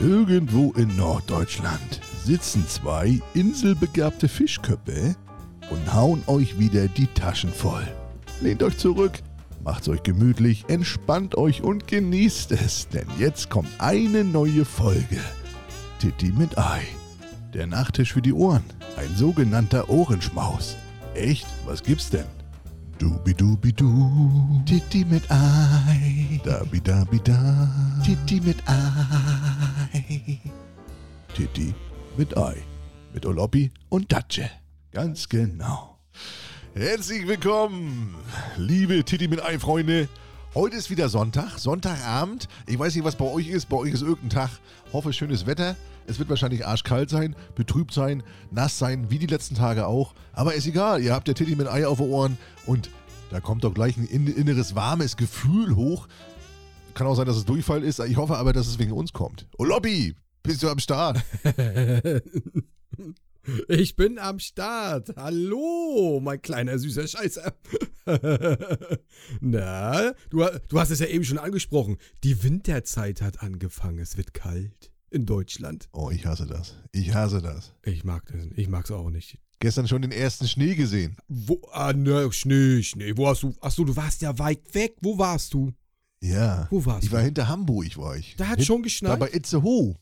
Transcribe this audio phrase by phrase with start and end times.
[0.00, 5.14] Irgendwo in Norddeutschland sitzen zwei inselbegabte Fischköppe
[5.70, 7.86] und hauen euch wieder die Taschen voll.
[8.40, 9.12] Lehnt euch zurück,
[9.62, 15.20] macht's euch gemütlich, entspannt euch und genießt es, denn jetzt kommt eine neue Folge.
[16.00, 16.82] Titti mit Ei.
[17.54, 18.64] Der Nachtisch für die Ohren.
[18.96, 20.76] Ein sogenannter Ohrenschmaus.
[21.14, 21.46] Echt?
[21.66, 22.26] Was gibt's denn?
[22.98, 24.62] Dubidubidu.
[24.66, 26.40] Titti mit Ei.
[26.44, 27.68] Dabidabida.
[28.04, 29.53] Titti mit Ei.
[31.34, 31.74] Titti
[32.16, 32.56] mit Ei.
[33.12, 34.50] Mit Oloppi und Datsche.
[34.92, 35.98] Ganz genau.
[36.74, 38.14] Herzlich willkommen,
[38.56, 40.08] liebe Titti mit Ei Freunde.
[40.54, 42.48] Heute ist wieder Sonntag, Sonntagabend.
[42.66, 43.68] Ich weiß nicht, was bei euch ist.
[43.68, 44.50] Bei euch ist irgendein Tag.
[44.92, 45.76] Hoffe, schönes Wetter.
[46.06, 50.14] Es wird wahrscheinlich arschkalt sein, betrübt sein, nass sein, wie die letzten Tage auch.
[50.32, 52.90] Aber ist egal, ihr habt ja Titti mit Ei auf den Ohren und
[53.30, 56.06] da kommt doch gleich ein inneres warmes Gefühl hoch.
[56.94, 57.98] Kann auch sein, dass es Durchfall ist.
[57.98, 59.48] Ich hoffe aber, dass es wegen uns kommt.
[59.58, 61.22] Oh, Lobby, bist du am Start?
[63.68, 65.10] Ich bin am Start.
[65.16, 67.52] Hallo, mein kleiner süßer Scheißer.
[69.40, 71.98] Na, du, du hast es ja eben schon angesprochen.
[72.22, 73.98] Die Winterzeit hat angefangen.
[73.98, 75.88] Es wird kalt in Deutschland.
[75.92, 76.76] Oh, ich hasse das.
[76.92, 77.74] Ich hasse das.
[77.84, 78.46] Ich mag das.
[78.56, 79.38] Ich mag's auch nicht.
[79.60, 81.16] Gestern schon den ersten Schnee gesehen.
[81.28, 81.60] Wo?
[81.72, 83.16] Ah, ne, Schnee, Schnee.
[83.16, 83.54] Wo hast du?
[83.60, 84.96] Achso, du warst ja weit weg.
[85.02, 85.72] Wo warst du?
[86.24, 86.66] Ja.
[86.70, 87.16] Wo warst Ich du?
[87.16, 88.34] war hinter Hamburg, war ich.
[88.36, 89.18] Da hat Hin- schon Da geschneit.
[89.18, 89.96] bei Itzehoe.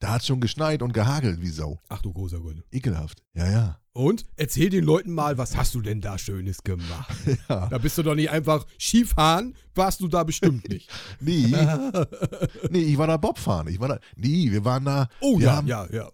[0.00, 1.78] Da hat schon geschneit und gehagelt wie Sau.
[1.88, 2.56] Ach du großer Gott.
[2.72, 3.22] Ekelhaft.
[3.34, 3.78] Ja, ja.
[3.94, 7.14] Und erzähl den Leuten mal, was hast du denn da Schönes gemacht?
[7.48, 7.68] Ja.
[7.68, 10.90] Da bist du doch nicht einfach Skifahren, warst du da bestimmt nicht.
[11.20, 11.46] Nee.
[12.70, 13.68] nee, ich war da Bobfahren.
[13.68, 13.98] Ich war da.
[14.16, 15.08] Nee, wir waren da.
[15.20, 16.10] Oh ja, haben, ja, ja.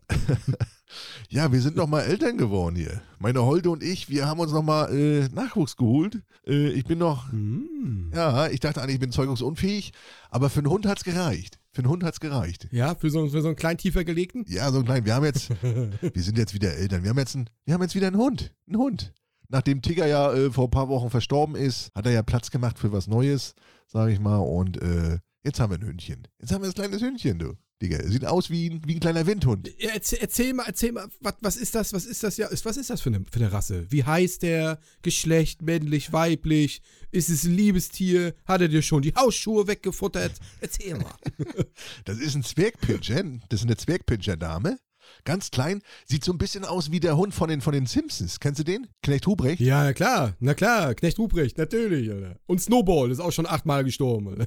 [1.28, 3.03] Ja, wir sind noch mal Eltern geworden hier.
[3.19, 6.22] Meine Holde und ich, wir haben uns noch mal äh, Nachwuchs geholt.
[6.47, 8.11] Äh, ich bin noch, Hm.
[8.14, 9.92] ja, ich dachte eigentlich, ich bin zeugungsunfähig,
[10.31, 11.59] aber für einen Hund hat's gereicht.
[11.72, 12.69] Für einen Hund hat's gereicht.
[12.72, 14.44] Ja, für so, für so einen kleinen tiefer gelegten?
[14.48, 15.05] Ja, so klein.
[15.05, 17.03] Wir haben jetzt, wir sind jetzt wieder Eltern.
[17.03, 18.55] Wir haben jetzt, ein, wir haben jetzt wieder einen Hund.
[18.66, 19.12] Einen Hund.
[19.50, 22.78] Nachdem Tigger ja äh, vor ein paar Wochen verstorben ist, hat er ja Platz gemacht
[22.78, 23.54] für was Neues,
[23.87, 24.38] sage ich mal.
[24.38, 26.27] Und äh, jetzt haben wir ein Hündchen.
[26.41, 27.54] Jetzt haben wir ein kleines Hündchen, du.
[27.81, 29.71] Digga, sieht aus wie ein, wie ein kleiner Windhund.
[29.78, 32.77] Ja, erzähl, erzähl mal, erzähl mal, was, was ist das, was ist das, ja, was
[32.77, 33.87] ist das für eine, für eine Rasse?
[33.91, 34.81] Wie heißt der?
[35.03, 36.83] Geschlecht, männlich, weiblich?
[37.12, 38.34] Ist es ein Liebestier?
[38.47, 40.33] Hat er dir schon die Hausschuhe weggefuttert?
[40.61, 41.15] Erzähl mal.
[42.05, 43.22] Das ist ein Zwergpinscher.
[43.49, 44.78] Das ist eine Zwergpinscher-Dame.
[45.24, 45.82] Ganz klein.
[46.06, 48.41] Sieht so ein bisschen aus wie der Hund von den, von den Simpsons.
[48.41, 48.86] Kennst du den?
[49.02, 49.60] Knecht Hubrecht?
[49.60, 52.36] ja, na klar, na klar, Knecht Ruprecht, natürlich, Alter.
[52.46, 54.47] Und Snowball ist auch schon achtmal gestorben.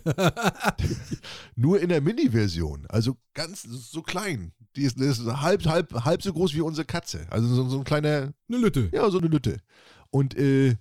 [1.56, 2.86] Nur in der Mini-Version.
[2.90, 4.54] Also ganz so klein.
[4.76, 7.28] Die ist, ist halb, halb, halb so groß wie unsere Katze.
[7.30, 8.90] Also so, so ein kleiner, Eine Lütte.
[8.94, 9.58] ja, so eine Lütte.
[10.10, 10.76] Und äh,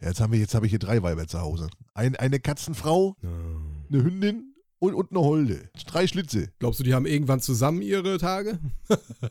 [0.00, 1.68] jetzt haben wir, jetzt habe ich hier drei Weiber zu Hause.
[1.94, 4.54] Ein, eine Katzenfrau, eine Hündin
[4.86, 5.68] und, und eine Holde.
[5.86, 6.50] Drei Schlitze.
[6.58, 8.58] Glaubst du, die haben irgendwann zusammen ihre Tage?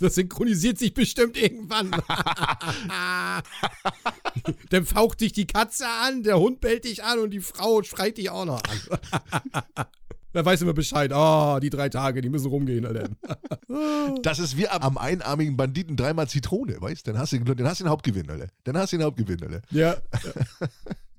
[0.00, 1.90] das synchronisiert sich bestimmt irgendwann.
[4.70, 8.18] Dann faucht dich die Katze an, der Hund bellt dich an und die Frau schreit
[8.18, 9.86] dich auch noch an.
[10.44, 11.10] Weißt du immer Bescheid.
[11.12, 13.08] Ah, die drei Tage, die müssen rumgehen, Alter.
[14.22, 17.12] Das ist wie am, am einarmigen Banditen dreimal Zitrone, weißt du?
[17.12, 18.46] Dann hast du, dann hast du den Hauptgewinn, Alter.
[18.62, 19.62] Dann hast du den Hauptgewinn, Alter.
[19.70, 19.96] Ja.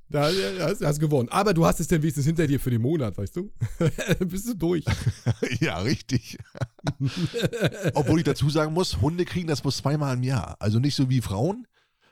[0.09, 1.29] Da hast du hast gewonnen.
[1.29, 3.51] Aber du hast es denn wenigstens hinter dir für den Monat, weißt du?
[4.19, 4.83] Dann bist du durch.
[5.59, 6.37] ja, richtig.
[7.93, 10.55] Obwohl ich dazu sagen muss, Hunde kriegen das bloß zweimal im Jahr.
[10.59, 11.67] Also nicht so wie Frauen.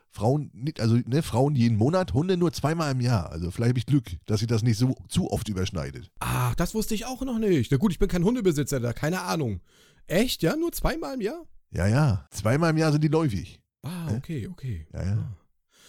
[0.10, 3.32] Frauen, also ne, Frauen jeden Monat, Hunde nur zweimal im Jahr.
[3.32, 6.10] Also vielleicht habe ich Glück, dass sich das nicht so zu oft überschneidet.
[6.20, 7.72] Ach, das wusste ich auch noch nicht.
[7.72, 9.60] Na gut, ich bin kein Hundebesitzer, da keine Ahnung.
[10.08, 10.56] Echt, ja?
[10.56, 11.46] Nur zweimal im Jahr?
[11.72, 12.28] Ja, ja.
[12.32, 13.60] Zweimal im Jahr sind die läufig.
[13.84, 14.88] Ah, okay, okay.
[14.94, 15.38] Ja, ja.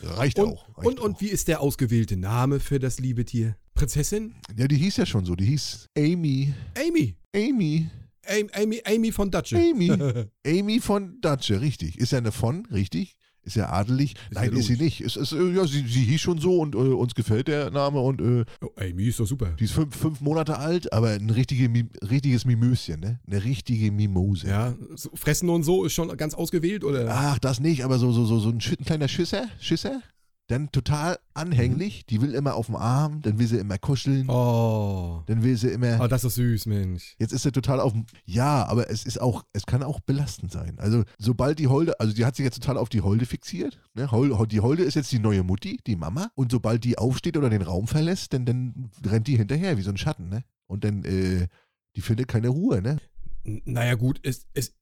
[0.03, 0.69] Reicht Und, auch.
[0.77, 1.21] Reicht und, und auch.
[1.21, 3.57] wie ist der ausgewählte Name für das liebe Tier?
[3.75, 4.35] Prinzessin?
[4.57, 5.35] Ja, die hieß ja schon so.
[5.37, 6.53] Die hieß Amy.
[6.77, 7.17] Amy.
[7.35, 7.89] Amy.
[8.27, 9.57] Amy, Amy, Amy von Datsche.
[9.57, 9.91] Amy.
[10.47, 11.99] Amy von Datsche, richtig.
[11.99, 13.18] Ist ja eine von, richtig?
[13.49, 14.15] Ist ja adelig.
[14.31, 15.01] Nein, ja ist sie nicht.
[15.01, 17.99] Ist, ist, äh, ja, sie, sie hieß schon so und äh, uns gefällt der Name
[18.01, 19.55] und äh, Oh, Amy ist doch super.
[19.59, 21.69] die ist fünf, fünf Monate alt, aber ein richtige,
[22.11, 23.21] richtiges Mimöschen, ne?
[23.27, 24.49] Eine richtige Mimose.
[24.49, 27.07] Ja, so, Fressen und so ist schon ganz ausgewählt, oder?
[27.09, 30.03] Ach, das nicht, aber so, so, so, so ein kleiner Schisser, Schisser.
[30.49, 32.07] Dann total anhänglich.
[32.07, 35.23] Die will immer auf dem Arm, dann will sie immer kuscheln, Oh.
[35.27, 36.01] dann will sie immer.
[36.01, 37.15] Oh, das ist süß, Mensch.
[37.19, 38.07] Jetzt ist er total auf dem.
[38.25, 40.79] Ja, aber es ist auch, es kann auch belastend sein.
[40.79, 43.79] Also, sobald die Holde, also die hat sich jetzt total auf die Holde fixiert.
[43.95, 44.09] Ne?
[44.51, 46.31] Die Holde ist jetzt die neue Mutti, die Mama.
[46.35, 49.91] Und sobald die aufsteht oder den Raum verlässt, dann, dann rennt die hinterher wie so
[49.91, 50.45] ein Schatten, ne?
[50.67, 51.49] Und dann, äh,
[51.95, 52.97] die findet keine Ruhe, ne?
[53.45, 54.75] Naja, gut, es, es,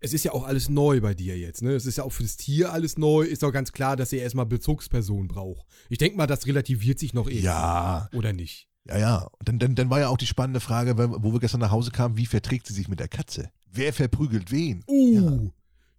[0.00, 1.72] es ist ja auch alles neu bei dir jetzt, ne?
[1.72, 3.22] Es ist ja auch für das Tier alles neu.
[3.22, 5.66] Ist doch ganz klar, dass er erstmal Bezugsperson braucht.
[5.88, 7.38] Ich denke mal, das relativiert sich noch eh.
[7.38, 8.66] Ja, Oder nicht?
[8.88, 9.30] Ja, ja.
[9.38, 11.90] Und dann, dann, dann war ja auch die spannende Frage, wo wir gestern nach Hause
[11.90, 13.50] kamen, wie verträgt sie sich mit der Katze?
[13.70, 14.82] Wer verprügelt wen?
[14.88, 15.50] Uh,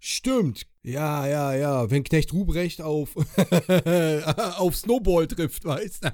[0.01, 0.65] stimmt.
[0.83, 1.91] Ja, ja, ja.
[1.91, 3.15] Wenn Knecht Ruprecht auf,
[4.57, 6.09] auf Snowball trifft, weißt du.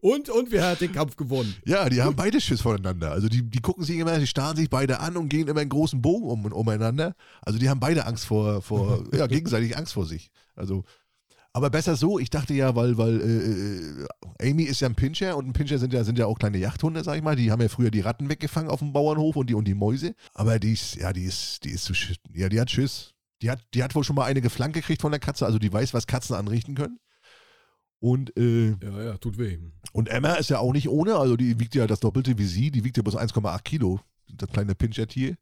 [0.00, 1.54] und, und wer hat den Kampf gewonnen?
[1.66, 3.10] Ja, die haben beide Schiss voneinander.
[3.10, 5.70] Also die, die gucken sich immer, die starren sich beide an und gehen immer einen
[5.70, 7.16] großen Bogen um, umeinander.
[7.42, 10.30] Also die haben beide Angst vor, vor ja, gegenseitig Angst vor sich.
[10.54, 10.84] Also,
[11.54, 14.06] aber besser so, ich dachte ja, weil, weil
[14.40, 16.58] äh, Amy ist ja ein Pinscher und ein Pinscher sind ja, sind ja auch kleine
[16.58, 17.36] Jagdhunde, sag ich mal.
[17.36, 20.14] Die haben ja früher die Ratten weggefangen auf dem Bauernhof und die, und die Mäuse.
[20.34, 23.14] Aber die ist, ja, die ist, die ist so, sch- ja, die hat Schiss.
[23.40, 25.72] Die hat, die hat wohl schon mal eine geflankt gekriegt von der Katze, also die
[25.72, 26.98] weiß, was Katzen anrichten können.
[28.00, 29.58] Und äh, Ja, ja, tut weh.
[29.92, 32.70] und Emma ist ja auch nicht ohne, also die wiegt ja das Doppelte wie sie,
[32.70, 34.00] die wiegt ja bloß 1,8 Kilo,
[34.32, 35.36] das kleine Pinscher-Tier.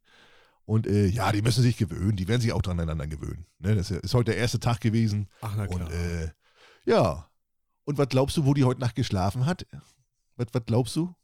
[0.64, 3.46] Und äh, ja, die müssen sich gewöhnen, die werden sich auch dran aneinander gewöhnen.
[3.58, 3.74] Ne?
[3.74, 5.28] Das ist heute der erste Tag gewesen.
[5.40, 5.86] Ach, na klar.
[5.86, 6.30] Und äh,
[6.84, 7.28] ja.
[7.84, 9.66] Und was glaubst du, wo die heute Nacht geschlafen hat?
[10.36, 11.14] Was, was glaubst du?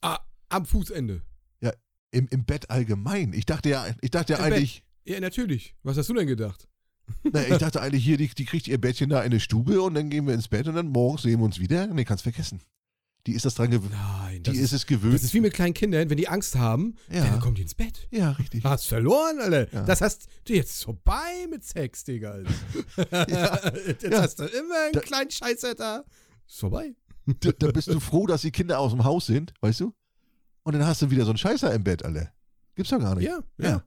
[0.00, 0.18] ah,
[0.48, 1.22] am Fußende.
[2.10, 3.32] Im, Im Bett allgemein.
[3.32, 4.54] Ich dachte ja, ich dachte ja Im Bett.
[4.54, 5.74] eigentlich, Ja, natürlich.
[5.82, 6.66] Was hast du denn gedacht?
[7.22, 9.94] na, ich dachte eigentlich hier, die, die kriegt ihr Bettchen da in eine Stube und
[9.94, 11.86] dann gehen wir ins Bett und dann morgens sehen wir uns wieder.
[11.86, 12.60] Nee, kannst vergessen.
[13.26, 13.92] Die ist das dran gewöhnt.
[13.92, 15.12] Nein, Die ist es gewöhnt.
[15.14, 17.24] das ist wie mit kleinen Kindern, wenn die Angst haben, Ja.
[17.26, 18.08] dann kommen die ins Bett.
[18.10, 18.64] ja, richtig.
[18.64, 19.70] Hast verloren, Alter.
[19.72, 19.82] Ja.
[19.84, 22.30] Das hast du jetzt vorbei mit Sex, Digga.
[22.30, 22.52] Alter.
[23.86, 24.22] Jetzt Ja.
[24.22, 26.04] hast du immer einen Da- kleinen Scheißer da.
[26.46, 26.94] Ist vorbei.
[27.26, 29.92] da, da bist du froh, dass die Kinder aus dem Haus sind, weißt du?
[30.62, 32.32] Und dann hast du wieder so einen Scheißer im Bett, alle.
[32.74, 33.24] Gibt's doch gar nicht.
[33.26, 33.68] Ja, ja.
[33.68, 33.84] Ja.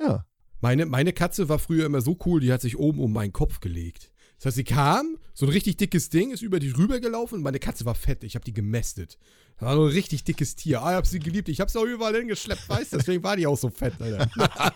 [0.00, 0.26] Ja.
[0.60, 3.60] Meine, meine Katze war früher immer so cool, die hat sich oben um meinen Kopf
[3.60, 4.11] gelegt.
[4.42, 7.60] Das heißt, sie kam, so ein richtig dickes Ding, ist über die rübergelaufen und meine
[7.60, 8.24] Katze war fett.
[8.24, 9.16] Ich habe die gemästet.
[9.54, 10.82] Das war so ein richtig dickes Tier.
[10.82, 11.48] Ah, ich habe sie geliebt.
[11.48, 12.96] Ich habe sie auch überall hingeschleppt, weißt du?
[12.96, 14.28] Deswegen war die auch so fett, Alter.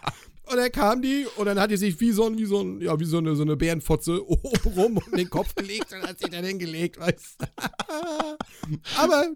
[0.49, 2.81] Und dann kam die und dann hat die sich wie so ein, wie so ein,
[2.81, 6.21] ja, wie so eine, so eine Bärenfotze oben rum um den Kopf gelegt und hat
[6.21, 7.47] sich dann hingelegt, weißt du?
[8.97, 9.27] Aber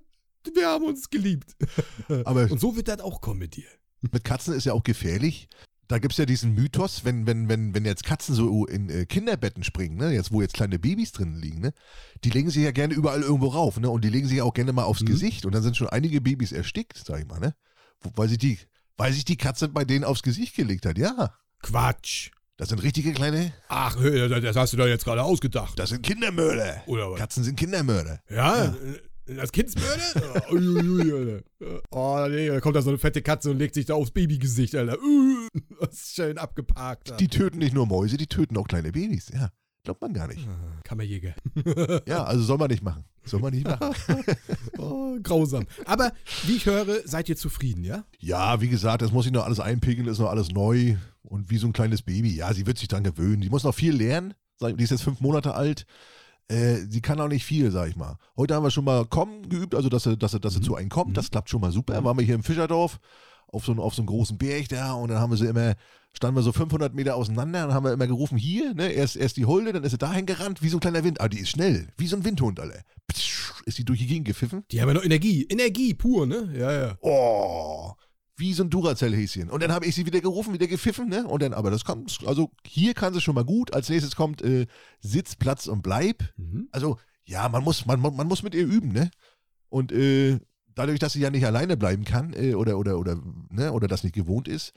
[0.55, 1.57] wir haben uns geliebt.
[2.25, 3.67] Aber Und so wird das auch kommen mit dir.
[4.13, 5.49] mit Katzen ist ja auch gefährlich.
[5.91, 9.65] Da gibt's ja diesen Mythos, wenn, wenn, wenn, wenn jetzt Katzen so in äh, Kinderbetten
[9.65, 11.73] springen, ne, jetzt wo jetzt kleine Babys drin liegen, ne,
[12.23, 14.55] die legen sich ja gerne überall irgendwo rauf, ne, und die legen sich ja auch
[14.55, 15.07] gerne mal aufs Mhm.
[15.07, 17.57] Gesicht und dann sind schon einige Babys erstickt, sag ich mal, ne,
[18.15, 18.57] weil sich die,
[18.97, 21.35] weil sich die Katze bei denen aufs Gesicht gelegt hat, ja.
[21.61, 22.31] Quatsch.
[22.57, 25.77] Das sind richtige kleine, Ach, das hast du da jetzt gerade ausgedacht.
[25.77, 26.83] das sind Kindermörder.
[26.87, 27.19] Oder was?
[27.19, 28.21] Katzen sind Kindermörder.
[28.31, 29.01] Ja, äh,
[29.37, 30.43] das Kindsmörder?
[30.49, 31.43] Alter.
[31.91, 34.75] Oh, nee, da kommt da so eine fette Katze und legt sich da aufs Babygesicht,
[34.75, 34.97] Alter.
[35.81, 37.11] Das ist schön abgeparkt.
[37.11, 37.17] da.
[37.17, 39.51] Die töten nicht nur Mäuse, die töten auch kleine Babys, ja.
[39.83, 40.47] Glaubt man gar nicht.
[40.47, 41.35] Ah, Kammerjäger.
[42.07, 43.05] Ja, also soll man nicht machen.
[43.25, 43.95] Soll man nicht machen.
[44.79, 45.67] Oh, grausam.
[45.85, 46.13] Aber
[46.47, 48.05] wie ich höre, seid ihr zufrieden, ja?
[48.19, 51.59] Ja, wie gesagt, das muss ich noch alles einpegeln, ist noch alles neu und wie
[51.59, 52.35] so ein kleines Baby.
[52.35, 53.41] Ja, sie wird sich dran gewöhnen.
[53.41, 54.35] Die muss noch viel lernen.
[54.63, 55.87] Die ist jetzt fünf Monate alt.
[56.51, 58.17] Äh, sie kann auch nicht viel, sag ich mal.
[58.37, 60.75] Heute haben wir schon mal kommen geübt, also dass sie, dass sie, dass sie zu
[60.75, 61.17] einem kommt.
[61.17, 62.03] Das klappt schon mal super.
[62.05, 62.99] Waren wir hier im Fischerdorf
[63.47, 65.75] auf so, einem- auf so einem großen Berg da und dann haben wir sie immer,
[66.13, 69.37] standen wir so 500 Meter auseinander und haben wir immer gerufen, hier, ne, erst, erst
[69.37, 71.21] die Holde, dann ist sie dahin gerannt, wie so ein kleiner Wind.
[71.21, 72.83] Aber die ist schnell, wie so ein Windhund, alle.
[73.67, 74.65] Ist sie durch die Gegend gepfiffen?
[74.73, 75.47] Die haben ja noch Energie.
[75.49, 76.51] Energie pur, ne?
[76.57, 76.97] Ja, ja.
[77.01, 77.93] Oh,
[78.41, 79.51] wie so ein Duracell-Häschen.
[79.51, 81.27] Und dann habe ich sie wieder gerufen, wieder gepfiffen, ne?
[81.27, 83.73] Und dann, aber das kommt, also hier kann sie schon mal gut.
[83.75, 84.67] Als nächstes kommt äh,
[85.01, 86.25] Sitz, Platz und Bleib.
[86.37, 86.69] Mhm.
[86.73, 89.11] Also, ja, man muss, man, man muss mit ihr üben, ne?
[89.69, 90.41] Und äh,
[90.75, 93.21] dadurch, dass sie ja nicht alleine bleiben kann, äh, oder, oder, oder,
[93.51, 94.73] ne, oder das nicht gewohnt ist,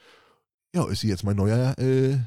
[0.75, 2.17] ja, ist sie jetzt mein neuer, äh,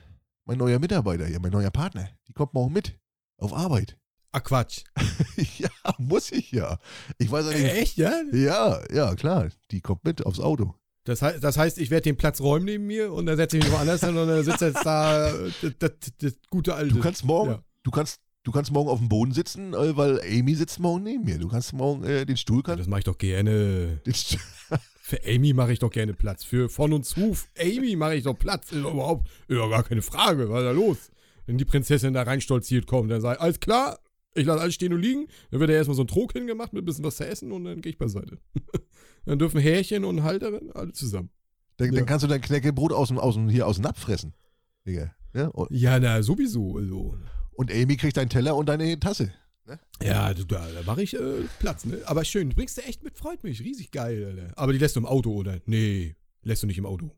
[0.44, 2.08] mein neuer Mitarbeiter hier, mein neuer Partner.
[2.28, 2.98] Die kommt morgen mit.
[3.38, 3.98] Auf Arbeit.
[4.32, 4.84] Ach, Quatsch.
[5.58, 5.68] ja,
[5.98, 6.78] muss ich ja.
[7.18, 7.64] Ich weiß ja nicht.
[7.64, 8.22] Echt, ja?
[8.32, 9.48] Ja, ja, klar.
[9.70, 10.74] Die kommt mit aufs Auto.
[11.06, 13.64] Das, heißt, das heißt, ich werde den Platz räumen neben mir und dann setze ich
[13.64, 15.32] mich woanders hin und dann sitzt jetzt da
[15.62, 16.94] das, das, das gute alte.
[16.94, 17.62] Du kannst morgen, Ja.
[17.84, 21.24] du kannst, du kannst morgen auf dem Boden sitzen, äh, weil Amy sitzt morgen neben
[21.24, 21.38] mir.
[21.38, 22.80] Du kannst morgen äh, den Stuhl kannst.
[22.80, 24.00] das mache ich doch gerne.
[25.00, 26.42] Für Amy mache ich doch gerne Platz.
[26.42, 28.72] Für von und zu Amy mache ich doch Platz.
[28.72, 30.50] Ist überhaupt ist doch gar keine Frage.
[30.50, 30.96] Was ist da los?
[31.46, 34.00] Wenn die Prinzessin da reinstolziert kommt, dann ich, alles klar,
[34.34, 35.28] ich lasse alles stehen und liegen.
[35.52, 37.64] Dann wird ja erstmal so ein Trog hingemacht mit ein bisschen was zu essen und
[37.64, 38.38] dann gehe ich beiseite.
[39.26, 41.30] dann dürfen Härchen und Halterin alle zusammen.
[41.76, 41.98] dann, Ja.
[41.98, 44.32] dann kannst du dein Knäckebrot aus dem, aus dem, hier aus dem Napf fressen.
[44.86, 45.14] Digga.
[45.34, 45.50] Ja?
[45.70, 46.76] Ja, na, sowieso.
[46.78, 47.18] Also.
[47.52, 49.32] und Amy kriegt deinen Teller und deine Tasse.
[50.02, 51.98] Ja, du, da, da mache ich äh, Platz, ne?
[52.06, 53.60] Aber schön, du bringst du echt mit, freut mich.
[53.60, 54.52] Riesig geil, Alter.
[54.56, 55.58] Aber die lässt du im Auto, oder?
[55.66, 57.10] Nee, lässt du nicht im Auto.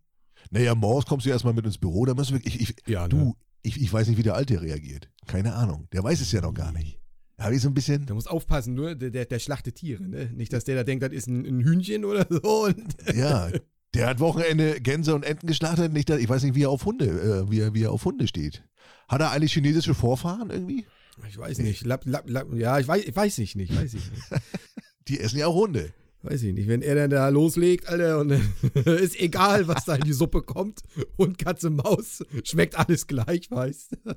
[0.51, 2.47] Naja, morgens kommst du erstmal mit ins Büro, da müssen wir.
[2.47, 3.09] Ich, ich, Ja, ne?
[3.11, 5.11] du, ich, ich weiß nicht, wie der Alte reagiert.
[5.27, 5.89] Keine Ahnung.
[5.93, 6.99] Der weiß es ja noch gar nicht.
[7.39, 8.07] Ja, wie so ein bisschen.
[8.07, 10.31] Der muss aufpassen, nur der, der, der schlachtet Tiere, ne?
[10.35, 12.69] Nicht, dass der da denkt, das ist ein, ein Hühnchen oder so.
[13.15, 13.51] Ja,
[13.95, 15.93] der hat Wochenende Gänse und Enten geschlachtet.
[15.93, 18.27] Nicht, ich weiß nicht, wie er auf Hunde, äh, wie, er, wie er auf Hunde
[18.27, 18.65] steht.
[19.09, 20.85] Hat er eigentlich chinesische Vorfahren irgendwie?
[21.29, 21.85] ich weiß nicht.
[21.85, 24.25] Lab, lab, lab, ja, ich weiß, ich weiß ich nicht, weiß ich nicht.
[25.09, 25.93] Die essen ja auch Hunde.
[26.23, 28.31] Weiß ich nicht, wenn er dann da loslegt, Alter, und
[28.75, 30.81] ist egal, was da in die Suppe kommt.
[31.17, 34.17] Hund, Katze, Maus, schmeckt alles gleich, weißt du.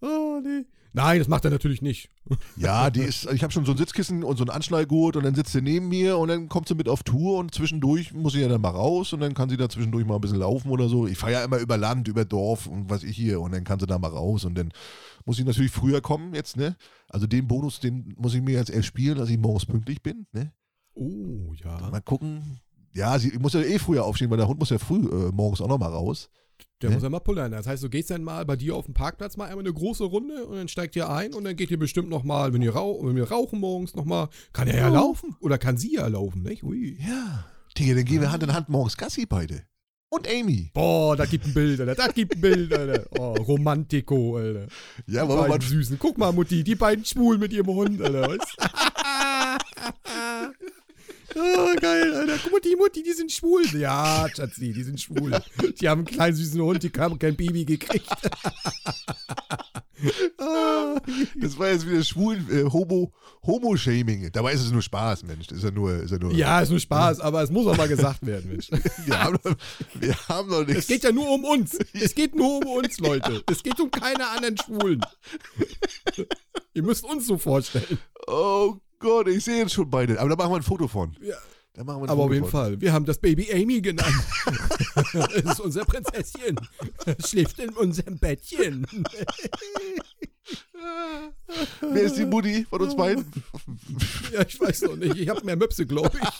[0.00, 0.64] oh, nee.
[0.92, 2.10] Nein, das macht er natürlich nicht.
[2.56, 5.34] Ja, die ist, ich habe schon so ein Sitzkissen und so ein Anschnallgurt und dann
[5.34, 8.40] sitzt sie neben mir und dann kommt sie mit auf Tour und zwischendurch muss sie
[8.40, 10.88] ja dann mal raus und dann kann sie da zwischendurch mal ein bisschen laufen oder
[10.88, 11.06] so.
[11.06, 13.78] Ich fahre ja immer über Land, über Dorf und was ich hier und dann kann
[13.78, 14.72] sie da mal raus und dann
[15.24, 16.76] muss ich natürlich früher kommen jetzt, ne?
[17.08, 20.26] Also den Bonus, den muss ich mir jetzt erst spielen, dass ich morgens pünktlich bin,
[20.32, 20.52] ne?
[20.94, 21.90] Oh, ja.
[21.90, 22.60] Mal gucken.
[22.94, 25.60] Ja, sie muss ja eh früher aufstehen, weil der Hund muss ja früh äh, morgens
[25.60, 26.30] auch noch mal raus.
[26.82, 26.96] Der Ne?
[26.96, 27.52] muss ja mal pullern.
[27.52, 30.04] Das heißt, du gehst dann mal bei dir auf dem Parkplatz mal einmal eine große
[30.04, 32.74] Runde und dann steigt ihr ein und dann geht ihr bestimmt noch mal, wenn ihr,
[32.74, 36.06] rauch, wenn ihr rauchen morgens noch mal, kann er ja laufen oder kann sie ja
[36.06, 36.62] laufen, nicht?
[36.62, 36.98] Ui.
[37.00, 37.46] Ja.
[37.78, 39.62] Digga, dann gehen wir Hand in Hand morgens Gassi beide.
[40.08, 40.70] Und Amy.
[40.72, 41.94] Boah, da gibt ein Bild, Alter.
[41.94, 43.06] Da gibt ein Bild, Alter.
[43.18, 44.66] Oh, Romantiko, Alter.
[45.06, 45.98] Ja, wir mal Süßen.
[45.98, 48.28] Guck mal, Mutti, die beiden Schwulen mit ihrem Hund, Alter.
[48.28, 48.56] Weißt?
[51.34, 52.38] Oh, geil, Alter.
[52.42, 53.64] Guck mal, die Mutti, die sind schwul.
[53.78, 55.32] Ja, Schatzi, die sind schwul.
[55.80, 58.06] Die haben einen kleinen süßen Hund, die haben kein Baby gekriegt.
[60.38, 60.96] Ah,
[61.40, 63.12] Das war jetzt wieder schwul, äh, Homo,
[63.46, 64.30] Homo-Shaming.
[64.30, 65.46] Dabei ist es nur Spaß, Mensch.
[65.46, 66.32] Das ist ja nur, ist ja nur.
[66.32, 68.68] ja, ist nur Spaß, aber es muss auch mal gesagt werden, Mensch.
[69.06, 69.56] Wir haben doch,
[69.94, 70.80] wir haben doch nichts.
[70.82, 71.78] Es geht ja nur um uns.
[71.94, 73.42] Es geht nur um uns, Leute.
[73.50, 75.00] Es geht um keine anderen Schwulen.
[76.74, 77.98] Ihr müsst uns so vorstellen.
[78.26, 80.18] Oh Gott, ich sehe jetzt schon beide.
[80.20, 81.14] Aber da machen wir ein Foto von.
[81.20, 81.36] Ja.
[81.74, 82.52] Da machen wir ein Aber Foto auf jeden von.
[82.52, 84.14] Fall, wir haben das Baby Amy genannt.
[85.34, 86.58] Es ist unser Prinzesschen.
[87.24, 88.86] Schläft in unserem Bettchen.
[91.80, 93.30] Wer ist die Mutti von uns beiden?
[94.32, 95.16] Ja, ich weiß noch nicht.
[95.16, 96.28] Ich habe mehr Möpse, glaube ich.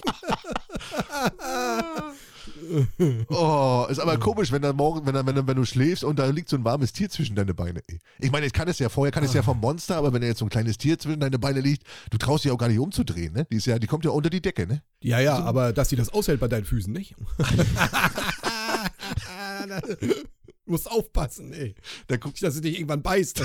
[3.29, 6.19] Oh, ist aber komisch, wenn dann morgen, wenn, dann, wenn, dann, wenn du schläfst und
[6.19, 7.81] da liegt so ein warmes Tier zwischen deine Beine.
[8.19, 10.27] Ich meine, ich kann es ja vorher, kann es ja vom Monster, aber wenn da
[10.29, 12.79] jetzt so ein kleines Tier zwischen deine Beine liegt, du traust dich auch gar nicht
[12.79, 13.47] umzudrehen, ne?
[13.51, 14.83] Die ist ja, die kommt ja unter die Decke, ne?
[15.03, 17.15] Ja, ja, aber dass sie das aushält bei deinen Füßen, nicht?
[20.66, 21.75] Du musst aufpassen, ey.
[22.08, 23.40] Da guckt, Nicht, dass sie dich irgendwann beißt.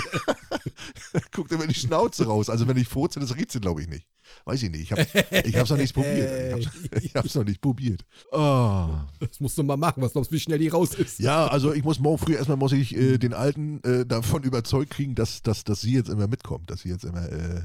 [1.14, 2.50] da guckt immer die Schnauze raus.
[2.50, 4.08] Also wenn ich furze, das riecht sie, glaube ich, nicht.
[4.46, 4.82] Weiß ich nicht.
[4.82, 6.58] Ich, hab, ich hab's noch nicht probiert.
[6.60, 8.04] Ich hab's, ich hab's noch nicht probiert.
[8.32, 8.90] Oh.
[9.20, 10.02] Das musst du mal machen.
[10.02, 11.20] Was glaubst du, wie schnell die raus ist?
[11.20, 14.90] Ja, also ich muss morgen früh erstmal muss ich äh, den Alten äh, davon überzeugt
[14.92, 17.30] kriegen, dass, dass, dass sie jetzt immer mitkommt, dass sie jetzt immer.
[17.32, 17.62] Äh,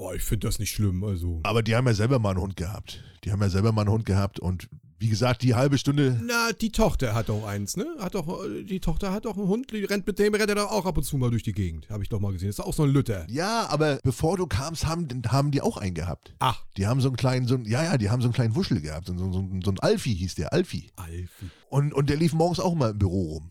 [0.00, 1.40] Oh, ich finde das nicht schlimm, also.
[1.42, 3.02] aber die haben ja selber mal einen Hund gehabt.
[3.24, 4.68] Die haben ja selber mal einen Hund gehabt und
[4.98, 6.20] wie gesagt, die halbe Stunde.
[6.24, 7.86] Na, die Tochter hat doch eins, ne?
[8.00, 10.70] Hat doch, die Tochter hat doch einen Hund, die rennt mit dem, rennt er doch
[10.70, 11.88] auch ab und zu mal durch die Gegend.
[11.90, 12.48] Habe ich doch mal gesehen.
[12.48, 13.26] ist doch auch so ein Lütter.
[13.30, 16.34] Ja, aber bevor du kamst, haben, haben die auch einen gehabt.
[16.40, 18.54] Ach, Die haben so einen kleinen, so einen, ja, ja, die haben so einen kleinen
[18.56, 19.06] Wuschel gehabt.
[19.06, 20.90] So, so, so, so ein Alfie hieß der, Alfie.
[20.96, 21.50] Alfie.
[21.70, 23.50] Und, und der lief morgens auch mal im Büro rum.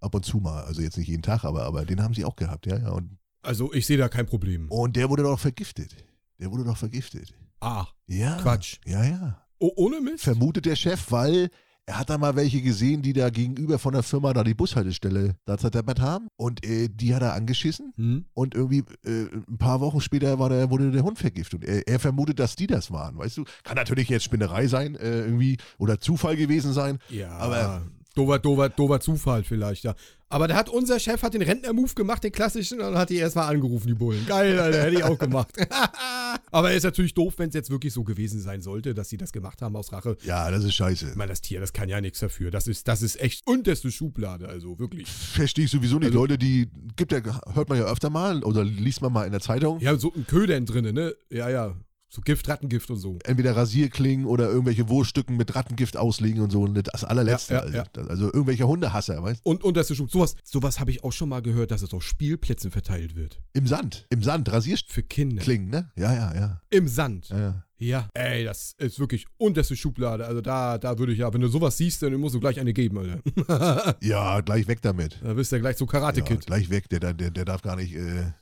[0.00, 0.62] Ab und zu mal.
[0.64, 2.90] Also jetzt nicht jeden Tag, aber, aber den haben sie auch gehabt, ja, ja.
[2.90, 4.70] Und, Also, ich sehe da kein Problem.
[4.70, 5.94] und der wurde doch vergiftet.
[6.40, 7.34] Der wurde doch vergiftet.
[7.60, 8.36] Ah, Ja.
[8.40, 8.76] Quatsch.
[8.86, 9.42] Ja, ja.
[9.58, 10.24] Oh, ohne Mist?
[10.24, 11.50] Vermutet der Chef, weil
[11.86, 15.36] er hat da mal welche gesehen, die da gegenüber von der Firma da die Bushaltestelle
[15.46, 16.28] da zerdeppert haben.
[16.36, 17.94] Und äh, die hat er angeschissen.
[17.96, 18.26] Hm?
[18.34, 21.62] Und irgendwie äh, ein paar Wochen später war der, wurde der Hund vergiftet.
[21.62, 23.44] Und er, er vermutet, dass die das waren, weißt du?
[23.64, 26.98] Kann natürlich jetzt Spinnerei sein, äh, irgendwie, oder Zufall gewesen sein.
[27.08, 27.82] Ja, Aber-
[28.14, 29.94] dover, dover, dover Zufall vielleicht, ja.
[30.30, 33.48] Aber da hat unser Chef hat den Rentner-Move gemacht, den klassischen, und hat die erstmal
[33.54, 34.26] angerufen, die Bullen.
[34.26, 35.48] Geil, Alter, hätte ich auch gemacht.
[36.50, 39.16] Aber er ist natürlich doof, wenn es jetzt wirklich so gewesen sein sollte, dass sie
[39.16, 40.18] das gemacht haben aus Rache.
[40.24, 41.08] Ja, das ist scheiße.
[41.10, 42.50] Ich meine, das Tier, das kann ja nichts dafür.
[42.50, 45.08] Das ist, das ist echt unterste Schublade, also wirklich.
[45.08, 46.08] Verstehe ich sowieso nicht.
[46.08, 47.20] Also- Leute, die gibt ja,
[47.54, 49.80] hört man ja öfter mal oder liest man mal in der Zeitung.
[49.80, 51.14] Ja, so ein Ködern drinne, ne?
[51.30, 51.74] Ja, ja.
[52.10, 53.18] So Gift, Rattengift und so.
[53.24, 56.62] Entweder Rasierklingen oder irgendwelche Wurststücken mit Rattengift auslegen und so.
[56.62, 57.54] Und Das allerletzte.
[57.54, 57.84] Ja, ja.
[57.94, 60.12] Also, also irgendwelche Hundehasser, weißt Und unterste Schublade.
[60.12, 63.42] Sowas, sowas habe ich auch schon mal gehört, dass es auf Spielplätzen verteilt wird.
[63.52, 64.06] Im Sand.
[64.08, 64.48] Im Sand.
[64.48, 65.36] Für Kinder.
[65.36, 65.90] Rasierklingen, ne?
[65.96, 66.62] Ja, ja, ja.
[66.70, 67.28] Im Sand.
[67.28, 67.64] ja, ja.
[67.80, 70.26] Ja, ey, das ist wirklich unterste Schublade.
[70.26, 72.72] Also da, da würde ich ja, wenn du sowas siehst, dann musst du gleich eine
[72.72, 73.96] geben, Alter.
[74.02, 75.20] Ja, gleich weg damit.
[75.22, 76.88] Da bist du ja gleich so Karate Ja, gleich weg.
[76.88, 78.32] Der, der, der darf gar nicht äh,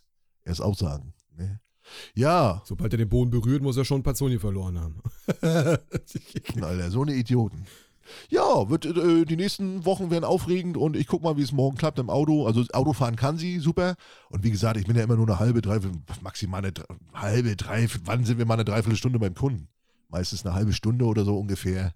[0.45, 1.13] erst aussagen.
[1.37, 1.61] Ne?
[2.15, 5.01] Ja, Sobald er den Boden berührt, muss er schon ein paar Zunge verloren haben.
[6.63, 7.67] Alter, so eine Idioten.
[8.29, 11.77] Ja, wird, äh, die nächsten Wochen werden aufregend und ich guck mal, wie es morgen
[11.77, 12.47] klappt im Auto.
[12.47, 13.97] Also Autofahren kann sie, super.
[14.31, 16.73] Und wie gesagt, ich bin ja immer nur eine halbe, dreiviertel, maximal eine
[17.15, 19.69] halbe, dreiviertel, wann sind wir mal eine Dreiviertelstunde beim Kunden?
[20.09, 21.95] Meistens eine halbe Stunde oder so ungefähr.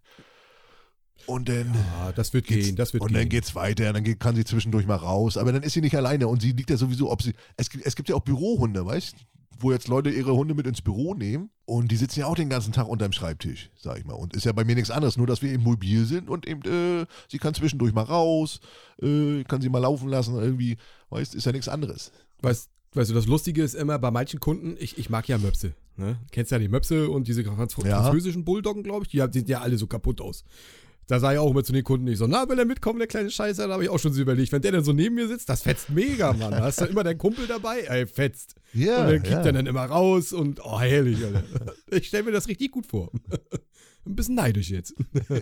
[1.26, 3.18] Und dann, Ja, das wird gehen, das wird und gehen.
[3.20, 5.36] dann geht's weiter, dann geht, kann sie zwischendurch mal raus.
[5.36, 7.86] Aber dann ist sie nicht alleine und sie liegt ja sowieso, ob sie, es, gibt-
[7.86, 9.14] es gibt ja auch Bürohunde, weißt
[9.62, 12.48] wo jetzt Leute ihre Hunde mit ins Büro nehmen und die sitzen ja auch den
[12.48, 14.14] ganzen Tag unterm Schreibtisch, sag ich mal.
[14.14, 16.62] Und ist ja bei mir nichts anderes, nur dass wir eben mobil sind und eben,
[16.62, 18.60] äh, sie kann zwischendurch mal raus,
[19.02, 20.76] äh, kann sie mal laufen lassen, irgendwie,
[21.10, 22.12] weißt ist ja nichts anderes.
[22.42, 25.74] Weißt, weißt du, das Lustige ist immer, bei manchen Kunden, ich, ich mag ja Möpse.
[25.96, 26.18] Ne?
[26.32, 28.02] Kennst ja die Möpse und diese franz Ja.
[28.02, 30.44] französischen Bulldoggen, glaube ich, die die sehen ja alle so kaputt aus.
[31.10, 33.08] Da sage ich auch immer zu den Kunden, ich so, na, will er mitkommen, der
[33.08, 33.66] kleine Scheißer?
[33.66, 35.62] Da habe ich auch schon so überlegt, wenn der dann so neben mir sitzt, das
[35.62, 36.52] fetzt mega, Mann.
[36.52, 38.54] Da hast du immer deinen Kumpel dabei, ey, fetzt.
[38.72, 39.42] Ja, und dann kriegt ja.
[39.42, 41.42] er dann immer raus und, oh, herrlich, Alter.
[41.90, 43.10] Ich stelle mir das richtig gut vor.
[44.06, 44.94] Ein bisschen neidisch jetzt.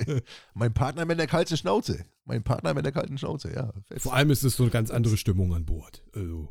[0.54, 2.06] Mein Partner mit der kalten Schnauze.
[2.24, 3.70] Mein Partner mit der kalten Schnauze, ja.
[3.88, 4.04] Fest.
[4.04, 6.02] Vor allem ist es so eine ganz andere Stimmung an Bord.
[6.14, 6.48] Also,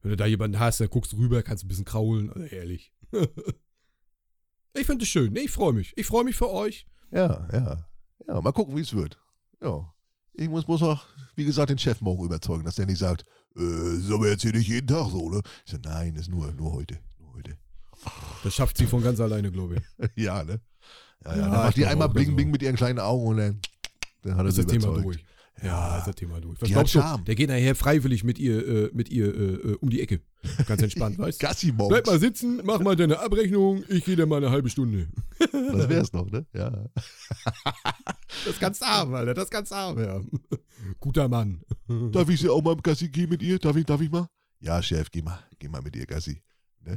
[0.00, 2.94] wenn du da jemanden hast, dann guckst du rüber, kannst ein bisschen kraulen, also ehrlich.
[4.74, 5.34] ich finde es schön.
[5.34, 5.92] Nee, ich freue mich.
[5.96, 6.86] Ich freue mich für euch.
[7.10, 7.86] Ja, ja.
[8.26, 9.18] Ja, mal gucken, wie es wird.
[9.62, 9.92] Ja.
[10.34, 11.06] Ich muss, muss noch,
[11.36, 13.24] wie gesagt, den Chef morgen überzeugen, dass der nicht sagt,
[13.56, 15.40] äh, ist aber jetzt hier nicht jeden Tag so, ne?
[15.64, 16.98] Ich sage, nein, ist nur, nur heute.
[17.18, 17.56] Nur heute.
[18.42, 20.10] Das schafft sie von ganz alleine, glaube ich.
[20.24, 20.60] ja, ne?
[21.24, 21.36] Ja, ja.
[21.36, 23.60] Ja, dann macht die einmal auch, bling, also- bling mit ihren kleinen Augen und dann,
[24.22, 25.24] dann hat er sie das Thema durch.
[25.62, 26.60] Ja, ist das Thema durch.
[26.60, 27.00] Was Die glaubst du?
[27.26, 30.20] Der geht nachher freiwillig mit ihr, äh, mit ihr äh, äh, um die Ecke.
[30.66, 31.46] Ganz entspannt, weißt du?
[31.46, 31.88] Gassi morgens.
[32.02, 35.08] Bleib mal sitzen, mach mal deine Abrechnung, ich gehe da mal eine halbe Stunde.
[35.52, 36.46] Das wär's noch, ne?
[36.52, 36.86] Ja.
[38.46, 40.20] Das kannst du haben, Alter, das kannst du haben, ja.
[41.00, 41.62] Guter Mann.
[42.12, 43.58] Darf ich sie auch mal im Gassi gehen mit ihr?
[43.58, 44.28] Darf ich, darf ich mal?
[44.60, 45.38] Ja, Chef, geh mal.
[45.58, 46.42] Geh mal mit ihr Gassi.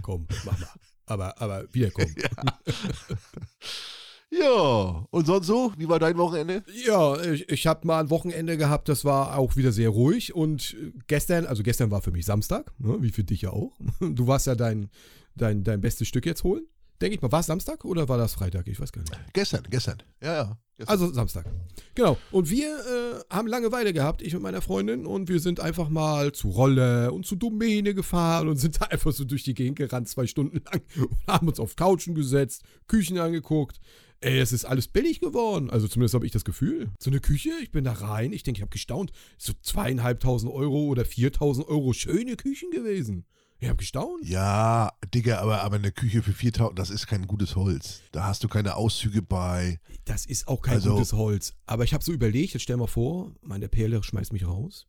[0.01, 0.69] Komm, mach mal.
[1.05, 2.13] Aber, aber wiederkommen.
[2.17, 2.29] Ja,
[5.09, 5.71] und sonst so?
[5.77, 6.63] Wie war dein Wochenende?
[6.85, 10.35] Ja, ich, ich habe mal ein Wochenende gehabt, das war auch wieder sehr ruhig.
[10.35, 10.75] Und
[11.07, 13.77] gestern, also gestern war für mich Samstag, ne, wie für dich ja auch.
[13.99, 14.89] Du warst ja dein,
[15.35, 16.65] dein, dein bestes Stück jetzt holen.
[17.01, 18.67] Denke ich mal, war es Samstag oder war das Freitag?
[18.67, 19.15] Ich weiß gar nicht.
[19.33, 20.01] Gestern, gestern.
[20.21, 20.57] Ja, ja.
[20.77, 20.91] Gestern.
[20.91, 21.45] Also Samstag.
[21.95, 22.17] Genau.
[22.31, 26.31] Und wir äh, haben Langeweile gehabt, ich und meine Freundin, und wir sind einfach mal
[26.33, 30.07] zu Rolle und zu Domäne gefahren und sind da einfach so durch die Gegend gerannt,
[30.07, 33.79] zwei Stunden lang und haben uns auf Couchen gesetzt, Küchen angeguckt.
[34.19, 35.69] Ey, es ist alles billig geworden.
[35.69, 36.89] Also zumindest habe ich das Gefühl.
[36.99, 39.11] So eine Küche, ich bin da rein, ich denke, ich habe gestaunt.
[39.37, 43.25] So zweieinhalbtausend Euro oder viertausend Euro schöne Küchen gewesen.
[43.59, 44.23] Ich habe gestaunt.
[44.23, 48.01] Ja, Digga, aber, aber eine Küche für 4000, das ist kein gutes Holz.
[48.11, 49.79] Da hast du keine Auszüge bei.
[50.05, 51.53] Das ist auch kein Also- gutes Holz.
[51.65, 54.85] Aber ich habe so überlegt, jetzt stell mal vor, meine Perle schmeißt mich raus.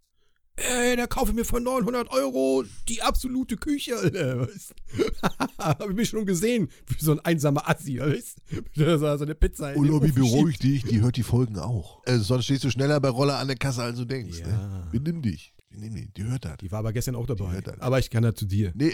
[0.57, 4.41] Ey, da kaufe ich mir für 900 Euro die absolute Küche, Alter.
[4.41, 5.05] weißt du?
[5.59, 8.39] Hab ich mich schon gesehen, wie so ein einsamer Assi, weißt
[8.75, 8.99] du?
[8.99, 10.15] So eine Pizza in schiebt.
[10.17, 12.03] beruhig dich, die hört die Folgen auch.
[12.07, 14.41] Äh, sonst stehst du schneller bei Roller an der Kasse, als du denkst.
[14.41, 14.49] Ne?
[14.49, 14.89] Ja.
[14.91, 15.55] Benimm dich.
[15.71, 16.57] Benimm dich, die hört das.
[16.59, 17.53] Die war aber gestern auch dabei.
[17.53, 17.81] hört das.
[17.81, 18.73] Aber ich kann da zu dir.
[18.75, 18.93] Nee.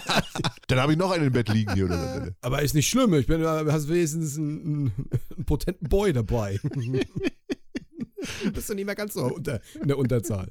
[0.68, 1.86] Dann habe ich noch einen im Bett liegen hier.
[1.86, 2.26] Oder?
[2.26, 2.30] so.
[2.40, 3.14] Aber ist nicht schlimm.
[3.14, 4.92] Ich bin, du hast wenigstens einen, einen,
[5.36, 6.60] einen potenten Boy dabei.
[8.52, 10.50] Bist du nicht mehr ganz so unter, in der Unterzahl.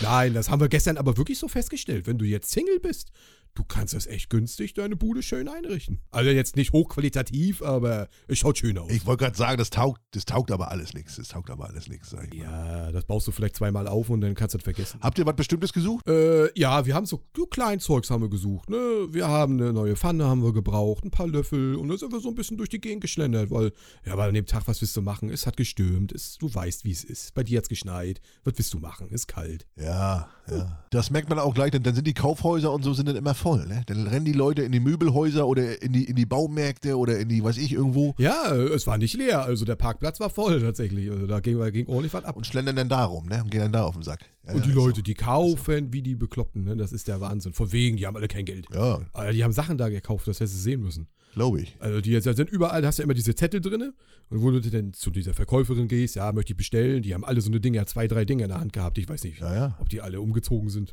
[0.00, 2.06] Nein, das haben wir gestern aber wirklich so festgestellt.
[2.06, 3.10] Wenn du jetzt Single bist,
[3.54, 6.00] du kannst das echt günstig deine Bude schön einrichten.
[6.10, 8.90] Also jetzt nicht hochqualitativ, aber es schaut schön aus.
[8.90, 11.16] Ich wollte gerade sagen, das taugt, das taugt aber alles nichts.
[11.16, 12.86] Das taugt aber alles nichts, sag ich mal.
[12.86, 15.00] ja, das baust du vielleicht zweimal auf und dann kannst du das vergessen.
[15.00, 16.08] Habt ihr was Bestimmtes gesucht?
[16.08, 18.78] Äh, ja, wir haben so, so Kleinzeugs haben wir gesucht, ne?
[19.10, 22.20] Wir haben eine neue Pfanne haben wir gebraucht, ein paar Löffel und dann sind wir
[22.20, 23.72] so ein bisschen durch die Gegend geschlendert, weil,
[24.04, 25.30] ja, weil an dem Tag, was willst du machen?
[25.30, 27.34] Es hat gestürmt, es, du weißt, wie es ist.
[27.34, 28.20] Bei dir hat's geschneit.
[28.44, 29.08] Was willst du machen?
[29.10, 29.66] Ist kalt.
[29.76, 30.76] Ja, ja.
[30.90, 33.34] Das merkt man auch gleich, denn dann sind die Kaufhäuser und so sind dann immer
[33.34, 33.64] voll.
[33.66, 33.82] Ne?
[33.86, 37.28] Dann rennen die Leute in die Möbelhäuser oder in die, in die Baumärkte oder in
[37.28, 41.10] die, weiß ich, irgendwo Ja, es war nicht leer, also der Parkplatz war voll tatsächlich.
[41.10, 42.36] Also da ging, da ging ordentlich was ab.
[42.36, 43.42] und schlendern dann da rum ne?
[43.42, 44.24] und gehen dann da auf den Sack.
[44.46, 46.76] Ja, Und die Leute, die kaufen wie die Bekloppten, ne?
[46.76, 47.52] Das ist der Wahnsinn.
[47.52, 48.66] Von wegen, die haben alle kein Geld.
[48.72, 48.78] so.
[48.78, 51.08] Ja, Aber die haben Sachen da gekauft, das hättest du sehen müssen.
[51.32, 51.76] Glaube ich.
[51.80, 53.94] Also die sind überall, da hast du ja immer diese Zettel drinne
[54.28, 57.40] und wo du dann zu dieser Verkäuferin gehst, ja, möchte ich bestellen, die haben alle
[57.40, 59.76] so eine Dinger, zwei, drei Dinger in der Hand gehabt, ich weiß nicht, Ja, ja.
[59.80, 60.92] ob die alle umgezogen sind.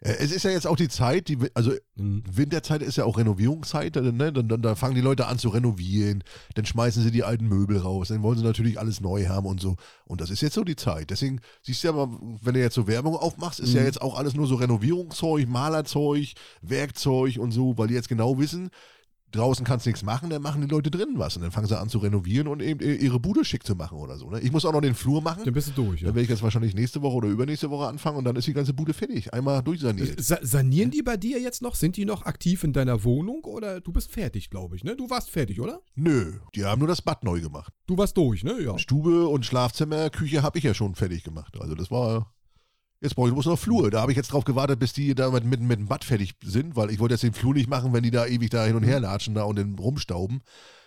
[0.00, 2.24] Äh, Es ist ja jetzt auch die Zeit, die, also Mhm.
[2.28, 4.32] Winterzeit ist ja auch Renovierungszeit, ne?
[4.32, 6.24] dann, dann, dann fangen die Leute an zu renovieren,
[6.56, 9.60] dann schmeißen sie die alten Möbel raus, dann wollen sie natürlich alles neu haben und
[9.60, 9.76] so.
[10.06, 11.10] Und das ist jetzt so die Zeit.
[11.10, 12.08] Deswegen siehst du ja mal,
[12.42, 13.86] wenn du jetzt so Werbung aufmachst, ist ja Mhm.
[13.86, 18.70] jetzt auch alles nur so Renovierungszeug, Malerzeug, Werkzeug und so, weil die jetzt genau wissen,
[19.34, 21.78] draußen kannst du nichts machen, dann machen die Leute drinnen was und dann fangen sie
[21.78, 24.30] an zu renovieren und eben ihre Bude schick zu machen oder so.
[24.30, 24.40] Ne?
[24.40, 25.44] Ich muss auch noch den Flur machen.
[25.44, 26.06] Dann bist du durch, ja.
[26.06, 28.52] Dann werde ich jetzt wahrscheinlich nächste Woche oder übernächste Woche anfangen und dann ist die
[28.52, 29.32] ganze Bude fertig.
[29.32, 30.22] Einmal durchsaniert.
[30.22, 31.74] Sa sanieren die bei dir jetzt noch?
[31.74, 34.96] Sind die noch aktiv in deiner Wohnung oder du bist fertig, glaube ich, ne?
[34.96, 35.80] Du warst fertig, oder?
[35.94, 37.72] Nö, die haben nur das Bad neu gemacht.
[37.86, 38.60] Du warst durch, ne?
[38.62, 38.78] Ja.
[38.78, 41.56] Stube und Schlafzimmer, Küche habe ich ja schon fertig gemacht.
[41.60, 42.33] Also das war.
[43.04, 43.90] Jetzt brauche ich bloß noch Flur.
[43.90, 46.36] Da habe ich jetzt drauf gewartet, bis die da mit, mit, mit dem Bad fertig
[46.42, 48.76] sind, weil ich wollte jetzt den Flur nicht machen, wenn die da ewig da hin
[48.76, 50.40] und her latschen da und dann rumstauben.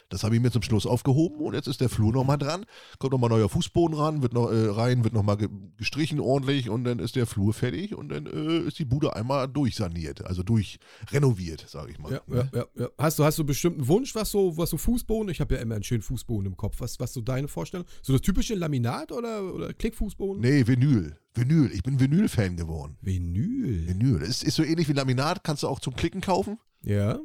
[0.10, 2.66] Das habe ich mir zum Schluss aufgehoben und jetzt ist der Flur nochmal dran.
[2.98, 6.86] Kommt nochmal neuer Fußboden ran, wird noch äh, rein, wird nochmal ge gestrichen ordentlich und
[6.86, 11.66] dann ist der Flur fertig und dann äh, ist die Bude einmal durchsaniert, also durchrenoviert,
[11.68, 12.12] sage ich mal.
[12.12, 12.90] Ja, ja, ja, ja.
[12.98, 15.30] Hast du, hast du bestimmt einen Wunsch, was so, was so Fußboden?
[15.30, 16.78] Ich habe ja immer einen schönen Fußboden im Kopf.
[16.80, 17.86] Was, was so deine Vorstellung?
[18.02, 20.42] So das typische Laminat oder, oder Klickfußboden?
[20.42, 21.18] Nee, Vinyl.
[21.34, 21.72] Vinyl.
[21.74, 22.98] Ich bin Vinyl-Fan geworden.
[23.02, 23.88] Vinyl.
[23.88, 24.20] Vinyl.
[24.20, 26.58] Das ist, ist so ähnlich wie Laminat, kannst du auch zum Klicken kaufen.
[26.84, 27.20] Ja.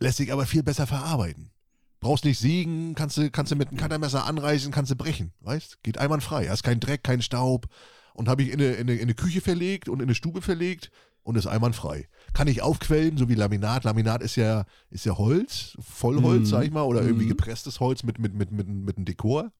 [0.00, 1.49] Lässt sich aber viel besser verarbeiten.
[2.00, 5.82] Brauchst nicht sägen, kannst du, kannst du mit einem Cuttermesser anreißen, kannst du brechen, weißt?
[5.82, 6.48] Geht einwandfrei.
[6.48, 7.66] Hast keinen Dreck, keinen Staub.
[8.14, 10.40] Und habe ich in eine, in, eine, in eine Küche verlegt und in eine Stube
[10.42, 10.90] verlegt
[11.22, 12.08] und ist einwandfrei.
[12.32, 13.84] Kann ich aufquellen, so wie Laminat.
[13.84, 16.46] Laminat ist ja, ist ja Holz, Vollholz, Mhm.
[16.46, 17.30] sag ich mal, oder irgendwie Mhm.
[17.30, 19.52] gepresstes Holz mit, mit, mit, mit, mit einem Dekor.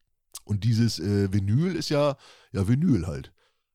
[0.45, 2.17] Und dieses äh, Vinyl ist ja,
[2.53, 3.33] ja Vinyl halt.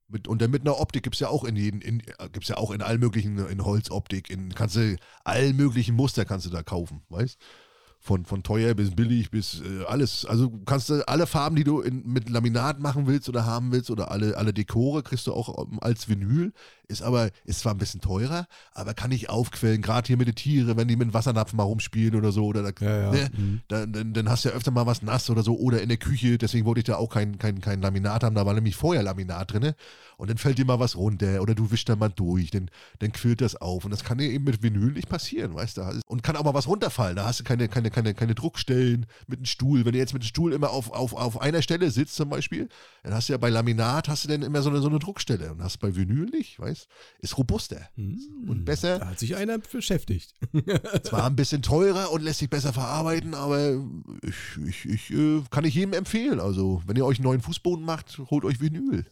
[0.08, 2.50] Mit, und dann mit einer Optik gibt es ja auch in jeden, in, äh, gibt's
[2.50, 6.50] ja auch in allen möglichen, in Holzoptik, in kannst du allen möglichen Muster kannst du
[6.50, 7.38] da kaufen, weißt?
[8.06, 10.28] Von, von teuer bis billig bis äh, alles.
[10.28, 13.90] Also kannst du alle Farben, die du in, mit Laminat machen willst oder haben willst
[13.90, 16.54] oder alle, alle Dekore kriegst du auch ähm, als Vinyl.
[16.88, 20.36] Ist aber, ist zwar ein bisschen teurer, aber kann ich aufquellen, gerade hier mit den
[20.36, 22.46] Tieren, wenn die mit dem Wassernapf mal rumspielen oder so.
[22.46, 23.12] Oder da, Ja, ja.
[23.12, 23.30] Ne?
[23.36, 23.62] Mhm.
[23.70, 25.98] dann, dann, dann hast du ja öfter mal was nass oder so oder in der
[25.98, 29.02] Küche, deswegen wollte ich da auch kein, kein, kein Laminat haben, da war nämlich vorher
[29.02, 29.74] Laminat drin
[30.18, 33.12] und dann fällt dir mal was runter oder du wischst da mal durch, dann, dann
[33.12, 36.24] quillt das auf und das kann dir eben mit Vinyl nicht passieren, weißt du, und
[36.24, 39.46] kann auch mal was runterfallen, da hast du keine, keine, keine, keine Druckstellen mit einem
[39.46, 42.30] Stuhl, wenn du jetzt mit dem Stuhl immer auf, auf, auf einer Stelle sitzt zum
[42.30, 42.70] Beispiel,
[43.04, 45.52] dann hast du ja bei Laminat hast du dann immer so eine, so eine Druckstelle
[45.52, 46.88] und hast bei Vinyl nicht, weißt
[47.20, 48.50] ist robuster Mhm.
[48.50, 50.34] und besser, Da hat sich einer beschäftigt.
[51.04, 53.82] zwar ein bisschen teurer und lässt sich besser verarbeiten, aber
[54.22, 56.40] ich, ich, ich äh, kann ich jedem empfehlen.
[56.40, 59.06] Also, wenn ihr euch einen neuen Fußboden macht, holt euch Vinyl.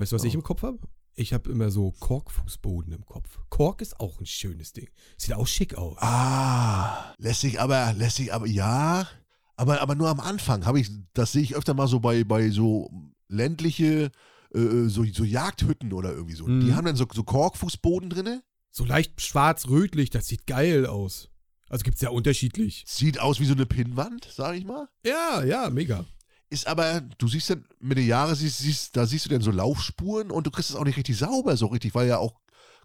[0.00, 0.26] Weißt du, was Oh.
[0.26, 0.78] ich im Kopf habe?
[1.14, 3.38] Ich habe immer so Korkfußboden im Kopf.
[3.50, 4.88] Kork ist auch ein schönes Ding.
[5.18, 5.96] Sieht auch schick aus.
[5.98, 9.06] Ah, lässt sich aber, lässt sich aber, ja,
[9.56, 12.48] aber, aber nur am Anfang habe ich, das sehe ich öfter mal so bei, bei
[12.50, 12.90] so
[13.28, 14.10] ländliche,
[14.54, 16.46] äh, so, so Jagdhütten oder irgendwie so.
[16.46, 16.60] Mhm.
[16.60, 18.42] Die haben dann so, so Korkfußboden drinne.
[18.70, 21.28] So leicht schwarz-rötlich, das sieht geil aus.
[21.68, 22.84] Also gibt's ja unterschiedlich.
[22.86, 24.88] Sieht aus wie so eine Pinnwand, sag ich mal.
[25.04, 26.04] Ja, ja, mega.
[26.52, 29.52] Ist aber, du siehst dann mit den Jahren, siehst, siehst, da siehst du dann so
[29.52, 32.39] Laufspuren und du kriegst es auch nicht richtig sauber, so richtig, weil ja auch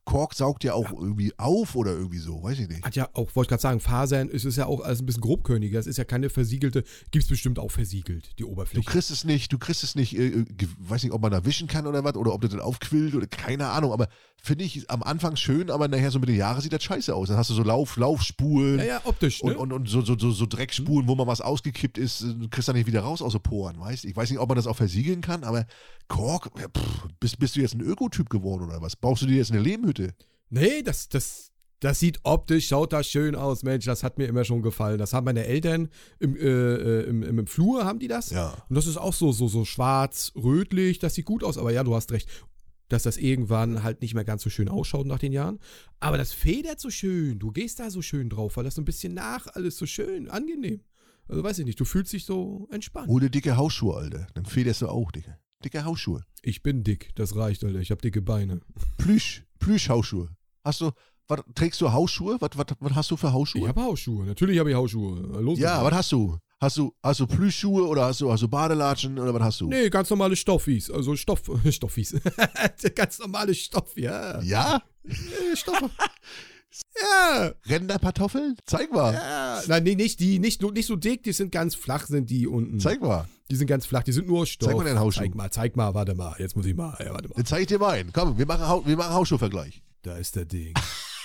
[0.06, 2.86] Kork saugt ja auch irgendwie auf oder irgendwie so, weiß ich nicht.
[2.86, 5.22] Hat ja auch, wollte ich gerade sagen, Fasern ist es ja auch alles ein bisschen
[5.22, 5.80] grobkörniger.
[5.80, 8.86] Das ist ja keine versiegelte, gibt's bestimmt auch versiegelt, die Du Oberfläche.
[8.86, 10.46] kriegst es nicht, du kriegst es nicht, äh, äh,
[10.80, 13.26] weiß nicht, ob man da wischen kann oder was, oder ob das dann aufquillt oder
[13.28, 14.08] keine Ahnung, aber
[14.42, 17.30] finde ich am Anfang schön, aber nachher so mit den Jahren sieht das scheiße aus.
[17.30, 19.58] Dann hast du so Lauf, Laufspuren Ja, ja, optisch, ne?
[19.58, 22.48] und, und, und so, so, so, so Dreckspuren, wo mal was ausgekippt ist, äh, du
[22.50, 24.68] kriegst da nicht wieder raus aus den Poren, weißt Ich weiß nicht, ob man das
[24.68, 25.66] auch versiegeln kann, aber
[26.08, 28.96] Kork, ja, pff, bist, bist du jetzt ein Ökotyp geworden oder was?
[28.96, 29.95] Brauchst du dir jetzt eine Lehmhütte?
[30.50, 34.46] Nee, das, das, das sieht optisch, schaut das schön aus, Mensch, das hat mir immer
[34.46, 34.98] schon gefallen.
[34.98, 38.30] Das haben meine Eltern im, äh, äh, im, im, im Flur, haben die das.
[38.30, 38.54] Ja.
[38.70, 41.96] Und das ist auch so, so, so schwarz-rötlich, das sieht gut aus, aber ja, du
[41.96, 42.30] hast recht,
[42.90, 45.60] dass das irgendwann halt nicht mehr ganz so schön ausschaut nach den Jahren.
[46.00, 48.86] Aber das federt so schön, du gehst da so schön drauf, weil das so ein
[48.86, 50.82] bisschen nach, alles so schön, angenehm.
[51.28, 53.08] Also weiß ich nicht, du fühlst dich so entspannt.
[53.08, 54.28] Hol dir dicke Hausschuhe, Alter.
[54.36, 55.38] Dann federst du auch, Dicke.
[55.64, 56.24] Dicke Hausschuhe.
[56.44, 58.62] Ich bin dick, das reicht, Alter, ich hab dicke Beine.
[58.98, 60.30] Plüsch, Plüsch-Hausschuhe.
[60.64, 60.92] Hast du,
[61.28, 62.38] was, trägst du Hausschuhe?
[62.40, 63.62] Was, was, was hast du für Hausschuhe?
[63.62, 65.42] Ich habe Hausschuhe, natürlich habe ich Hausschuhe.
[65.42, 66.38] Los ja, was hast du?
[66.62, 69.68] Hast du, hast du Plüschschuhe oder hast du, hast du Badelatschen oder was hast du?
[69.68, 70.90] Nee, ganz normale Stoffis.
[70.90, 72.16] Also Stoff, Stoffis.
[72.96, 74.42] ganz normale Stoff, ja.
[74.42, 74.82] Ja?
[75.54, 75.82] Stoff.
[77.02, 77.52] ja.
[77.66, 78.56] Renderkartoffeln?
[78.66, 79.14] Zeig mal.
[79.14, 79.62] ja.
[79.68, 82.48] Nein, nee, nicht die, nicht, so- nicht so dick, die sind ganz flach, sind die
[82.48, 82.80] unten.
[82.80, 83.28] Zeig mal.
[83.52, 84.70] Die sind ganz flach, die sind nur aus Stoff.
[84.70, 85.20] Zeig mal deinen Hausschuh.
[85.22, 86.36] Zeig mal, zeig mal, warte mal.
[86.40, 87.36] Jetzt muss ich mal, ja, warte mal.
[87.36, 88.12] Dann zeig ich dir mal einen.
[88.12, 89.82] Komm, wir machen, wir machen Hausschuhvergleich.
[90.02, 90.74] Da ist der Ding.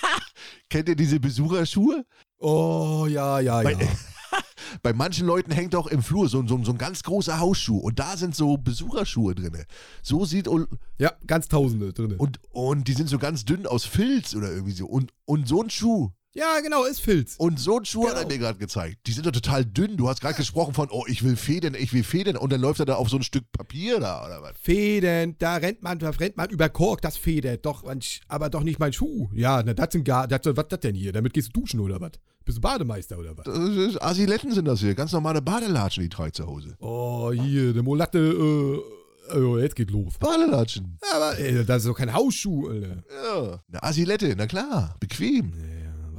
[0.69, 2.05] Kennt ihr diese Besucherschuhe?
[2.37, 3.77] Oh, ja, ja, Bei- ja.
[4.83, 7.99] Bei manchen Leuten hängt doch im Flur so, so, so ein ganz großer Hausschuh und
[7.99, 9.57] da sind so Besucherschuhe drin.
[10.01, 10.67] So sieht und,
[10.97, 12.13] Ja, ganz Tausende drin.
[12.17, 14.85] und, und die sind so ganz dünn aus Filz oder irgendwie so.
[14.87, 17.35] Und, und so ein Schuh, ja, genau, ist Filz.
[17.37, 18.29] Und so einen Schuh hat er Genau.
[18.33, 18.99] mir gerade gezeigt.
[19.07, 19.97] Die sind doch total dünn.
[19.97, 22.37] Du hast gerade gesprochen von, oh, ich will Federn, ich will Federn.
[22.37, 24.53] Und dann läuft er da auf so ein Stück Papier da, oder was?
[24.61, 27.83] Federn, da rennt man, da rennt man über Kork, das federt, doch,
[28.27, 29.29] aber doch nicht mein Schuh.
[29.33, 31.11] Ja, na, das sind gar, das, was das denn hier?
[31.11, 32.11] Damit gehst du duschen oder was?
[32.45, 33.45] Bist du Bademeister oder was?
[33.45, 34.95] Das ist, Asiletten sind das hier.
[34.95, 36.75] Ganz normale Badelatschen, die trage zu Hause.
[36.79, 40.17] Oh, hier, der Molatte, äh, oh, jetzt geht los.
[40.19, 40.97] Badelatschen.
[41.13, 43.03] Aber, ey, das ist doch kein Hausschuh, Alter.
[43.23, 43.59] Ja.
[43.69, 44.95] Eine Asilette, na klar.
[44.99, 45.53] Bequem.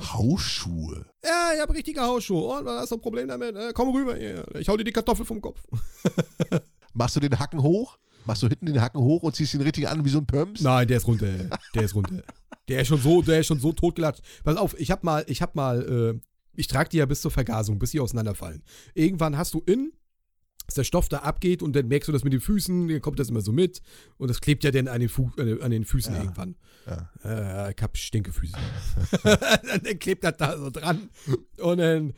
[0.02, 1.06] Hausschuhe.
[1.24, 2.58] Ja, ich habe richtige Hausschuhe.
[2.58, 3.56] Und was hast du ein Problem damit?
[3.56, 4.44] Äh, komm rüber hier.
[4.58, 5.60] Ich hau dir die Kartoffel vom Kopf.
[6.94, 7.98] Machst du den Hacken hoch?
[8.24, 10.60] Machst du hinten den Hacken hoch und ziehst ihn richtig an wie so ein Pumps?
[10.60, 11.26] Nein, der ist runter.
[11.74, 12.22] Der ist runter.
[12.68, 14.22] Der ist schon so, der ist schon so totgelatscht.
[14.44, 16.20] Pass auf, ich hab mal, ich hab mal, äh,
[16.54, 18.62] ich trage die ja bis zur Vergasung, bis sie auseinanderfallen.
[18.94, 19.92] Irgendwann hast du in,
[20.66, 23.18] dass der Stoff da abgeht und dann merkst du das mit den Füßen, dann kommt
[23.18, 23.82] das immer so mit
[24.18, 26.56] und das klebt ja dann an den, Fu äh, an den Füßen irgendwann.
[26.86, 27.10] Ja.
[27.24, 28.56] Äh, ich hab Stinkefüße.
[29.22, 31.10] dann klebt das da so dran
[31.58, 32.14] und dann,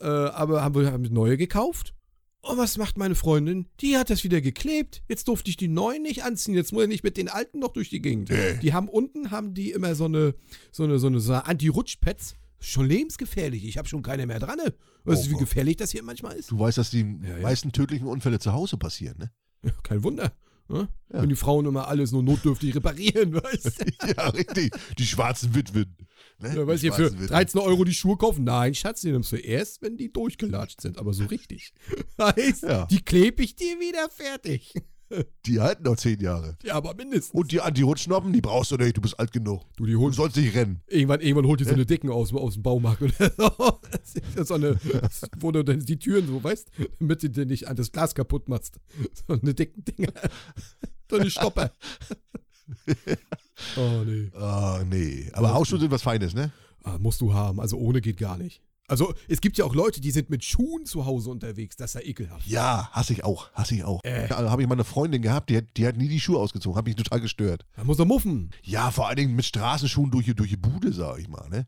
[0.00, 1.94] äh, aber haben wir haben neue gekauft
[2.42, 3.66] Und was macht meine Freundin?
[3.80, 5.02] Die hat das wieder geklebt.
[5.08, 6.54] Jetzt durfte ich die neuen nicht anziehen.
[6.54, 8.30] Jetzt muss ich nicht mit den alten noch durch die Gegend.
[8.30, 8.58] Nee.
[8.60, 10.34] Die haben unten, haben die immer so eine,
[10.72, 12.36] so eine, so eine, so eine Anti-Rutsch-Pads.
[12.64, 13.64] Schon lebensgefährlich.
[13.64, 14.58] Ich habe schon keine mehr dran.
[15.04, 15.38] Weißt du, wie Oh.
[15.38, 16.50] gefährlich das hier manchmal ist?
[16.50, 17.42] Du weißt, dass die Ja, ja.
[17.42, 19.30] meisten tödlichen Unfälle zu Hause passieren, ne?
[19.64, 20.32] Ja, kein Wunder.
[20.68, 20.88] Ne?
[21.08, 24.06] Wenn die Frauen immer alles nur notdürftig reparieren, weißt du?
[24.16, 24.72] ja, richtig.
[24.96, 25.96] Die schwarzen Witwen.
[26.38, 26.54] Ne?
[26.56, 27.26] Ja, weißt du, für schwarzen Witwen.
[27.28, 28.44] 13 Euro die Schuhe kaufen?
[28.44, 31.72] Nein, Schatz, die nimmst du erst, wenn die durchgelatscht sind, aber so richtig.
[32.18, 32.86] Heißt, Ja.
[32.86, 34.72] die klebe ich dir wieder fertig.
[35.46, 36.56] Die halten noch zehn Jahre.
[36.62, 37.30] Ja, aber mindestens.
[37.32, 38.96] Und die Anti-Rutschnoppen, die brauchst du nicht.
[38.96, 39.62] Du bist alt genug.
[39.76, 40.80] du, die Du holst sollst nicht rennen.
[40.88, 43.80] irgendwann, irgendwann holt die so eine Dicken aus, aus dem Baumarkt oder so.
[43.90, 44.78] Das ist so eine,
[45.38, 48.48] wo du dann die Türen so, weißt, damit du dir nicht an das Glas kaputt
[48.48, 48.78] machst.
[49.26, 50.12] So eine dicken Dinger.
[51.10, 51.70] So eine Stopper.
[53.76, 54.30] Oh, nee.
[54.34, 55.28] Ah, nee.
[55.34, 56.50] Aber Hausschuhe sind was Feines, ne?
[56.84, 57.60] Ah, musst du haben.
[57.60, 58.62] Also ohne geht gar nicht.
[58.92, 61.76] Also es gibt ja auch Leute, die sind mit Schuhen zu Hause unterwegs.
[61.76, 62.46] Das ist ja ekelhaft.
[62.46, 63.50] Ja, hasse ich auch.
[63.52, 64.00] Hasse ich auch.
[64.04, 64.28] Äh.
[64.28, 66.76] Da habe ich mal eine Freundin gehabt, die hat, die hat nie die Schuhe ausgezogen.
[66.76, 67.64] Hat mich total gestört.
[67.74, 68.50] Da muss er muffen.
[68.62, 71.66] Ja, vor allen Dingen mit Straßenschuhen durch, die- durch die Bude, sag ich mal, ne?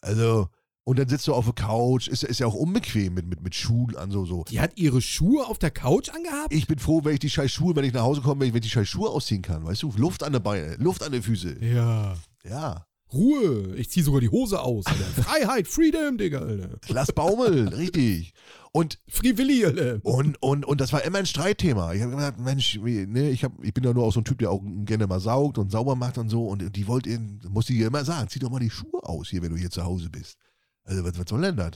[0.00, 0.48] Also,
[0.84, 2.06] und dann sitzt du auf der Couch.
[2.08, 4.44] Ist, ist ja auch unbequem mit, mit, mit Schuhen an, so, so.
[4.44, 6.52] Die hat ihre Schuhe auf der Couch angehabt?
[6.52, 8.54] Ich bin froh, wenn ich die scheiß Schuhe, wenn ich nach Hause komme, wenn ich,
[8.54, 9.92] wenn ich die scheiß Schuhe ausziehen kann, weißt du?
[9.96, 11.56] Luft an der Beine, Luft an den Füße.
[11.64, 12.14] Ja.
[12.44, 12.86] Ja.
[13.12, 13.74] Ruhe.
[13.76, 14.86] Ich zieh sogar die Hose aus.
[14.86, 15.04] Alter.
[15.22, 16.78] Freiheit, Freedom, Digga, Alter.
[16.88, 18.32] Lass baumeln, richtig.
[18.72, 20.00] Und, Free Willy, Alter.
[20.02, 21.94] und, und, und das war immer ein Streitthema.
[21.94, 24.38] Ich habe gesagt, Mensch, ne, ich, hab, ich bin ja nur auch so ein Typ,
[24.38, 26.46] der auch gerne mal saugt und sauber macht und so.
[26.46, 29.28] Und die wollte, ihn- muss die ihr immer sagen, zieh doch mal die Schuhe aus
[29.30, 30.36] hier, wenn du hier zu Hause bist.
[30.84, 31.70] Also, was, was soll denn das?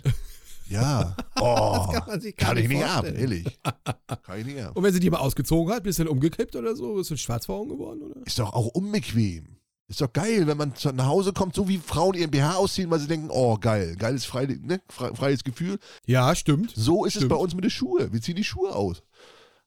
[0.68, 1.16] Ja.
[1.42, 3.16] Oh, kann man sich kann ich nicht nicht ab, vorstellen.
[3.16, 3.58] ehrlich.
[4.24, 4.76] Kann ich nicht ab.
[4.76, 7.56] Und wenn sie die mal ausgezogen hat, bisschen umgekippt oder so, ist du schwarz vor
[7.60, 8.26] Augen geworden, oder?
[8.26, 9.56] Ist doch auch unbequem.
[9.90, 12.88] Ist doch geil, wenn man zu- nach Hause kommt, so wie Frauen ihren BH ausziehen,
[12.90, 15.78] weil sie denken, oh geil, geiles frei, ne, fre- freies Gefühl.
[16.06, 16.72] Ja, stimmt.
[16.76, 17.30] So ist es Stimmt.
[17.30, 18.12] bei uns mit den Schuhen.
[18.12, 19.02] Wir ziehen die Schuhe aus.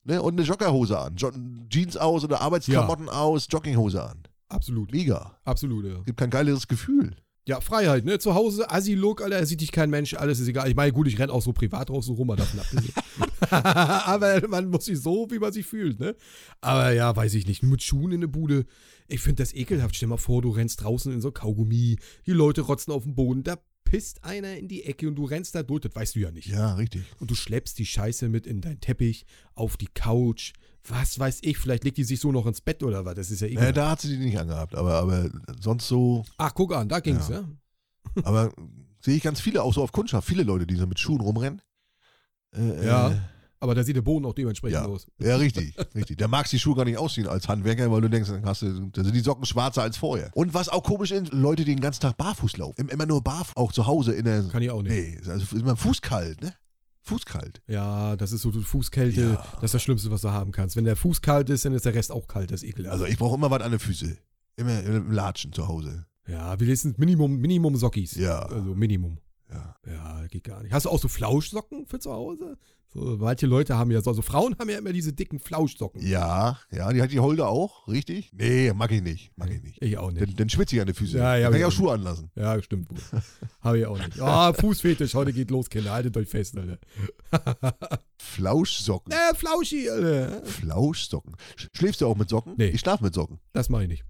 [0.06, 1.16] Ne, und eine Joggerhose an.
[1.18, 1.30] Jo
[1.70, 4.24] Jeans aus oder Arbeitsklamotten aus, Jogginghose an.
[4.48, 4.92] Absolut.
[4.94, 5.38] Mega.
[5.44, 6.00] Absolut, ja.
[6.06, 7.16] Gibt kein geileres Gefühl.
[7.46, 8.20] Ja, Freiheit, ne?
[8.20, 10.70] Zu Hause, Assi-Look, Alter, da sieht dich kein Mensch, alles ist egal.
[10.70, 12.94] Ich meine, gut, ich renn auch so privat raus so rum, mal davon abgesehen.
[13.50, 16.16] Aber man muss sich so, wie man sich fühlt, ne?
[16.62, 17.62] Aber ja, weiß ich nicht.
[17.62, 18.66] Mit Schuhen in der Bude,
[19.10, 19.96] ich finde das ekelhaft.
[19.96, 23.44] Stell mal vor, du rennst draußen in so Kaugummi, die Leute rotzen auf den Boden,
[23.44, 26.32] da pisst einer in die Ecke und du rennst da durch, das weißt du ja
[26.32, 26.48] nicht.
[26.48, 27.04] Ja, richtig.
[27.20, 30.54] Und du schleppst die Scheiße mit in deinen Teppich, auf die Couch,
[30.88, 33.42] was weiß ich, vielleicht legt die sich so noch ins Bett oder was, das ist
[33.42, 33.78] ja Äh, ekelhaft.
[33.78, 36.26] da hat sie die nicht angehabt, aber, aber sonst so.
[36.38, 37.42] Ach, guck an, da ging's, Ja.
[37.42, 37.48] ja.
[38.26, 38.52] Aber
[39.00, 41.62] sehe ich ganz viele, auch so auf Kundschaft, viele Leute, die so mit Schuhen rumrennen.
[42.56, 43.12] Äh, Ja.
[43.12, 43.16] Äh,
[43.60, 44.86] Aber da sieht der Boden auch dementsprechend Ja.
[44.86, 45.08] aus.
[45.20, 46.18] Ja, richtig, richtig.
[46.18, 48.90] Der magst die Schuhe gar nicht ausziehen als Handwerker, weil du denkst, dann, hast du,
[48.90, 50.32] dann sind die Socken schwarzer als vorher.
[50.34, 52.76] Und was auch komisch ist, Leute, die den ganzen Tag barfuß laufen.
[52.82, 54.44] Im- Immer nur barfuß, auch zu Hause in der.
[54.50, 54.92] Kann ich auch nicht.
[54.92, 56.54] Nee, also ist immer fußkalt, ne?
[57.04, 57.62] Fußkalt.
[57.68, 59.46] Ja, das ist so Fußkälte, Ja.
[59.56, 60.76] das ist das Schlimmste, was du haben kannst.
[60.76, 62.94] Wenn der Fuß kalt ist, dann ist der Rest auch kalt, das ist ekelhaft.
[62.94, 64.18] Also ich brauche immer was an den Füßen.
[64.56, 66.06] Immer im Latschen zu Hause.
[66.28, 68.16] ja, wir lesen Minimum, Minimum Sockis.
[68.16, 68.40] Ja.
[68.44, 69.18] Also Minimum.
[69.52, 69.76] Ja.
[69.86, 70.72] Ja, geht gar nicht.
[70.74, 72.58] Hast du auch so Flauschsocken für zu Hause?
[72.94, 76.00] So, manche Leute haben ja so, also Frauen haben ja immer diese dicken Flauschsocken.
[76.06, 78.30] Ja, ja, die hat die Holde auch, richtig?
[78.34, 79.32] Nee, mag ich nicht.
[79.36, 79.82] Mag ich nicht.
[79.82, 80.22] Ich auch nicht.
[80.22, 81.18] Dann, dann schwitze ich an den Füßen.
[81.18, 81.68] Ja, ja, dann kann ich ja.
[81.68, 82.30] auch Schuhe anlassen.
[82.36, 82.90] Ja, stimmt.
[83.62, 84.20] Habe ich auch nicht.
[84.22, 85.92] Ah, Fußfetisch, heute geht los, Kinder.
[85.92, 86.78] Haltet euch fest, Alter.
[88.18, 89.12] Flauschsocken.
[89.12, 90.46] Äh, Flauschi, Alter.
[90.46, 91.36] Flauschsocken.
[91.58, 92.54] Sch- Schläfst du auch mit Socken?
[92.58, 92.68] Nee.
[92.68, 93.40] Ich schlafe mit Socken.
[93.54, 94.06] Das mache ich nicht.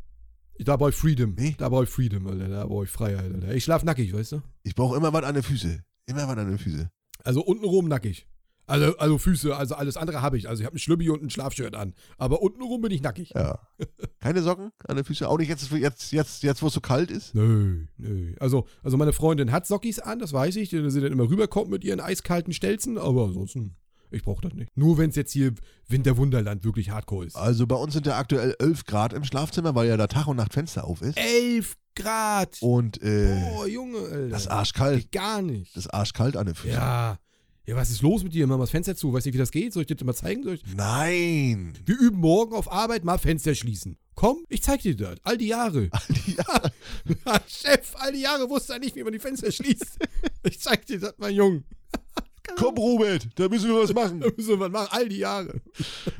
[0.59, 1.33] Da brauche ich Freedom.
[1.37, 1.55] Nee?
[1.57, 2.47] Da brauche ich Freedom, Alter.
[2.49, 3.53] Da brauche ich Freiheit, Alter.
[3.55, 4.41] Ich schlaf nackig, weißt du?
[4.63, 5.81] Ich brauche immer was an den Füßen.
[6.05, 6.89] Immer was an den Füßen.
[7.23, 8.27] Also untenrum nackig.
[8.65, 10.47] Also, also Füße, also alles andere habe ich.
[10.47, 11.93] Also ich habe ein Schlübbi und ein Schlafshirt an.
[12.17, 13.31] Aber untenrum bin ich nackig.
[13.35, 13.59] Ja.
[14.19, 15.27] Keine Socken an den Füßen?
[15.27, 17.35] Auch nicht jetzt, jetzt, jetzt, jetzt wo es so kalt ist?
[17.35, 18.33] Nö, nö.
[18.39, 21.69] Also, also meine Freundin hat Sockis an, das weiß ich, dass sie dann immer rüberkommt
[21.69, 23.75] mit ihren eiskalten Stelzen, aber ansonsten,
[24.11, 24.69] ich brauche das nicht.
[24.75, 25.53] Nur wenn es jetzt hier
[25.89, 27.35] Winterwunderland wirklich hardcore ist.
[27.35, 30.37] Also bei uns sind ja aktuell 11 Grad im Schlafzimmer, weil ja da Tag und
[30.37, 31.17] Nacht Fenster auf ist.
[31.17, 32.57] 11 Grad!
[32.61, 34.29] Und äh, Boah, Junge, Alter.
[34.29, 35.01] das ist arschkalt.
[35.01, 35.75] Geht gar nicht.
[35.75, 36.77] Das ist arschkalt an den Füßen.
[36.77, 37.17] ja.
[37.65, 38.45] Ja, was ist los mit dir?
[38.45, 39.13] Mach mal das Fenster zu.
[39.13, 39.71] Weißt du, wie das geht?
[39.71, 40.45] Soll ich dir das mal zeigen?
[40.49, 40.61] Ich...
[40.75, 41.73] Nein.
[41.85, 43.97] Wir üben morgen auf Arbeit mal Fenster schließen.
[44.15, 45.15] Komm, ich zeig dir das.
[45.23, 45.89] All die Jahre.
[47.25, 49.97] Ja, Chef, all die Jahre wusste er nicht, wie man die Fenster schließt.
[50.45, 51.63] Ich zeig dir das, mein Junge.
[52.57, 54.19] komm, Robert, da müssen wir was machen.
[54.19, 55.61] Da müssen wir was machen, all die Jahre.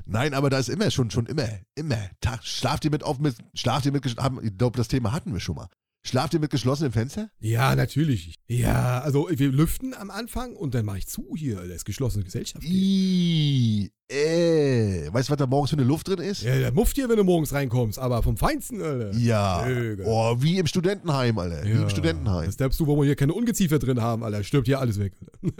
[0.05, 2.09] Nein, aber da ist immer schon, schon immer, immer.
[2.21, 5.33] Tag, schlaft ihr mit auf mit, schlaft ihr mit, haben- ich glaube, das Thema hatten
[5.33, 5.67] wir schon mal.
[6.05, 7.29] Schlaft ihr mit geschlossenem Fenster?
[7.39, 8.35] Ja, natürlich.
[8.47, 11.55] Ja, also wir lüften am Anfang und dann mache ich zu hier.
[11.61, 12.65] Das ist geschlossene Gesellschaft.
[12.65, 16.43] Ih, äh, weißt du, was da morgens für eine Luft drin ist?
[16.43, 19.11] Ja, der mufft hier, wenn du morgens reinkommst, aber vom Feinsten, Alter.
[19.17, 19.65] Ja.
[19.67, 20.03] Mega.
[20.05, 21.63] Oh, wie im Studentenheim, Alter.
[21.63, 22.45] Wie im Studentenheim.
[22.45, 24.43] Das glaubst du, wo wir hier keine Ungeziefer drin haben, Alter.
[24.43, 25.13] Stirbt hier alles weg.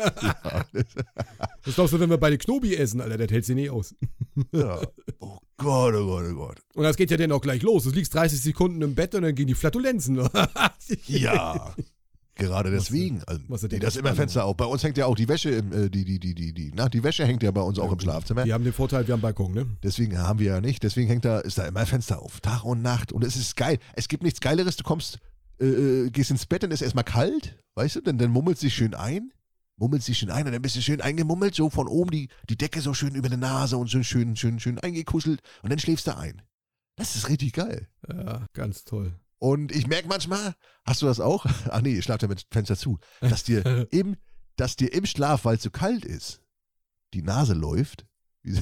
[1.66, 3.96] Das glaubst du, wenn wir beide Knobi essen, Alter, das hält sie nie aus.
[4.52, 4.82] Ja.
[5.20, 6.58] Oh Gott, oh Gott, oh Gott.
[6.74, 7.84] Und das geht ja dann auch gleich los.
[7.86, 10.20] Du liegst 30 Sekunden im Bett und dann gehen die Flatulenzen.
[11.08, 11.74] Ja.
[12.36, 13.24] Gerade deswegen.
[13.26, 14.16] Also, was er nee, denkt, das ist immer.
[14.16, 14.58] Fenster auf.
[14.58, 16.90] Bei uns hängt ja auch die Wäsche, im, äh, die, die, die, die, die, na,
[16.90, 18.46] die Wäsche hängt ja bei uns auch im Schlafzimmer.
[18.46, 19.68] Wir haben den Vorteil, wir haben Balkon, ne?
[19.84, 20.82] Deswegen haben wir ja nicht.
[20.84, 22.42] Deswegen hängt da, ist da immer Fenster auf.
[22.42, 23.12] Tag und Nacht.
[23.12, 23.78] Und es ist geil.
[23.96, 24.78] Es gibt nichts Geileres.
[24.78, 25.20] Du kommst,
[25.60, 27.60] äh, äh, gehst ins Bett, dann ist erstmal kalt.
[27.76, 28.02] Weißt du?
[28.02, 29.32] Dann, dann mummelt sich schön ein.
[29.78, 31.54] Mummelt sich schön ein und dann bist du schön eingemummelt.
[31.54, 34.60] So von oben die, die Decke so schön über der Nase und so schön, schön,
[34.60, 35.42] schön eingekuschelt.
[35.62, 36.42] Und dann schläfst du ein.
[36.96, 37.88] Das ist richtig geil.
[38.08, 39.14] Ja, ganz toll.
[39.44, 41.46] Und ich merke manchmal, hast du das auch?
[41.70, 44.16] Ach nee, ich schlaf ja mit Fenster zu, dass dir im,
[44.56, 46.40] dass dir im Schlaf, weil es so kalt ist,
[47.14, 48.06] die Nase läuft.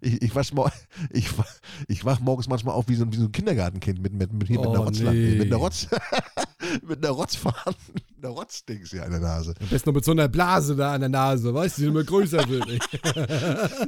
[0.00, 0.70] Ich, ich, wasch, mo-
[1.10, 1.28] ich,
[1.88, 4.48] ich wach morgens manchmal auf wie so, ein- wie so ein Kindergartenkind mit, mit, mit,
[4.50, 5.36] mit einer Oh, Rotzla- nee.
[5.36, 5.86] mit einer Rotz,
[6.86, 9.54] mit einer Rotzfahne, mit einer Rotzdings hier an der Nase.
[9.60, 12.04] Am besten noch mit so einer Blase da an der Nase, weißt du, die immer
[12.04, 12.68] größer wird.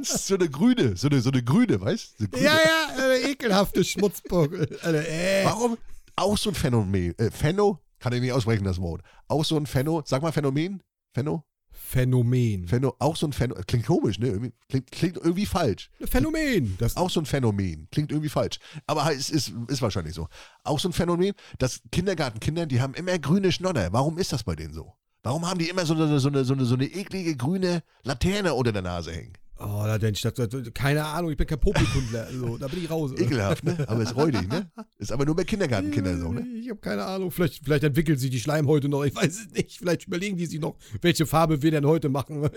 [0.03, 2.25] so eine grüne, so eine, so eine grüne, weißt du?
[2.31, 2.53] So ja,
[2.97, 4.53] ja, ekelhafte Schmutzbock.
[4.83, 5.45] Alter, äh.
[5.45, 5.77] Warum?
[6.19, 9.01] Auch so ein Phänomen, äh, Phäno, kann ich nicht aussprechen, das Wort.
[9.29, 11.45] Auch so ein Phäno, sag mal Phänomen, Phäno?
[11.71, 12.67] Phänomen.
[12.67, 13.65] Phäno, auch so ein Phänomen.
[13.65, 14.27] Klingt komisch, ne?
[14.27, 15.89] Irgendwie, klingt, klingt irgendwie falsch.
[16.03, 16.75] Phänomen.
[16.77, 17.87] Das, Auch so ein Phänomen.
[17.89, 18.59] Klingt irgendwie falsch.
[18.85, 20.27] Aber es ist, ist wahrscheinlich so.
[20.65, 23.93] Auch so ein Phänomen, dass Kindergartenkinder, die haben immer grüne Schnodder.
[23.93, 24.93] Warum ist das bei denen so?
[25.23, 28.53] Warum haben die immer so eine, so eine, so eine, so eine eklige grüne Laterne
[28.55, 29.37] unter der Nase hängen?
[29.59, 32.25] Oh, da denk ich, das, das, keine Ahnung, ich bin kein Popelkundler.
[32.27, 33.11] Also, da bin ich raus.
[33.17, 33.77] Ekelhaft, ne?
[33.87, 34.71] Aber ist räudig, ne?
[34.97, 36.45] Ist aber nur bei Kindergartenkinder so, ne?
[36.59, 37.31] Ich habe keine Ahnung.
[37.31, 39.03] Vielleicht, vielleicht entwickelt sich die Schleimhäute noch.
[39.03, 39.77] Ich weiß es nicht.
[39.77, 42.41] Vielleicht überlegen die sich noch, welche Farbe wir denn heute machen.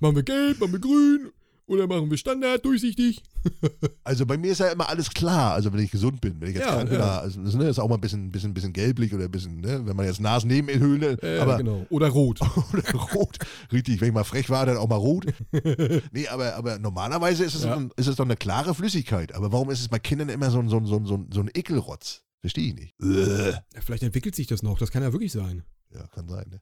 [0.00, 1.32] Machen wir gelb, machen wir grün
[1.66, 3.22] oder machen wir Standard, durchsichtig.
[4.04, 6.56] Also bei mir ist ja immer alles klar, also wenn ich gesund bin, wenn ich
[6.56, 7.20] jetzt Ja, krank bin, ja.
[7.20, 9.80] also, das ne, ist auch mal ein bisschen, bisschen, bisschen gelblich oder ein bisschen, ne,
[9.86, 11.86] wenn man jetzt Nasennebenhöhle, Äh, aber genau.
[11.88, 12.40] Oder rot.
[12.72, 13.38] oder rot,
[13.72, 15.26] richtig, wenn ich mal frech war, dann auch mal rot.
[16.12, 17.76] nee, aber, aber normalerweise ist es, Ja.
[17.76, 20.58] ein, ist es doch eine klare Flüssigkeit, aber warum ist es bei Kindern immer so
[20.58, 22.22] ein, so ein, so ein, so ein, so ein Ekelrotz?
[22.40, 23.00] Verstehe ich nicht.
[23.00, 23.54] Äh.
[23.80, 24.78] Vielleicht entwickelt sich das noch.
[24.78, 25.62] Das kann ja wirklich sein.
[25.94, 26.60] Ja, kann sein, ne?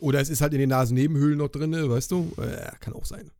[0.00, 2.32] Oder es ist halt in den Nasennebenhöhlen noch drin, weißt du?
[2.38, 3.30] Äh, kann auch sein.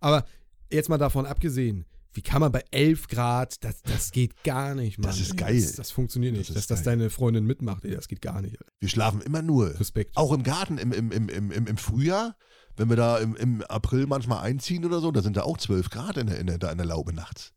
[0.00, 0.24] Aber
[0.70, 4.98] jetzt mal davon abgesehen, wie kann man bei 11 Grad, das, das geht gar nicht,
[4.98, 5.10] Mann.
[5.10, 5.60] Das ist geil.
[5.60, 6.50] Das, das funktioniert nicht.
[6.50, 8.58] Das dass das deine Freundin mitmacht, ey, das geht gar nicht.
[8.80, 9.78] Wir schlafen immer nur.
[9.78, 10.16] Respekt.
[10.16, 12.36] Auch im Garten, im, im, im, im, im im Frühjahr,
[12.76, 15.90] wenn wir da im, im April manchmal einziehen oder so, da sind da auch 12
[15.90, 17.52] Grad in der, in der, da in der Laube nachts.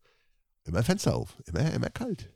[0.66, 2.30] Immer Fenster auf, immer, immer kalt.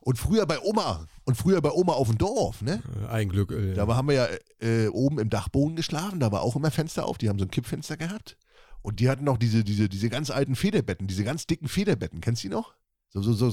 [0.00, 2.82] Und früher bei Oma, und früher bei Oma auf dem Dorf, ne?
[3.02, 3.50] Äh, ein Glück.
[3.52, 4.28] Äh, Da haben wir ja
[4.60, 7.50] äh, oben im Dachboden geschlafen, da war auch immer Fenster auf, die haben so ein
[7.50, 8.36] Kippfenster gehabt.
[8.84, 12.44] Und die hatten noch diese, diese, diese ganz alten Federbetten, diese ganz dicken Federbetten, kennst
[12.44, 12.74] du die noch?
[13.08, 13.50] So, so, so,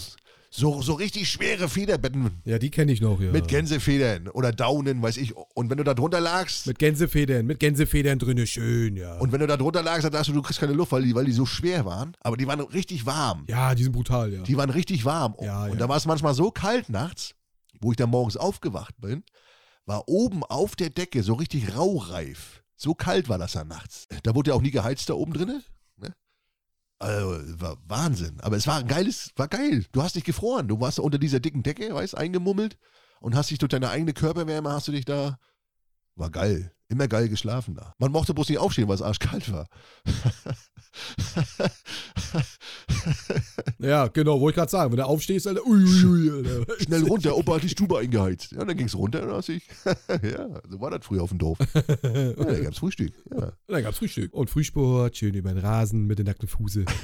[0.49, 3.31] so, so richtig schwere Federbetten ja, die kenne ich noch, ja.
[3.31, 5.33] mit Gänsefedern oder Daunen, weiß ich.
[5.33, 9.19] Und wenn du da drunter lagst, Mit Gänsefedern, mit Gänsefedern drinne, schön, ja.
[9.19, 11.15] und wenn du da drunter lagst, dann dachtest du, du kriegst keine Luft, weil die,
[11.15, 12.11] weil die so schwer waren.
[12.19, 13.45] Aber die waren richtig warm.
[13.47, 14.43] ja, die sind brutal, ja.
[14.43, 15.35] Die waren richtig warm.
[15.41, 15.77] Ja, und ja.
[15.77, 17.35] da war es manchmal so kalt nachts,
[17.79, 19.23] wo ich dann morgens aufgewacht bin,
[19.85, 22.60] war oben auf der Decke so richtig raureif.
[22.81, 24.07] So kalt war das dann nachts.
[24.23, 25.61] Da wurde ja auch nie geheizt da oben drinne.
[25.97, 26.15] Ne?
[26.97, 28.39] Also, war Wahnsinn.
[28.41, 29.85] Aber es war ein geiles, war geil.
[29.91, 30.67] Du hast dich gefroren.
[30.67, 32.79] Du warst unter dieser dicken Decke, weißt, eingemummelt
[33.19, 35.37] und hast dich durch deine eigene Körperwärme, hast du dich da.
[36.15, 36.73] War geil.
[36.87, 37.93] Immer geil geschlafen da.
[37.99, 39.67] Man mochte bloß nicht aufstehen, weil es arschkalt war.
[43.79, 44.91] Ja, genau, wollte ich gerade sagen.
[44.91, 46.65] Wenn du aufstehst, Alter, uiuiui, Alter.
[46.83, 48.51] Schnell runter, Opa hat die Stube eingeheizt.
[48.51, 49.63] Ja, dann ging's runter und dann ich.
[50.23, 51.57] ja, so war das früher auf dem Dorf.
[52.03, 53.13] Ja, da gab's Frühstück.
[53.31, 53.45] Ja.
[53.45, 54.33] Und dann gab's Frühstück.
[54.33, 56.85] Und Frühsport, schön über den Rasen mit den nackten Fuße.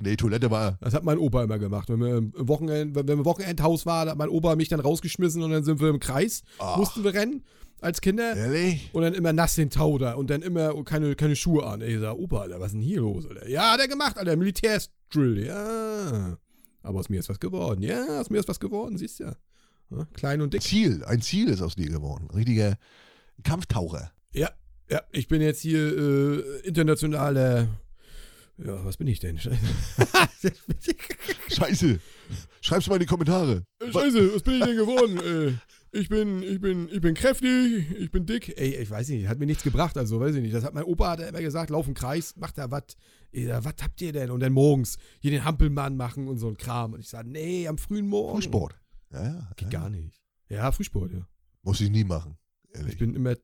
[0.00, 0.78] Nee, Toilette war.
[0.80, 1.88] Das hat mein Opa immer gemacht.
[1.88, 5.42] Wenn wir im Wochenend, wenn wir im Wochenendhaus waren, hat mein Opa mich dann rausgeschmissen
[5.42, 6.76] und dann sind wir im Kreis, Ach.
[6.76, 7.42] mussten wir rennen
[7.80, 8.36] als Kinder.
[8.36, 8.90] Ehrlich?
[8.92, 11.80] Und dann immer nass den Tau da und dann immer keine, keine Schuhe an.
[11.80, 13.48] Ey, ich sag, Opa, Alter, was ist denn hier los, Alter?
[13.48, 16.38] Ja, hat er gemacht, Alter, Militärsdrill, ja.
[16.82, 17.82] Aber aus mir ist was geworden.
[17.82, 19.36] Ja, aus mir ist was geworden, siehst du ja.
[19.90, 20.06] ja.
[20.14, 20.62] Klein und dick.
[20.62, 21.04] Ziel.
[21.04, 22.28] Ein Ziel ist aus dir geworden.
[22.30, 22.78] Ein richtiger
[23.42, 24.12] Kampftaucher.
[24.32, 24.50] Ja,
[24.90, 27.68] ja, ich bin jetzt hier äh, internationaler.
[28.58, 29.38] Ja, was bin ich denn?
[31.48, 32.00] Scheiße.
[32.60, 33.62] Schreib's mal in die Kommentare.
[33.80, 35.60] Scheiße, was bin ich denn geworden?
[35.90, 38.56] Ich bin, ich bin, ich bin kräftig, ich bin dick.
[38.58, 40.54] Ey, ich weiß nicht, hat mir nichts gebracht, also weiß ich nicht.
[40.54, 42.96] Das hat mein Opa hat er immer gesagt, lauf im Kreis, mach da was.
[43.32, 44.30] Was habt ihr denn?
[44.30, 46.94] Und dann morgens hier den Hampelmann machen und so ein Kram.
[46.94, 48.36] Und ich sage, nee, am frühen Morgen.
[48.36, 48.78] Frühsport.
[49.12, 49.50] Ja, ja.
[49.56, 49.80] Geht ja.
[49.80, 50.20] gar nicht.
[50.48, 51.26] Ja, Frühsport, ja.
[51.62, 52.36] Muss ich nie machen.
[52.72, 52.94] Ehrlich.
[52.94, 53.34] Ich bin immer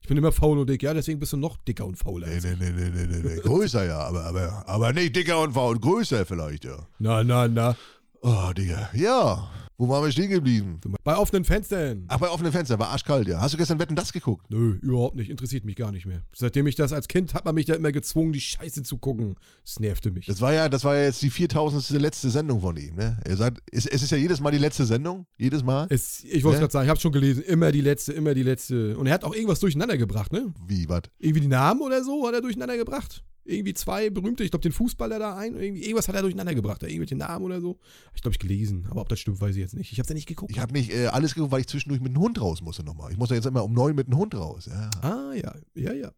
[0.00, 2.28] Ich bin immer faul und dick, ja, deswegen bist du noch dicker und fauler.
[2.28, 3.40] Nee, als nee, nee, nee, nee, nee, nee.
[3.40, 5.78] Größer ja, aber, aber, aber nicht dicker und faul.
[5.78, 6.86] Größer vielleicht, ja.
[6.98, 7.76] Na, na, na.
[8.20, 8.90] Oh, Digga.
[8.94, 9.50] Ja.
[9.78, 10.80] Wo waren wir stehen geblieben?
[11.04, 12.04] Bei offenen Fenstern.
[12.08, 13.40] Ach, bei offenen Fenstern, war arschkalt, ja.
[13.40, 14.46] Hast du gestern Wetten das geguckt?
[14.50, 15.28] Nö, überhaupt nicht.
[15.30, 16.22] Interessiert mich gar nicht mehr.
[16.34, 19.36] Seitdem ich das als Kind hat man mich da immer gezwungen, die Scheiße zu gucken.
[19.64, 20.26] Das nervte mich.
[20.26, 21.90] Das war ja, das war ja jetzt die 4000.
[22.00, 23.18] letzte Sendung von ihm, ne?
[23.24, 25.26] Er sagt, es, es ist ja jedes Mal die letzte Sendung.
[25.36, 25.86] Jedes Mal.
[25.90, 26.60] Es, ich wollte Ne?
[26.60, 28.96] gerade sagen, ich habe schon gelesen, immer die letzte, immer die letzte.
[28.96, 30.54] Und er hat auch irgendwas durcheinander gebracht, ne?
[30.66, 31.02] Wie, was?
[31.18, 33.22] Irgendwie die Namen oder so hat er durcheinander gebracht.
[33.46, 36.82] Irgendwie zwei berühmte, ich glaube den Fußballer da ein, irgendwie, irgendwas hat er durcheinander gebracht,
[36.82, 37.78] da irgendwelche Namen oder so.
[38.14, 39.92] Ich glaube, ich gelesen, aber ob das stimmt, weiß ich jetzt nicht.
[39.92, 40.50] Ich habe ja nicht geguckt.
[40.50, 43.12] Ich habe nicht äh, alles geguckt, weil ich zwischendurch mit dem Hund raus musste nochmal.
[43.12, 44.66] Ich muss ja jetzt immer um neun mit dem Hund raus.
[44.66, 44.90] Ja.
[45.02, 46.10] ah, ja, ja, ja.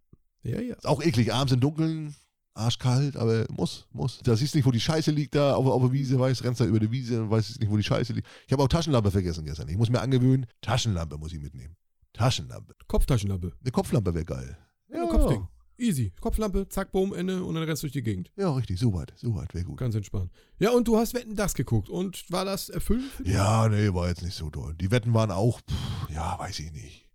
[0.42, 0.74] Ja, ja.
[0.74, 2.14] Ist auch eklig, abends im Dunkeln,
[2.54, 4.20] arschkalt, aber muss, muss.
[4.22, 6.60] Da siehst du nicht, wo die Scheiße liegt da auf, auf der Wiese, weißt, rennst
[6.60, 8.26] da über die Wiese und weißt nicht, wo die Scheiße liegt.
[8.46, 9.68] Ich habe auch Taschenlampe vergessen gestern.
[9.68, 11.76] Ich muss mir angewöhnen, Taschenlampe muss ich mitnehmen.
[12.12, 12.74] Taschenlampe.
[12.86, 13.52] Kopftaschenlampe.
[13.60, 14.58] Eine Kopflampe wäre geil.
[14.92, 15.46] Ja, Kopfding.
[15.78, 16.12] Easy.
[16.20, 18.30] Kopflampe, zack, boom, Ende und dann rennst du durch die Gegend.
[18.36, 19.76] Ja, richtig, so weit, so weit, wäre gut.
[19.78, 20.30] Ganz entspannt.
[20.58, 21.88] Ja, und du hast Wetten das geguckt.
[21.88, 23.28] Und war das erfüllend dich?
[23.28, 24.74] Ja, nee, war jetzt nicht so toll.
[24.80, 27.08] Die Wetten waren auch, pff, ja, weiß ich nicht.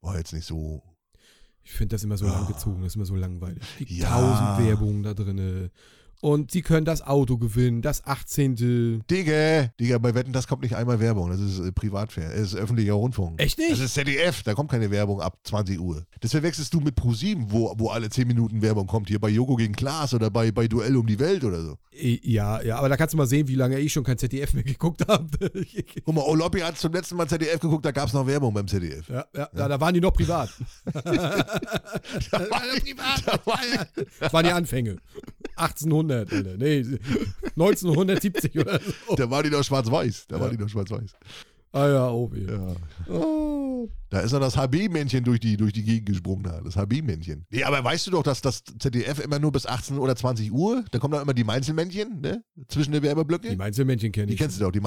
[0.00, 0.82] War jetzt nicht so.
[1.64, 2.32] Ich finde das immer so Ah.
[2.38, 3.62] langgezogen, das ist immer so langweilig.
[3.80, 4.10] Die Ja.
[4.10, 5.70] tausend Werbungen da drinne.
[6.24, 9.04] Und sie können das Auto gewinnen, das 18.
[9.10, 11.28] Digga, Digga, bei Wetten, das kommt nicht einmal Werbung.
[11.28, 12.30] Das ist äh, Privatfern.
[12.30, 13.38] Das ist öffentlicher Rundfunk.
[13.42, 13.72] Echt nicht?
[13.72, 16.06] Das ist ZDF, da kommt keine Werbung ab 20 Uhr.
[16.22, 19.08] Das verwechselst du mit Pro7, wo, wo alle 10 Minuten Werbung kommt.
[19.08, 21.76] Hier bei Joko gegen Klaas oder bei, bei Duell um die Welt oder so.
[21.92, 24.62] Ja, ja, aber da kannst du mal sehen, wie lange ich schon kein ZDF mehr
[24.64, 25.28] geguckt habe.
[26.06, 28.66] Guck mal, Oloppi hat zum letzten Mal ZDF geguckt, da gab es noch Werbung beim
[28.66, 29.06] ZDF.
[29.10, 30.48] ja, ja, Da, da waren die noch privat.
[30.90, 33.90] Da war privat.
[34.20, 34.96] Da waren die Anfänge.
[35.56, 36.56] 1800, Alter.
[36.56, 36.84] Nee,
[37.56, 39.14] 1970 oder so.
[39.16, 40.26] da war die noch schwarz-weiß.
[40.28, 40.54] Da war Ja.
[40.56, 41.12] die noch schwarz-weiß.
[41.72, 42.46] Ah ja, Obi.
[42.46, 42.76] Ja.
[43.12, 43.88] Oh.
[44.08, 46.44] Da ist noch das HB-Männchen durch die, durch die Gegend gesprungen.
[46.44, 46.60] Da.
[46.60, 47.46] Das HB-Männchen.
[47.50, 50.84] Nee, aber weißt du doch, dass das ZDF immer nur bis 18 oder 20 Uhr,
[50.92, 52.44] da kommen dann immer die Mainzelmännchen, ne?
[52.68, 53.50] Zwischen den Werbeblöcke.
[53.50, 54.38] Die Mainzelmännchen kenne Die ich.
[54.38, 54.80] kennst du doch, die.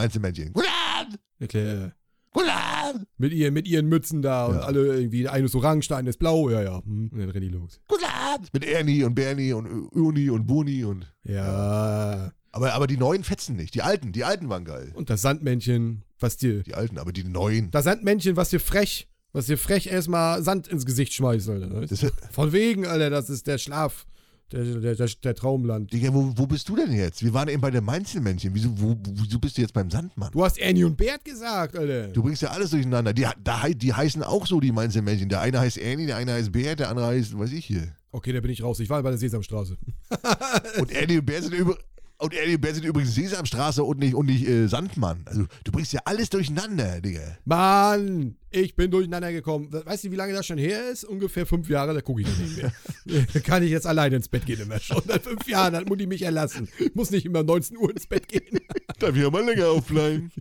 [2.31, 3.07] Guten Abend!
[3.17, 4.61] Mit, ihr, mit ihren Mützen da und Ja.
[4.61, 6.83] alle irgendwie, der eine ist orange, der eine ist blau, ja, ja.
[6.83, 7.09] Hm.
[7.11, 7.81] Und dann rennen die los.
[7.87, 7.96] Guten
[8.37, 8.53] Abend!
[8.53, 11.11] Mit Ernie und Bernie und Uni und Buni und.
[11.23, 12.31] Ja.
[12.51, 13.75] Aber, aber die neuen fetzen nicht.
[13.75, 14.91] Die alten, die alten waren geil.
[14.95, 16.63] Und das Sandmännchen, was dir.
[16.63, 17.71] Die alten, aber die neuen.
[17.71, 21.87] Das Sandmännchen, was dir frech, was dir frech erstmal Sand ins Gesicht schmeißt, Alter.
[22.31, 24.05] Von wegen, Alter, das ist der Schlaf.
[24.51, 25.91] Der, der, der, der Traumland.
[25.91, 27.21] Digga, wo, wo bist du denn jetzt?
[27.21, 28.55] Wir waren eben bei den Mainzelmännchen.
[28.55, 30.31] Wieso, wo, wieso bist du jetzt beim Sandmann?
[30.31, 32.07] Du hast Ernie und Bert gesagt, Alter.
[32.07, 33.13] Du bringst ja alles durcheinander.
[33.13, 35.27] Die, da, die heißen auch so, die Mainzelmännchen.
[35.27, 37.89] Der eine heißt Ernie, der eine heißt Bert, der andere heißt, weiß ich hier.
[38.11, 38.79] Okay, da bin ich raus.
[38.79, 39.77] Ich war bei der Sesamstraße.
[40.79, 41.77] Und Ernie und Bert sind über.
[42.19, 45.21] Und und Bert sind übrigens Sesamstraße und nicht, und nicht äh, Sandmann.
[45.25, 47.37] Also, du bringst ja alles durcheinander, Digga.
[47.45, 49.69] Mann, ich bin durcheinander gekommen.
[49.71, 51.03] Weißt du, wie lange das schon her ist?
[51.03, 53.41] Ungefähr fünf Jahre, da gucke ich noch nicht mehr.
[53.43, 55.01] Kann ich jetzt alleine ins Bett gehen immer schon.
[55.07, 56.67] Seit fünf Jahren hat Mutti mich erlassen.
[56.79, 58.59] Ich muss nicht immer 19 Uhr ins Bett gehen.
[58.99, 60.31] Darf ich auch mal länger aufbleiben?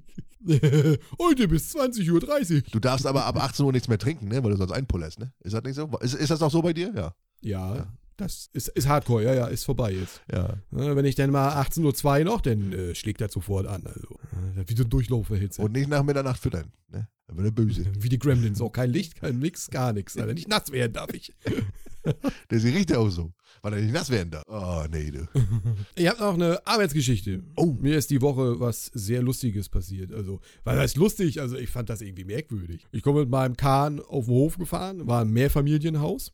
[1.18, 2.62] Heute bis 20.30 Uhr.
[2.70, 4.42] Du darfst aber ab 18 Uhr nichts mehr trinken, ne?
[4.42, 5.32] Weil du sonst einpullerst, ne?
[5.40, 5.90] Ist das nicht so?
[6.00, 6.92] Ist, ist das auch so bei dir?
[6.94, 7.14] Ja.
[7.42, 7.86] Ja,
[8.16, 9.24] das ist, ist Hardcore.
[9.24, 10.22] Ja, ja, ist vorbei jetzt.
[10.32, 10.58] Ja.
[10.72, 13.86] Ja, Wenn ich dann mal 18.02 Uhr noch, dann äh, schlägt er sofort an.
[13.86, 14.18] Also,
[14.66, 15.62] wie so ein Durchlauferhitze.
[15.62, 17.08] Und nicht nach Mitternacht füttern, ne?
[17.26, 17.84] Dann wird er böse.
[17.98, 18.60] Wie die Gremlins.
[18.60, 20.16] Auch kein Licht, kein Nix, gar nichts.
[20.16, 20.34] Alter.
[20.34, 21.34] Nicht nass werden darf ich.
[22.50, 24.44] Der riecht ja auch so, weil er nicht nass werden darf.
[24.46, 25.26] Oh, nee, du.
[25.96, 27.42] Ich habe noch eine Arbeitsgeschichte.
[27.56, 27.76] Oh.
[27.80, 30.12] Mir ist die Woche was sehr Lustiges passiert.
[30.12, 31.40] Also, was heißt lustig?
[31.40, 32.86] Also, ich fand das irgendwie merkwürdig.
[32.92, 36.32] Ich komme mit meinem Kahn auf den Hof gefahren, war ein Mehrfamilienhaus.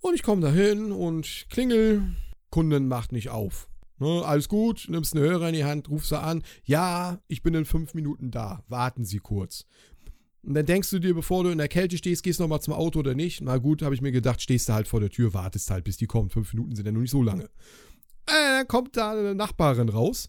[0.00, 2.14] Und ich komme da hin und klingel,
[2.50, 3.68] Kunden macht nicht auf.
[3.98, 6.42] Ne, alles gut, nimmst einen Hörer in die Hand, rufst sie an.
[6.64, 8.62] Ja, ich bin in fünf Minuten da.
[8.68, 9.64] Warten Sie kurz.
[10.42, 12.74] Und dann denkst du dir, bevor du in der Kälte stehst, gehst du nochmal zum
[12.74, 13.40] Auto oder nicht.
[13.40, 15.96] Na gut, habe ich mir gedacht, stehst du halt vor der Tür, wartest halt, bis
[15.96, 16.32] die kommt.
[16.32, 17.44] Fünf Minuten sind ja noch nicht so lange.
[18.26, 20.28] Äh, dann kommt da eine Nachbarin raus,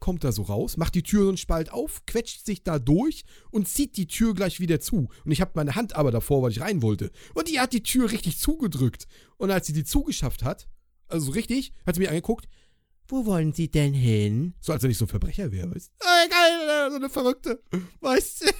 [0.00, 3.24] kommt da so raus, macht die Tür so einen Spalt auf, quetscht sich da durch
[3.50, 5.08] und zieht die Tür gleich wieder zu.
[5.24, 7.10] Und ich habe meine Hand aber davor, weil ich rein wollte.
[7.34, 9.06] Und die hat die Tür richtig zugedrückt.
[9.36, 10.68] Und als sie die zugeschafft hat,
[11.08, 12.48] also so richtig, hat sie mir angeguckt,
[13.10, 14.54] wo wollen Sie denn hin?
[14.60, 16.06] So als wenn ich so ein Verbrecher wäre, weißt du?
[16.06, 17.62] Äh, geil, so eine Verrückte.
[18.00, 18.46] Weißt du?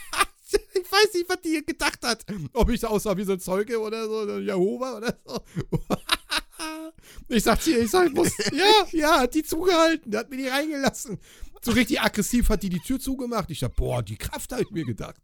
[0.73, 2.25] Ich weiß nicht, was die gedacht hat.
[2.55, 5.43] Ob ich aussah wie so ein Zeuge oder so, ein Jehova oder so.
[7.29, 8.33] Ich sag dir, ich sag, ich muss.
[8.53, 11.19] Ja, ja, hat die zugehalten, hat mir die reingelassen.
[11.63, 13.51] So richtig aggressiv hat die die Tür zugemacht.
[13.51, 15.21] Ich sag, boah, die Kraft habe ich mir gedacht.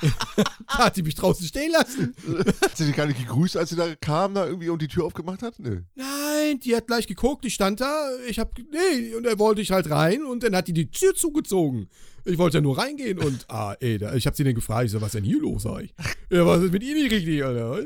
[0.00, 2.14] da hat die mich draußen stehen lassen.
[2.62, 5.04] Hat sie dich gar nicht gegrüßt, als sie da kam, da irgendwie und die Tür
[5.04, 5.58] aufgemacht hat?
[5.58, 5.82] Nö.
[5.94, 9.72] Nein, die hat gleich geguckt, die stand da, ich hab, nee, und dann wollte ich
[9.72, 11.88] halt rein und dann hat die die Tür zugezogen.
[12.24, 14.92] Ich wollte ja nur reingehen und, ah, ey, da, ich hab sie dann gefragt, ich
[14.92, 15.94] so, was ist denn hier los, sag ich.
[16.30, 17.82] Ja, was ist mit Ihnen nicht richtig, Alter?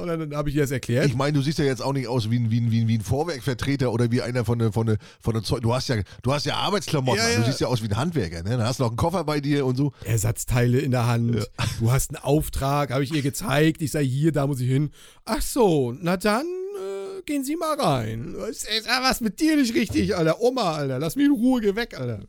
[0.00, 1.06] Und dann, dann habe ich ihr das erklärt.
[1.06, 2.88] Ich meine, du siehst ja jetzt auch nicht aus wie ein, wie ein, wie ein,
[2.88, 5.62] wie ein Vorwerkvertreter oder wie einer von der, von der, von der Zeug.
[5.62, 7.38] Du hast ja, du hast ja Arbeitsklamotten, Ja, ja.
[7.40, 8.56] du siehst ja aus wie ein Handwerker, ne?
[8.56, 9.92] Da hast du noch einen Koffer bei dir und so.
[10.04, 11.48] Ersatzteile in der Hand.
[11.78, 13.82] Du hast einen Auftrag, habe ich ihr gezeigt.
[13.82, 14.90] Ich sage, hier, da muss ich hin.
[15.24, 18.34] Ach so, na dann äh, gehen Sie mal rein.
[18.50, 20.40] Ist, ist ja was mit dir nicht richtig, Alter.
[20.40, 20.98] Oma, Alter.
[20.98, 22.20] Lass mich in Ruhe, geh weg, Alter.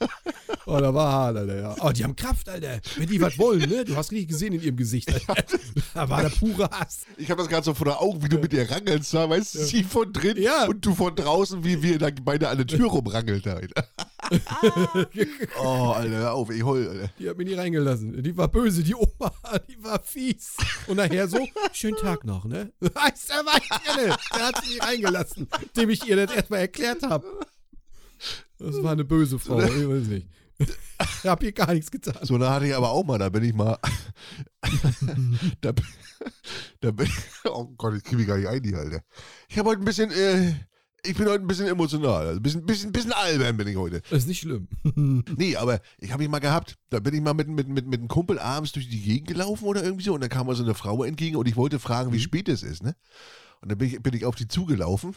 [0.66, 1.76] oh, da war hart, Alter, ja.
[1.80, 2.80] Oh, die haben Kraft, Alter.
[2.96, 3.84] Wenn die was wollen, ne?
[3.84, 5.44] Du hast richtig gesehen in ihrem Gesicht, Alter.
[5.94, 7.00] Da war der pure Hass.
[7.16, 9.54] Ich habe das gerade so vor der Augen, wie du mit ihr rangelst, da, weißt
[9.54, 10.66] du, sie von drin Ja.
[10.66, 13.46] und du von draußen, wie wir da beide an der Tür rumrangelt.
[13.46, 13.86] Alter.
[15.62, 17.10] oh, Alter, hör auf, ich heul, Alter.
[17.18, 18.22] Die hat mich nie reingelassen.
[18.22, 19.32] Die war böse, die Oma,
[19.68, 20.56] die war fies.
[20.86, 21.38] Und nachher so,
[21.72, 22.72] schönen Tag noch, ne?
[22.80, 27.26] Weißt du, weiß ich Der hat sie reingelassen, dem ich ihr das erstmal erklärt habe.
[28.58, 30.28] Das war eine böse Frau, ich weiß nicht.
[30.58, 32.18] Ich hab ihr gar nichts getan.
[32.22, 33.78] So, da hatte ich aber auch mal, da bin ich mal.
[35.60, 35.84] da, bin-
[36.80, 37.08] da bin
[37.44, 39.02] Oh Gott, ich kriege mich gar nicht ein, die Alter.
[39.48, 40.52] Ich habe heute ein bisschen, äh,
[41.02, 42.26] ich bin heute ein bisschen emotional.
[42.26, 44.02] Also ein bisschen, bisschen, bisschen albern bin ich heute.
[44.10, 44.68] Das ist nicht schlimm.
[45.36, 46.76] Nee, aber ich habe ihn mal gehabt.
[46.90, 49.64] Da bin ich mal mit, mit, mit, mit einem Kumpel abends durch die Gegend gelaufen
[49.64, 50.12] oder irgendwie so.
[50.12, 52.62] Und dann kam mal so eine Frau entgegen und ich wollte fragen, wie spät es
[52.62, 52.94] ist, ne?
[53.62, 55.14] Und dann bin ich, bin ich auf die zugelaufen.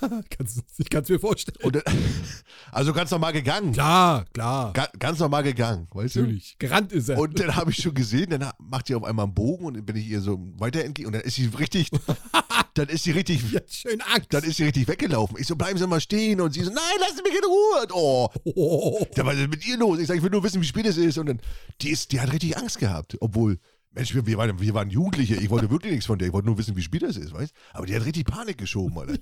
[0.30, 1.58] kannst, ich kann es mir vorstellen.
[1.72, 1.82] Dann,
[2.70, 3.72] also ganz normal gegangen.
[3.72, 4.72] Klar, klar.
[4.72, 6.20] Ga, ganz normal gegangen, weißt du?
[6.20, 6.56] Natürlich.
[6.60, 7.18] Gerannt ist er.
[7.18, 9.84] Und dann habe ich schon gesehen, dann macht sie auf einmal einen Bogen und dann
[9.84, 11.90] bin ich ihr so weiter entgegen und dann ist sie richtig,
[12.74, 14.32] dann ist sie richtig, ja, schön Angst.
[14.32, 15.36] dann ist sie richtig weggelaufen.
[15.40, 17.82] Ich so, bleiben Sie mal stehen und sie so, nein, lassen Sie mich in Ruhe.
[17.82, 19.98] Und, oh, oh, was ist mit ihr los?
[19.98, 21.18] Ich sage, ich will nur wissen, wie spät es ist.
[21.18, 21.40] Und dann,
[21.80, 23.58] die, ist, die hat richtig Angst gehabt, obwohl,
[23.96, 26.46] Mensch, wir, wir, waren, wir waren Jugendliche, ich wollte wirklich nichts von der, ich wollte
[26.46, 29.14] nur wissen, wie spät es ist, weißt Aber die hat richtig Panik geschoben, Alter.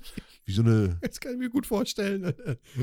[0.43, 2.33] Wie so eine, das kann ich mir gut vorstellen.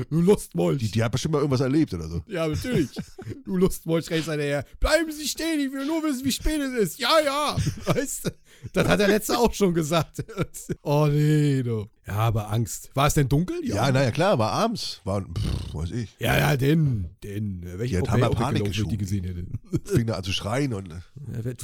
[0.09, 0.79] Du Lustmolch.
[0.79, 2.23] die, die hat bestimmt mal irgendwas erlebt oder so.
[2.27, 2.89] Ja, natürlich.
[3.45, 4.65] Du Lustmolch rechts her.
[4.79, 6.99] Bleiben Sie stehen, ich will nur wissen, wie spät es ist.
[6.99, 7.57] Ja, ja.
[7.85, 8.31] Weißt du?
[8.71, 10.23] Das hat der Letzte auch schon gesagt.
[10.81, 11.87] Oh nee, du.
[12.05, 12.89] Ja, aber Angst.
[12.95, 13.55] War es denn dunkel?
[13.63, 16.09] Ja, naja, klar, war abends, war, pff, weiß ich.
[16.19, 17.61] Ja, ja, den, den.
[17.77, 18.97] Welche Die wäre auch Panik ich die geschoben.
[18.97, 19.45] gesehen hätte.
[19.95, 20.99] Fing da an zu schreien und, Ja,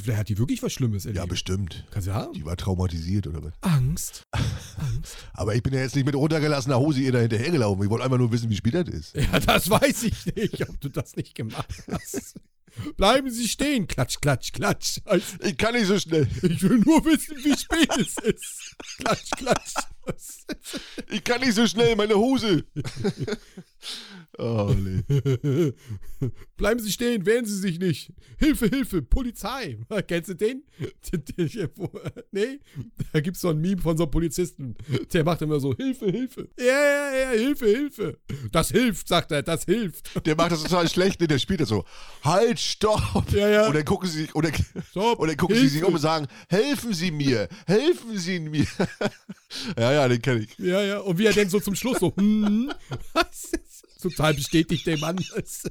[0.02, 1.18] Vielleicht hat die wirklich was Schlimmes erlebt.
[1.18, 1.84] ja, bestimmt.
[1.90, 2.32] Kannst du haben?
[2.32, 3.52] Die war traumatisiert oder was.
[3.60, 4.26] Angst.
[4.32, 5.16] Angst.
[5.34, 7.84] Aber ich bin ja jetzt nicht mit runtergelassener Hose ihr da hinterhergelaufen.
[7.84, 9.14] Ich wollte einfach nur wissen, wie spät das ist.
[9.16, 12.36] Ja, das weiß ich nicht, ob du das nicht gemacht hast.
[12.96, 13.88] Bleiben Sie stehen.
[13.88, 15.00] Klatsch, klatsch, klatsch.
[15.42, 16.28] Ich kann nicht so schnell.
[16.42, 18.76] Ich will nur wissen, wie spät es ist.
[18.98, 19.74] Klatsch, klatsch.
[21.08, 22.64] Ich kann nicht so schnell, meine Hose.
[24.38, 25.02] oh, nee.
[26.56, 28.12] Bleiben Sie stehen, wehren Sie sich nicht.
[28.38, 29.78] Hilfe, Hilfe, Polizei.
[30.08, 30.62] Kennst du den?
[32.32, 32.60] Nee?
[33.12, 34.76] Da gibt's so ein Meme von so einem Polizisten.
[35.12, 36.48] Der macht immer so, Hilfe, Hilfe.
[36.58, 38.18] Ja, ja, ja, Hilfe, Hilfe.
[38.52, 40.26] Das hilft, sagt er, das hilft.
[40.26, 41.26] Der macht das total schlecht, ne?
[41.26, 41.84] der spielt das so.
[42.22, 43.32] Halt, stopp!
[43.32, 43.66] Ja, ja.
[43.66, 44.50] Und dann gucken sie sich, oder,
[44.90, 48.66] Stopp, und dann gucken sie sich um und sagen, helfen Sie mir, helfen Sie mir.
[49.76, 50.58] ja, ja, den kenne ich.
[50.58, 50.98] Ja, ja.
[50.98, 52.72] Und wie er denn so zum Schluss so, hm,
[53.12, 53.69] was ist,
[54.00, 55.16] total bestätigt der Mann.
[55.34, 55.62] Das,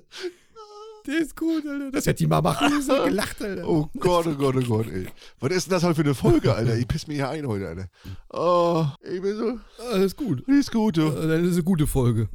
[1.07, 1.91] der ist gut, Alter.
[1.91, 2.93] Das hätte die mal machen müssen.
[3.05, 3.67] Gelacht, Alter.
[3.67, 5.07] Oh Gott, oh Gott, oh Gott, ey.
[5.39, 6.75] Was ist denn das halt für eine Folge, Alter?
[6.77, 7.87] Ich piss mir hier ein heute, Alter.
[8.31, 9.59] Oh, ich bin so.
[9.91, 10.43] Alles gut.
[10.47, 10.97] Die ist gut.
[10.97, 12.29] Äh, Dann ist es eine gute Folge.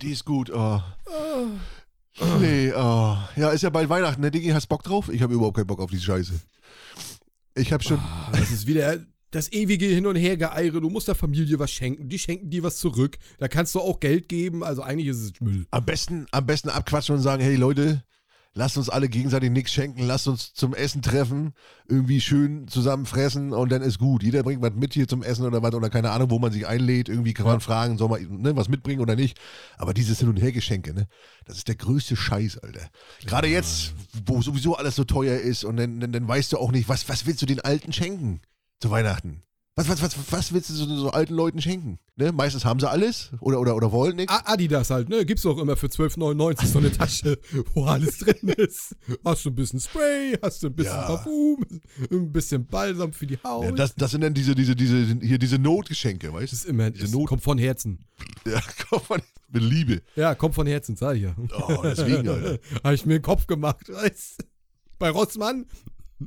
[0.00, 0.80] Die ist gut, oh.
[2.40, 3.16] Nee, oh.
[3.36, 4.48] Ja, ist ja bald Weihnachten, ne, Digi?
[4.50, 5.08] Hast Bock drauf?
[5.10, 6.32] Ich habe überhaupt keinen Bock auf die Scheiße.
[7.54, 7.98] Ich habe schon.
[7.98, 8.98] Ah, Das ist wieder
[9.30, 10.80] das ewige Hin- und Hergeeire.
[10.80, 12.08] Du musst der Familie was schenken.
[12.08, 13.18] Die schenken dir was zurück.
[13.38, 14.64] Da kannst du auch Geld geben.
[14.64, 15.66] Also eigentlich ist es Müll.
[15.70, 18.02] Am besten, am besten abquatschen und sagen, hey Leute,
[18.52, 21.52] lasst uns alle gegenseitig nichts schenken, lasst uns zum Essen treffen,
[21.88, 24.22] irgendwie schön zusammen fressen und dann ist gut.
[24.22, 26.66] Jeder bringt was mit hier zum Essen oder was oder keine Ahnung, wo man sich
[26.66, 27.08] einlädt.
[27.08, 29.38] Irgendwie kann man fragen, soll man ne, was mitbringen oder nicht.
[29.78, 31.06] Aber dieses Hin- und Hergeschenke, ne,
[31.44, 32.90] das ist der größte Scheiß, Alter.
[33.24, 33.94] Gerade jetzt,
[34.26, 37.08] wo sowieso alles so teuer ist und dann, dann, dann weißt du auch nicht, was,
[37.08, 38.40] was willst du den Alten schenken
[38.80, 39.42] zu Weihnachten?
[39.76, 42.00] Was, was, was, was willst du so, so alten Leuten schenken?
[42.16, 42.32] Ne?
[42.32, 44.34] Meistens haben sie alles oder, oder, oder wollen nichts.
[44.44, 45.24] Adidas halt, ne?
[45.24, 47.38] Gibt's doch immer für 12,99 so eine Tasche,
[47.72, 48.94] wo alles drin ist.
[49.24, 51.06] Hast du ein bisschen Spray, hast du ein bisschen Ja.
[51.06, 51.64] Parfum,
[52.10, 53.64] ein bisschen Balsam für die Haut.
[53.64, 56.56] Ja, das, das sind dann diese, diese, diese, hier diese Notgeschenke, weißt du?
[56.56, 58.04] ist immer, diese das Not- kommt von Herzen.
[58.44, 58.60] Ja,
[58.90, 60.02] komm mal, mit Liebe.
[60.14, 61.34] Ja, kommt von Herzen, sag ich ja.
[61.38, 62.58] Oh, deswegen, Alter.
[62.84, 64.44] Habe ich mir den Kopf gemacht, weißt du?
[64.98, 65.64] Bei Rossmann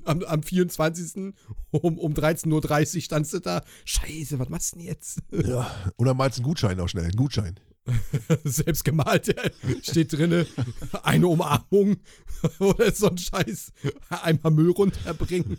[0.04, 1.34] am, am 24.
[1.72, 3.62] um, um 13.30 Uhr standst du da.
[3.86, 5.20] Scheiße, was machst du denn jetzt?
[5.46, 5.70] Ja.
[5.98, 7.60] Oder malst einen Gutschein auch schnell, einen Gutschein.
[8.46, 10.48] Selbst gemalt äh, steht drinne,
[11.04, 11.98] eine Umarmung
[12.60, 13.74] oder so ein Scheiß,
[14.10, 15.58] einmal Müll runterbringen.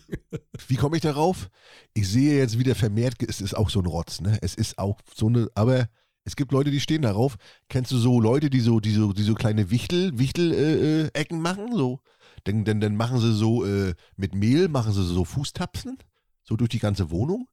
[0.68, 1.50] Wie komme ich darauf?
[1.92, 4.38] Ich sehe jetzt wieder vermehrt, es ist auch so ein Rotz, ne?
[4.40, 5.88] Es ist auch so eine, aber
[6.24, 7.36] es gibt Leute, die stehen darauf.
[7.68, 11.40] Kennst du so Leute, die so, die so, die so kleine Wichtel, Wichtel-Ecken äh, Ecken
[11.42, 11.74] machen?
[11.74, 12.00] So,
[12.44, 15.98] dann, dann, dann machen sie so äh, mit Mehl, machen sie so Fußtapsen,
[16.42, 17.48] so durch die ganze Wohnung.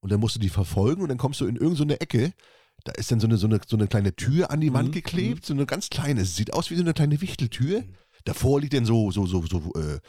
[0.00, 2.32] Und dann musst du die verfolgen und dann kommst du in irgendeine so Ecke.
[2.84, 4.92] Da ist dann so eine, so, eine, so eine kleine Tür an die Wand Mhm,
[4.92, 6.20] geklebt, so eine ganz kleine.
[6.20, 7.84] Es sieht aus wie so eine kleine Wichteltür.
[8.24, 10.00] Davor liegt dann so, so, so, so äh,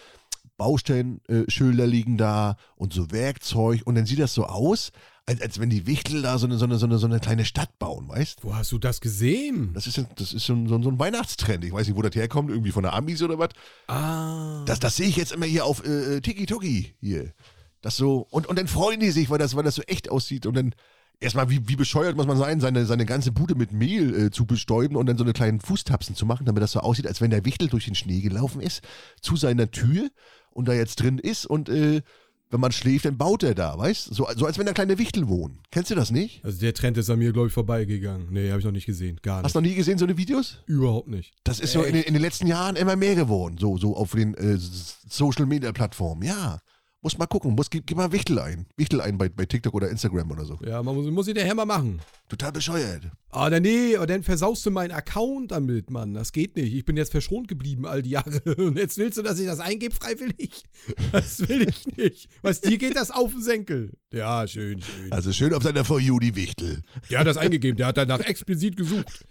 [0.57, 3.81] Baustellenschilder liegen da und so Werkzeug.
[3.85, 4.91] Und dann sieht das so aus,
[5.25, 7.45] als, als wenn die Wichtel da so eine, so, eine, so, eine, so eine kleine
[7.45, 9.71] Stadt bauen, weißt Wo hast du das gesehen?
[9.73, 11.65] Das ist, das ist so ein, so ein so ein Weihnachtstrend.
[11.65, 13.49] Ich weiß nicht, wo das herkommt, irgendwie von der Amis oder was.
[13.87, 14.63] Ah.
[14.65, 17.33] Das, das sehe ich jetzt immer hier auf äh, Tiki Toki hier.
[17.81, 20.45] Das so, und, und dann freuen die sich, weil das, weil das so echt aussieht.
[20.45, 20.75] Und dann
[21.19, 24.45] erstmal, wie, wie bescheuert muss man sein, seine, seine ganze Bude mit Mehl äh, zu
[24.45, 27.31] bestäuben und dann so eine kleinen Fußtapsen zu machen, damit das so aussieht, als wenn
[27.31, 28.83] der Wichtel durch den Schnee gelaufen ist,
[29.21, 30.09] zu seiner Tür
[30.51, 32.01] und da jetzt drin ist und äh,
[32.51, 35.27] wenn man schläft, dann baut er da, weißt so, so als wenn da kleine Wichtel
[35.27, 35.59] wohnen.
[35.71, 36.43] Kennst du das nicht?
[36.45, 38.27] Also der Trend ist an mir, glaube ich, vorbeigegangen.
[38.31, 39.19] Nee, habe ich noch nicht gesehen.
[39.23, 39.45] Gar nicht.
[39.45, 40.59] Hast du noch nie gesehen, so eine Videos?
[40.67, 41.33] Überhaupt nicht.
[41.43, 44.11] Das ist so in, den- in den letzten Jahren immer mehr geworden, so, so auf
[44.11, 46.21] den äh, Social Media Plattformen.
[46.23, 46.59] Ja,
[47.05, 48.65] muss mal gucken, muss, gib, gib mal Wichtel ein.
[48.77, 50.57] Wichtel ein bei, bei TikTok oder Instagram oder so.
[50.65, 52.01] Ja, man muss, muss sich der Hämmer machen.
[52.29, 53.11] Total bescheuert.
[53.29, 56.15] Ah, dann nee, aber dann versaust du meinen Account damit, Mann.
[56.15, 56.73] Das geht nicht.
[56.73, 58.41] Ich bin jetzt verschont geblieben all die Jahre.
[58.57, 60.63] Und jetzt willst du, dass ich das eingebe freiwillig?
[61.11, 62.27] Das will ich nicht.
[62.41, 63.91] Was, dir geht das auf den Senkel.
[64.11, 65.11] Ja, schön, schön.
[65.11, 66.81] Also schön auf seiner For You, die Wichtel.
[67.11, 67.77] Der hat das eingegeben.
[67.77, 69.25] Der hat danach explizit gesucht.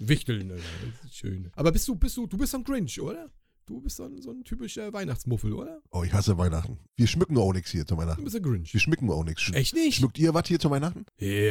[0.00, 0.48] Wichteln.
[0.48, 1.48] ne, Das ist schön.
[1.54, 3.30] Aber bist du, bist du, du bist so ein Grinch, oder?
[3.70, 5.80] Du bist so ein, so ein typischer Weihnachtsmuffel, oder?
[5.92, 6.76] Oh, ich hasse Weihnachten.
[6.96, 8.24] Wir schmücken auch nichts hier zu Du Weihnachten.
[8.24, 8.74] bist ein Grinch.
[8.74, 9.42] Wir schmücken auch nichts.
[9.42, 9.94] Sch Echt nicht?
[9.98, 11.04] Schmückt ihr was hier zu Weihnachten?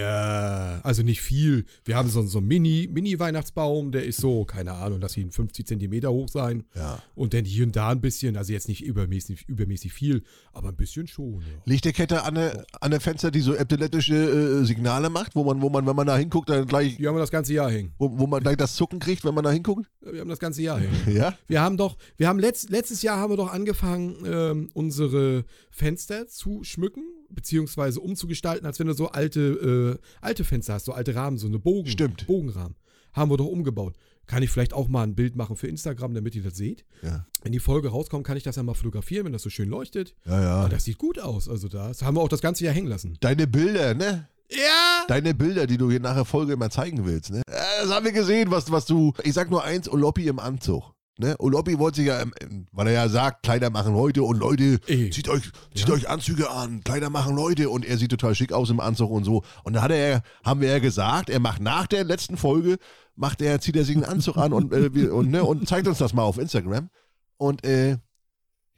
[0.03, 1.65] Ja, also nicht viel.
[1.85, 5.65] Wir haben so, so einen Mini- Mini-Weihnachtsbaum, der ist so, keine Ahnung, lass ihn 50
[5.65, 6.63] Zentimeter hoch sein.
[6.75, 7.01] Ja.
[7.15, 10.75] Und dann hier und da ein bisschen, also jetzt nicht übermäßig, übermäßig viel, aber ein
[10.75, 11.35] bisschen schon.
[11.35, 11.45] Ja.
[11.63, 15.69] Lichterkette an der, an der Fenster, die so epileptische äh, Signale macht, wo man, wo
[15.69, 17.93] man, wenn man da hinguckt, dann gleich, Die haben wir das ganze Jahr hängen.
[17.97, 19.89] wo, wo man gleich das Zucken kriegt, wenn man da hinguckt?
[20.01, 20.89] Wir haben das ganze Jahr hängen.
[21.09, 21.33] Ja?
[21.47, 26.27] Wir haben doch, wir haben letzt, letztes Jahr haben wir doch angefangen, ähm, unsere Fenster
[26.27, 31.15] zu schmücken, beziehungsweise umzugestalten, als wenn du so alte, äh, alte Fenster hast, so alte
[31.15, 32.27] Rahmen, so eine Bogen, Stimmt.
[32.27, 32.75] Bogenrahmen.
[33.13, 33.95] Haben wir doch umgebaut.
[34.27, 36.85] Kann ich vielleicht auch mal ein Bild machen für Instagram, damit ihr das seht?
[37.01, 37.25] Ja.
[37.41, 40.15] Wenn die Folge rauskommt, kann ich das ja mal fotografieren, wenn das so schön leuchtet.
[40.25, 40.63] Ja, ja.
[40.65, 41.49] Und das sieht gut aus.
[41.49, 43.17] Also das haben wir auch das ganze Jahr hängen lassen.
[43.21, 44.27] Deine Bilder, ne?
[44.51, 45.05] Ja!
[45.07, 47.41] Deine Bilder, die du hier nachher Folge immer zeigen willst, ne?
[47.49, 49.13] Ja, Das haben wir gesehen, was, was du.
[49.23, 50.93] Ich sag nur eins, Oloppi im Anzug.
[51.19, 51.35] Ne?
[51.37, 55.09] Oloppi wollte sich ja, ähm, weil er ja sagt, Kleider machen Leute und Leute, Ey.
[55.09, 58.69] zieht euch, zieht euch Anzüge an, Kleider machen Leute und er sieht total schick aus
[58.69, 59.43] im Anzug und so.
[59.65, 62.77] Und da hat er, haben wir ja gesagt, er macht nach der letzten Folge,
[63.15, 65.97] macht er, zieht er sich einen Anzug an und, äh, und, ne, und zeigt uns
[65.97, 66.89] das mal auf Instagram.
[67.35, 67.97] Und äh,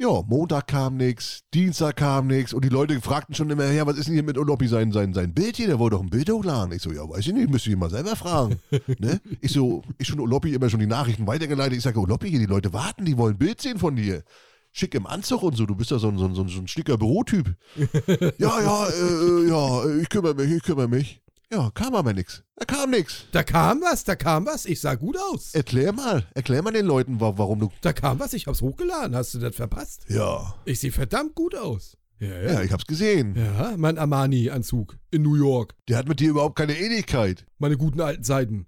[0.01, 3.97] ja, Montag kam nix, Dienstag kam nix und die Leute fragten schon immer, ja, was
[3.97, 5.67] ist denn hier mit Oloppi sein, sein, sein Bild hier?
[5.67, 6.73] Der wollte doch ein Bild hochladen.
[6.73, 8.59] Ich so, ja, weiß ich nicht, müsste ich ihn mal selber fragen.
[8.97, 9.21] ne?
[9.41, 11.77] Ich so, ich schon Oloppi immer schon die Nachrichten weitergeleitet.
[11.77, 14.23] Ich sage, Oloppi, hier, die Leute warten, die wollen ein Bild sehen von dir.
[14.71, 16.97] Schick im Anzug und so, du bist ja so ein, so ein, so ein, schlicker
[16.97, 17.53] Bürotyp.
[18.39, 21.21] ja, ja, äh, ja, ich kümmere mich, ich kümmere mich.
[21.51, 22.43] Ja, kam aber nix.
[22.55, 23.25] Da kam nix.
[23.33, 24.65] Da kam was, da kam was.
[24.65, 25.53] Ich sah gut aus.
[25.53, 27.69] Erklär mal, erklär mal den Leuten, wa- warum du.
[27.81, 29.15] Da kam was, ich hab's hochgeladen.
[29.15, 30.05] Hast du das verpasst?
[30.07, 31.97] Ja, Ich sehe verdammt gut aus.
[32.19, 32.53] Ja, ja.
[32.53, 33.35] ja, ich hab's gesehen.
[33.35, 35.73] Ja, mein Armani-Anzug in New York.
[35.89, 37.45] Der hat mit dir überhaupt keine Ähnlichkeit.
[37.57, 38.65] Meine guten alten Seiten.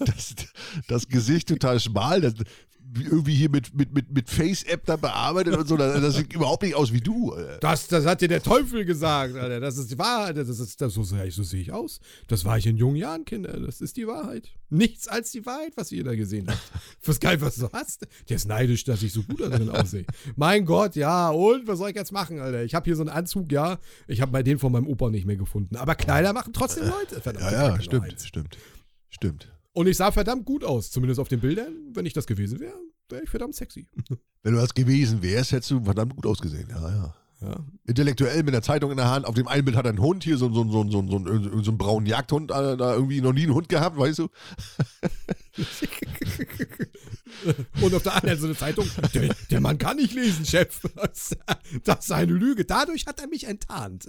[0.00, 0.34] das,
[0.88, 2.34] das Gesicht total schmal, das,
[3.02, 6.62] irgendwie hier mit, mit, mit, mit Face-App da bearbeitet und so, das, das sieht überhaupt
[6.62, 7.32] nicht aus wie du.
[7.32, 7.58] Alter.
[7.58, 9.60] Das, das hat dir der Teufel gesagt, Alter.
[9.60, 10.36] Das ist die Wahrheit.
[10.36, 12.00] Das ist, das, so, sehe ich- so sehe ich aus.
[12.28, 13.58] Das war ich in jungen Jahren, Kinder.
[13.60, 14.50] Das ist die Wahrheit.
[14.70, 16.58] Nichts als die Wahrheit, was ihr da gesehen habt.
[17.04, 18.06] Was geil, was du hast.
[18.28, 20.06] Der ist neidisch, dass ich so gut da drin aussehe.
[20.36, 21.28] Mein Gott, ja.
[21.30, 22.64] Und was soll ich jetzt machen, Alter?
[22.64, 23.78] Ich habe hier so einen Anzug, ja.
[24.08, 25.76] Ich habe mal den von meinem Opa nicht mehr gefunden.
[25.76, 27.20] Aber Kleider machen trotzdem Leute.
[27.20, 28.56] Verdammt, Ja, ja, stimmt, stimmt,
[29.10, 29.52] stimmt.
[29.74, 30.90] Und ich sah verdammt gut aus.
[30.90, 31.74] Zumindest auf den Bildern.
[31.92, 33.88] Wenn ich das gewesen wäre, wäre ich verdammt sexy.
[34.42, 36.68] Wenn du das gewesen wärst, hättest du verdammt gut ausgesehen.
[36.70, 37.14] Ja, ja.
[37.40, 37.56] Ja.
[37.84, 39.26] Intellektuell mit der Zeitung in der Hand.
[39.26, 41.62] Auf dem einen Bild hat er einen Hund hier, so, so, so, so, so, so,
[41.62, 44.24] so einen braunen Jagdhund, äh, da irgendwie noch nie einen Hund gehabt, weißt du?
[47.82, 50.80] Und auf der anderen Seite Zeitung, der, der Mann kann nicht lesen, Chef.
[50.94, 51.36] Das,
[51.82, 52.64] das ist eine Lüge.
[52.64, 54.06] Dadurch hat er mich enttarnt.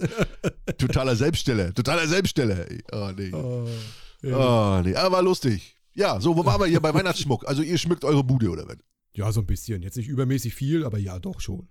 [0.78, 2.64] Totaler Selbststeller, totaler Selbststeller.
[2.92, 3.32] Oh, nee.
[4.22, 4.78] Ja.
[4.78, 4.94] Oh, nee.
[4.94, 5.76] Aber war lustig.
[5.94, 7.48] Ja, so, wo waren wir hier bei Weihnachtsschmuck?
[7.48, 8.76] Also ihr schmückt eure Bude oder was?
[9.16, 9.82] ja, so ein bisschen.
[9.82, 11.68] Jetzt nicht übermäßig viel, aber ja, doch schon.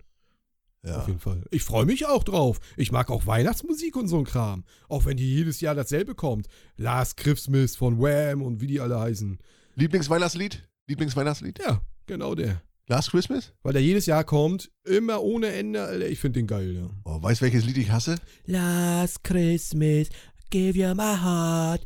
[0.84, 0.98] Ja.
[0.98, 1.44] Auf jeden Fall.
[1.50, 2.60] Ich freue mich auch drauf.
[2.76, 4.64] Ich mag auch Weihnachtsmusik und so ein Kram.
[4.88, 6.48] Auch wenn die jedes Jahr dasselbe kommt.
[6.76, 9.38] Last Christmas von Wham und wie die alle heißen.
[9.74, 10.68] Lieblingsweihnachtslied?
[10.86, 11.58] Lieblingsweihnachtslied?
[11.60, 12.62] Ja, genau der.
[12.88, 13.52] Last Christmas?
[13.64, 16.08] Weil der jedes Jahr kommt, immer ohne Ende, Alter.
[16.08, 16.88] Ich finde den geil, ja.
[17.04, 18.14] Oh, weißt welches Lied ich hasse?
[18.44, 20.08] Last Christmas,
[20.50, 21.84] give you my heart.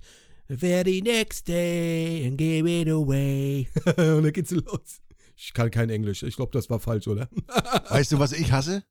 [0.50, 3.68] The very next day and give it away.
[3.86, 5.00] und dann geht's los.
[5.36, 6.24] Ich kann kein Englisch.
[6.24, 7.28] Ich glaube, das war falsch, oder?
[7.88, 8.82] Weißt du, was ich hasse?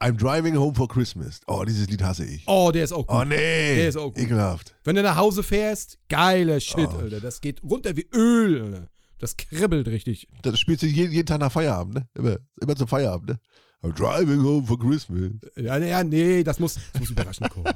[0.00, 1.40] I'm driving home for Christmas.
[1.48, 2.44] Oh, dieses Lied hasse ich.
[2.46, 3.16] Oh, der ist auch gut.
[3.16, 3.74] Oh nee.
[3.74, 4.18] Der ist auch gut.
[4.18, 4.76] Ekelhaft.
[4.84, 6.98] Wenn du nach Hause fährst, geiler Shit, Oh.
[6.98, 7.20] Alter.
[7.20, 8.88] Das geht runter wie Öl, Alter.
[9.18, 10.28] Das kribbelt richtig.
[10.42, 12.08] Das spielt sich jeden, jeden Tag nach Feierabend, ne?
[12.14, 13.40] Immer, immer zum Feierabend, ne?
[13.82, 15.32] I'm driving home for Christmas.
[15.56, 17.72] Ja, ja, nee, das muss, das muss überraschend kommen.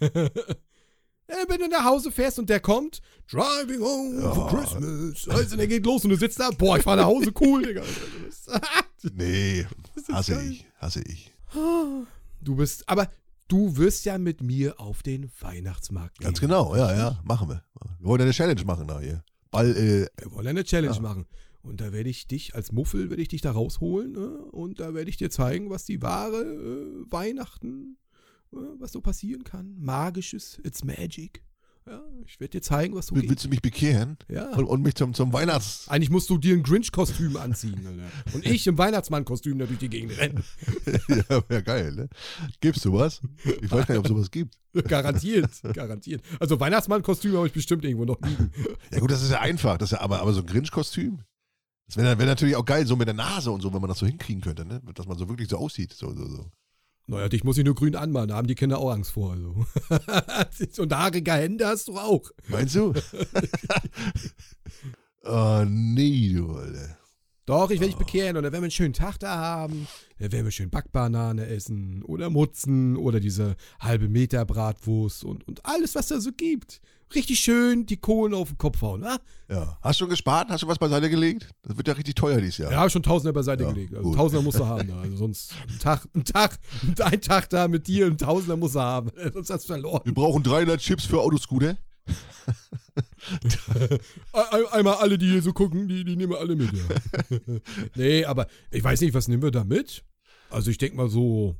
[1.36, 4.58] Ja, wenn du nach Hause fährst und der kommt, driving home for Ja.
[4.58, 5.26] Christmas.
[5.28, 7.62] Weißt du, der geht los und du sitzt da, boah, ich fahr nach Hause, cool,
[7.64, 7.82] Digga.
[9.12, 9.66] Nee,
[10.10, 10.50] hasse geil.
[10.50, 11.32] ich, hasse ich.
[12.40, 13.10] Du bist, aber
[13.48, 16.24] du wirst ja mit mir auf den Weihnachtsmarkt gehen.
[16.24, 17.62] Ganz genau, ja, ja, machen wir.
[17.98, 19.22] Wir wollen eine Challenge machen da hier.
[19.50, 21.00] Ball, äh, Wir wollen eine Challenge Ja.
[21.00, 21.26] machen.
[21.62, 24.12] Und da werde ich dich, als Muffel, werde ich dich da rausholen.
[24.12, 24.28] Ne?
[24.52, 28.03] Und da werde ich dir zeigen, was die wahre äh, Weihnachten, äh,
[28.78, 29.74] was so passieren kann.
[29.78, 31.42] Magisches, it's magic.
[31.86, 33.28] Ja, ich werde dir zeigen, was so geht.
[33.28, 34.54] willst du mich bekehren Ja.
[34.56, 35.86] und, und mich zum, zum Weihnachts...
[35.88, 37.86] Eigentlich musst du dir ein Grinch-Kostüm anziehen.
[37.86, 38.34] Alter.
[38.34, 40.42] Und ich im Weihnachtsmann-Kostüm da durch die Gegend rennen.
[41.08, 42.08] ja, wäre geil, ne?
[42.60, 43.20] Gibst du was?
[43.60, 44.56] Ich weiß gar nicht, ob sowas gibt.
[44.88, 46.22] garantiert, garantiert.
[46.40, 48.50] Also Weihnachtsmann-Kostüm habe ich bestimmt irgendwo noch liegen.
[48.90, 49.76] Ja gut, das ist ja einfach.
[49.76, 51.20] Das ja, aber, aber so ein Grinch-Kostüm?
[51.86, 53.98] Das wäre wär natürlich auch geil, so mit der Nase und so, wenn man das
[53.98, 54.80] so hinkriegen könnte, ne?
[54.94, 55.92] Dass man so wirklich so aussieht.
[55.92, 56.50] So, so, so.
[57.06, 59.32] Naja, dich muss ich nur grün anmalen, da haben die Kinder auch Angst vor.
[59.32, 59.66] Also.
[60.82, 62.30] Und haarige Hände hast du auch.
[62.48, 62.94] Meinst du?
[65.24, 66.98] oh, nee, du, Alter.
[67.46, 69.86] Doch, ich werde dich bekehren und dann werden wir einen schönen Tag da haben.
[70.24, 75.66] Dann werden wir schön Backbanane essen oder Mutzen oder diese halbe Meter Bratwurst und, und
[75.66, 76.80] alles, was da so gibt.
[77.14, 79.18] Richtig schön die Kohlen auf den Kopf hauen, wa?
[79.50, 79.76] Ja.
[79.82, 80.48] Hast du schon gespart?
[80.48, 81.50] Hast du was beiseite gelegt?
[81.62, 82.72] Das wird ja richtig teuer dieses Jahr.
[82.72, 83.94] Ja, habe schon Tausender beiseite Ja, gelegt.
[83.94, 84.14] Also.
[84.14, 84.98] Tausender musst du haben da.
[85.02, 86.58] Also sonst ein Tag, ein Tag,
[87.00, 89.10] ein Tag da mit dir, ein Tausender musst du haben.
[89.34, 90.00] Sonst hast du verloren.
[90.04, 91.76] Wir brauchen 300 Chips für Autoscooter.
[94.32, 96.84] Ein- Einmal alle, die hier so gucken, die, die nehmen wir alle mit, ja.
[97.94, 100.04] nee, aber ich weiß nicht, was nehmen wir da mit?
[100.54, 101.56] Also ich denke mal so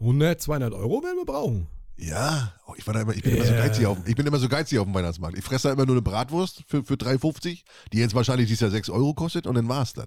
[0.00, 1.68] 100, 200 Euro werden wir brauchen.
[1.96, 4.38] Ja, oh, ich, war da immer, ich, bin immer so geizig auf, ich bin immer
[4.38, 5.38] so geizig auf dem Weihnachtsmarkt.
[5.38, 7.62] Ich fresse da immer nur eine Bratwurst für, für 3,50,
[7.92, 10.06] die jetzt wahrscheinlich dieses Jahr 6 Euro kostet und dann war's das.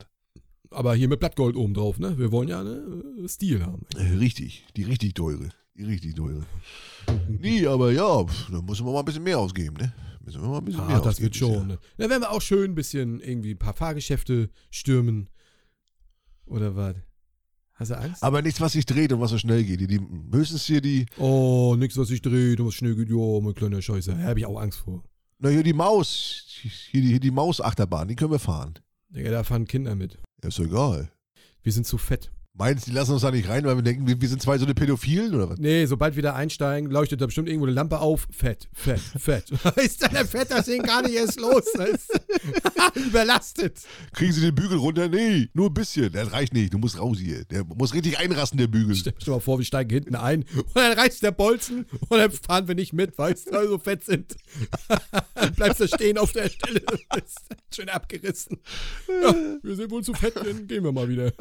[0.72, 2.18] Aber hier mit Blattgold oben drauf, ne?
[2.18, 3.86] Wir wollen ja ne, Stil haben.
[3.96, 5.50] Äh, Richtig, die richtig teure.
[5.76, 6.46] Die richtig teure.
[7.28, 9.94] nee, aber ja, da müssen wir mal ein bisschen mehr ausgeben, ne?
[10.24, 11.68] Müssen wir mal ein bisschen mehr Ah, das ausgeben wird schon.
[11.68, 11.80] Ne?
[11.98, 15.30] Dann werden wir auch schön ein bisschen irgendwie ein paar Fahrgeschäfte stürmen.
[16.46, 16.96] Oder was?
[17.82, 18.22] Hast du Angst?
[18.22, 19.80] Aber nichts, was sich dreht und was so schnell geht.
[19.82, 20.00] Die, die
[20.32, 23.10] höchstens hier die, Oh, nix, was sich dreht und was schnell geht.
[23.10, 24.12] Jo, mein kleiner Scheiße.
[24.14, 25.04] Da habe ich auch Angst vor.
[25.40, 26.46] na hier die Maus,
[26.92, 28.76] hier die, hier die Mausachterbahn, die können wir fahren.
[29.10, 30.20] Digga, da fahren Kinder mit.
[30.44, 31.12] Ja, ist doch egal.
[31.64, 32.32] Wir sind zu fett.
[32.54, 34.58] Meinst du, die lassen uns da nicht rein, weil wir denken, wir, wir sind zwei
[34.58, 35.58] so eine Pädophilen oder was?
[35.58, 38.28] Nee, sobald wir da einsteigen, leuchtet da bestimmt irgendwo eine Lampe auf.
[38.30, 39.50] Fett, fett, fett.
[39.78, 41.64] ist dann der Fett, das Ding gar nicht erst los.
[41.74, 42.12] Das ist
[43.08, 43.80] überlastet.
[44.14, 45.08] Kriegen sie den Bügel runter?
[45.08, 46.12] Nee, nur ein bisschen.
[46.12, 46.74] Das reicht nicht.
[46.74, 47.46] Du musst raus hier.
[47.46, 48.96] Der muss richtig einrasten, der Bügel.
[48.96, 52.32] Stell dir mal vor, wir steigen hinten ein und dann reißt der Bolzen und dann
[52.32, 54.36] fahren wir nicht mit, weil wir so fett sind.
[55.36, 56.82] dann bleibst du stehen auf der Stelle.
[57.74, 58.60] Schön abgerissen.
[59.08, 59.34] Ja,
[59.64, 61.32] wir sind wohl zu fett, dann gehen wir mal wieder.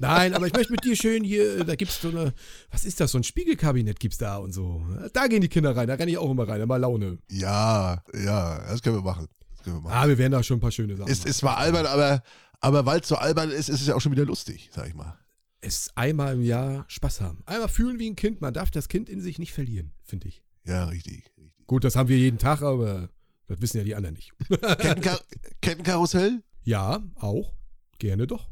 [0.00, 2.32] Nein, aber ich möchte mit dir schön hier, da gibt's so eine,
[2.70, 4.82] was ist das, so ein Spiegelkabinett gibt's da und so.
[5.12, 7.18] Da gehen die Kinder rein, da renne ich auch immer rein, mal Laune.
[7.30, 9.28] Ja, ja, das können wir machen.
[9.52, 9.94] Das können wir machen.
[9.94, 12.22] Ah, wir werden da schon ein paar schöne Sachen Es ist zwar albern, aber,
[12.60, 14.94] aber weil es so albern ist, ist es ja auch schon wieder lustig, sag ich
[14.94, 15.18] mal.
[15.60, 17.42] Es einmal im Jahr Spaß haben.
[17.44, 20.42] Einmal fühlen wie ein Kind, man darf das Kind in sich nicht verlieren, finde ich.
[20.64, 21.30] Ja, richtig.
[21.36, 21.66] richtig.
[21.66, 23.10] Gut, das haben wir jeden Tag, aber
[23.46, 24.32] das wissen ja die anderen nicht.
[24.48, 25.20] Kettenka
[25.60, 26.42] Kettenkarussell?
[26.62, 27.52] Ja, auch.
[27.98, 28.48] Gerne doch.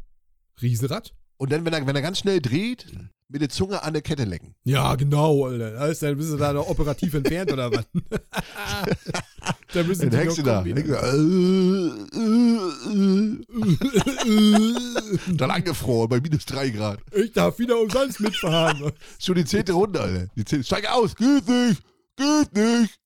[0.61, 1.15] Riesenrad?
[1.39, 2.87] Und dann, wenn er, wenn er ganz schnell dreht,
[3.29, 4.55] mit der Zunge an der Kette lecken.
[4.65, 5.71] Ja, genau, Alter.
[5.73, 7.85] Da ist dann bist du da noch operativ entfernt oder was?
[9.73, 10.65] da müssen Dann die hängst du noch da.
[15.33, 16.99] Dann angefroren bei minus 3 Grad.
[17.13, 18.93] Ich darf wieder umsonst mitfahren.
[19.21, 20.27] Schon die zehnte Runde, Alter.
[20.35, 20.65] Die zehnte.
[20.65, 21.15] Steig aus!
[21.15, 21.83] Geht nicht!
[22.17, 22.99] Geht nicht!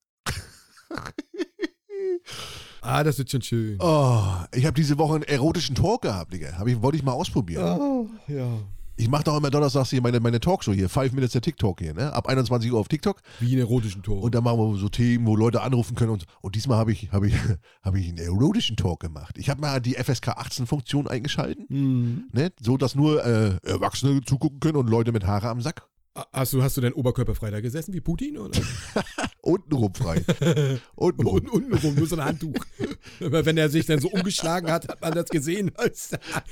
[2.83, 3.78] Ah, das wird schon schön.
[3.80, 4.20] Oh,
[4.55, 6.59] ich habe diese Woche einen erotischen Talk gehabt, Digga.
[6.59, 7.80] Hab ich, wollte ich mal ausprobieren.
[7.80, 8.47] Oh, ja.
[8.95, 11.95] Ich mache doch immer donnerstags hier meine, meine Talkshow hier, Five Minutes der TikTok hier,
[11.95, 12.12] ne?
[12.12, 13.22] Ab 21 Uhr auf TikTok.
[13.41, 14.22] Wie einen erotischen Tor.
[14.22, 16.11] Und dann machen wir so Themen, wo Leute anrufen können.
[16.11, 17.35] Und, und diesmal habe ich, hab ich,
[17.83, 19.39] hab ich einen erotischen Talk gemacht.
[19.39, 22.24] Ich habe mal die FSK 18-Funktion eingeschalten, Mhm.
[22.33, 22.53] ne?
[22.61, 25.87] so dass nur äh, Erwachsene zugucken können und Leute mit Haare am Sack.
[26.35, 28.37] Hast du, hast du deinen Oberkörper frei da gesessen wie Putin?
[28.37, 28.61] Oder?
[29.43, 30.24] Untenrum frei.
[30.95, 31.34] Untenrum.
[31.34, 32.55] Und untenrum nur so ein Handtuch.
[33.18, 35.72] Wenn er sich dann so umgeschlagen hat, hat man das gesehen.
[35.76, 36.11] Als,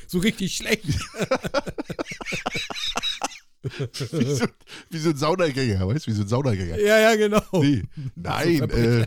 [0.08, 0.84] so richtig schlecht.
[3.62, 4.46] wie, so,
[4.90, 6.10] wie so ein Saunagänger, weißt du?
[6.10, 6.78] Wie so ein Saunagänger.
[6.80, 7.42] Ja, ja, genau.
[7.52, 7.84] Nee,
[8.16, 8.68] nein.
[8.70, 9.06] äh,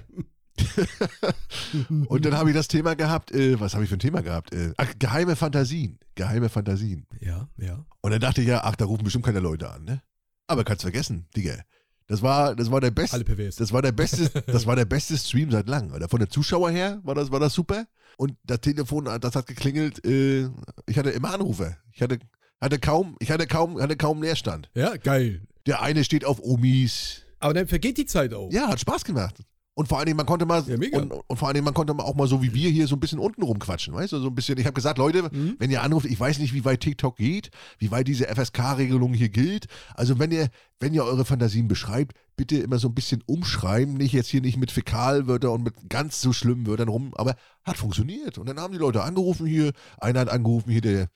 [2.08, 4.54] und dann habe ich das Thema gehabt, äh, was habe ich für ein Thema gehabt?
[4.54, 6.00] Äh, ach, geheime Fantasien.
[6.16, 7.06] Geheime Fantasien.
[7.20, 7.86] Ja, ja.
[8.02, 10.02] Und dann dachte ich ja, ach, da rufen bestimmt keine Leute an, ne?
[10.48, 11.64] Aber kannst vergessen, Digga.
[12.08, 13.18] Das war, das war der beste.
[13.24, 15.94] Das war der beste, das war der beste Stream seit langem.
[15.94, 17.86] Oder von der Zuschauer her war das, war das super.
[18.18, 20.06] Und das Telefon, das hat geklingelt.
[20.06, 20.50] Äh,
[20.88, 21.78] ich hatte immer Anrufer.
[21.92, 22.20] Ich hatte,
[22.62, 24.70] hatte kaum, ich hatte kaum, hatte kaum Leerstand.
[24.76, 25.42] Ja, geil.
[25.66, 27.22] Der eine steht auf Omis.
[27.40, 28.52] Aber dann vergeht die Zeit auch.
[28.52, 29.36] Ja, hat Spaß gemacht.
[29.76, 31.94] Und vor allen Dingen, man konnte mal, Ja, und, und vor allen Dingen, man konnte
[31.98, 34.36] auch mal so wie wir hier so ein bisschen unten rumquatschen, weißt du, so ein
[34.36, 34.58] bisschen.
[34.60, 35.56] Ich habe gesagt, Leute, Mhm.
[35.58, 37.50] wenn ihr anruft, ich weiß nicht, wie weit TikTok geht,
[37.80, 39.66] wie weit diese FSK-Regelung hier gilt.
[39.96, 40.50] Also wenn ihr,
[40.80, 44.58] wenn ihr eure Fantasien beschreibt, bitte immer so ein bisschen umschreiben, nicht jetzt hier nicht
[44.58, 48.38] mit Fäkalwörtern und mit ganz so schlimmen Wörtern rum, aber hat funktioniert.
[48.38, 51.08] Und dann haben die Leute angerufen hier, einer hat angerufen hier, der,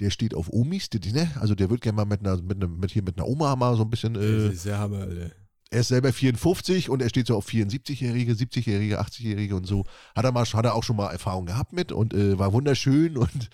[0.00, 1.30] der steht auf Omis, der, ne?
[1.40, 3.74] also der wird gerne mal mit einer, mit, einer, mit hier mit einer Oma mal
[3.76, 4.14] so ein bisschen.
[4.14, 5.30] Das Äh, ist ja Hammer, Alter.
[5.72, 9.84] Er ist selber 54 und er steht so auf 74-Jährige, 70-Jährige, 80-Jährige und so.
[10.14, 13.16] Hat er, mal, hat er auch schon mal Erfahrung gehabt mit und äh, war wunderschön
[13.16, 13.48] und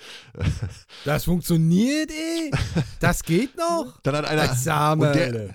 [1.05, 2.51] Das funktioniert, ey.
[2.99, 4.01] Das geht noch.
[4.03, 4.43] dann hat einer.
[5.01, 5.55] Und der,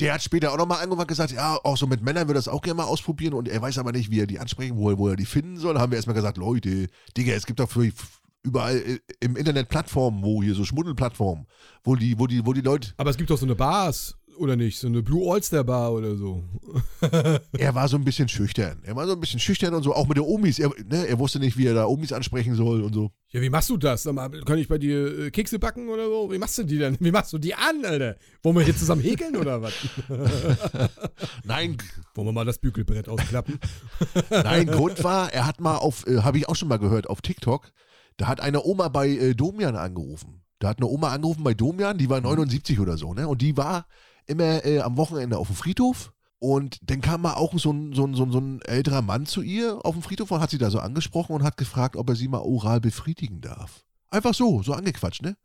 [0.00, 2.42] der hat später auch nochmal angefangen und gesagt, ja, auch so mit Männern würde er
[2.42, 4.90] das auch gerne mal ausprobieren und er weiß aber nicht, wie er die ansprechen, wo
[4.90, 5.78] er, wo er die finden soll.
[5.78, 6.86] Haben wir erstmal gesagt, Leute,
[7.16, 7.90] Digga, es gibt doch für,
[8.42, 11.46] überall äh, im Internet Plattformen, wo hier so Schmuddelplattformen,
[11.84, 14.56] wo die, wo die, wo die Leute, Aber es gibt doch so eine Bars, oder
[14.56, 14.78] nicht?
[14.78, 16.42] So eine Blue All-Star Bar oder so.
[17.58, 18.82] er war so ein bisschen schüchtern.
[18.84, 20.58] Er war so ein bisschen schüchtern und so, auch mit der Omis.
[20.58, 23.10] Er, ne, er wusste nicht, wie er da Omis ansprechen soll und so.
[23.30, 24.04] Ja, wie machst du das?
[24.04, 26.32] Kann ich bei dir äh, Kekse backen oder so?
[26.32, 26.96] Wie machst du die denn?
[27.00, 28.16] Wie machst du die an, Alter?
[28.42, 29.74] Wollen wir hier zusammen häkeln oder was?
[31.44, 31.76] Nein,
[32.18, 33.60] Wollen wir mal das Bügelbrett ausklappen?
[34.30, 37.22] Nein, Grund war, er hat mal auf, äh, habe ich auch schon mal gehört, auf
[37.22, 37.70] TikTok,
[38.16, 40.42] da hat eine Oma bei äh, Domian angerufen.
[40.58, 43.28] Da hat eine Oma angerufen bei Domian, die war 79 oder so, ne?
[43.28, 43.86] Und die war
[44.28, 46.12] immer äh, am Wochenende auf dem Friedhof.
[46.40, 49.26] Und dann kam mal auch so ein, so, ein, so, ein, so ein älterer Mann
[49.26, 52.08] zu ihr auf dem Friedhof und hat sie da so angesprochen und hat gefragt, ob
[52.08, 53.84] er sie mal oral befriedigen darf.
[54.08, 55.36] Einfach so, so angequatscht, ne?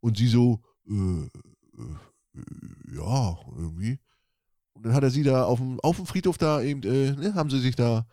[0.00, 3.98] Und sie so, äh, äh, ja, irgendwie.
[4.72, 7.34] Und dann hat er sie da auf dem, auf dem Friedhof da eben, äh, ne,
[7.34, 8.06] haben sie sich da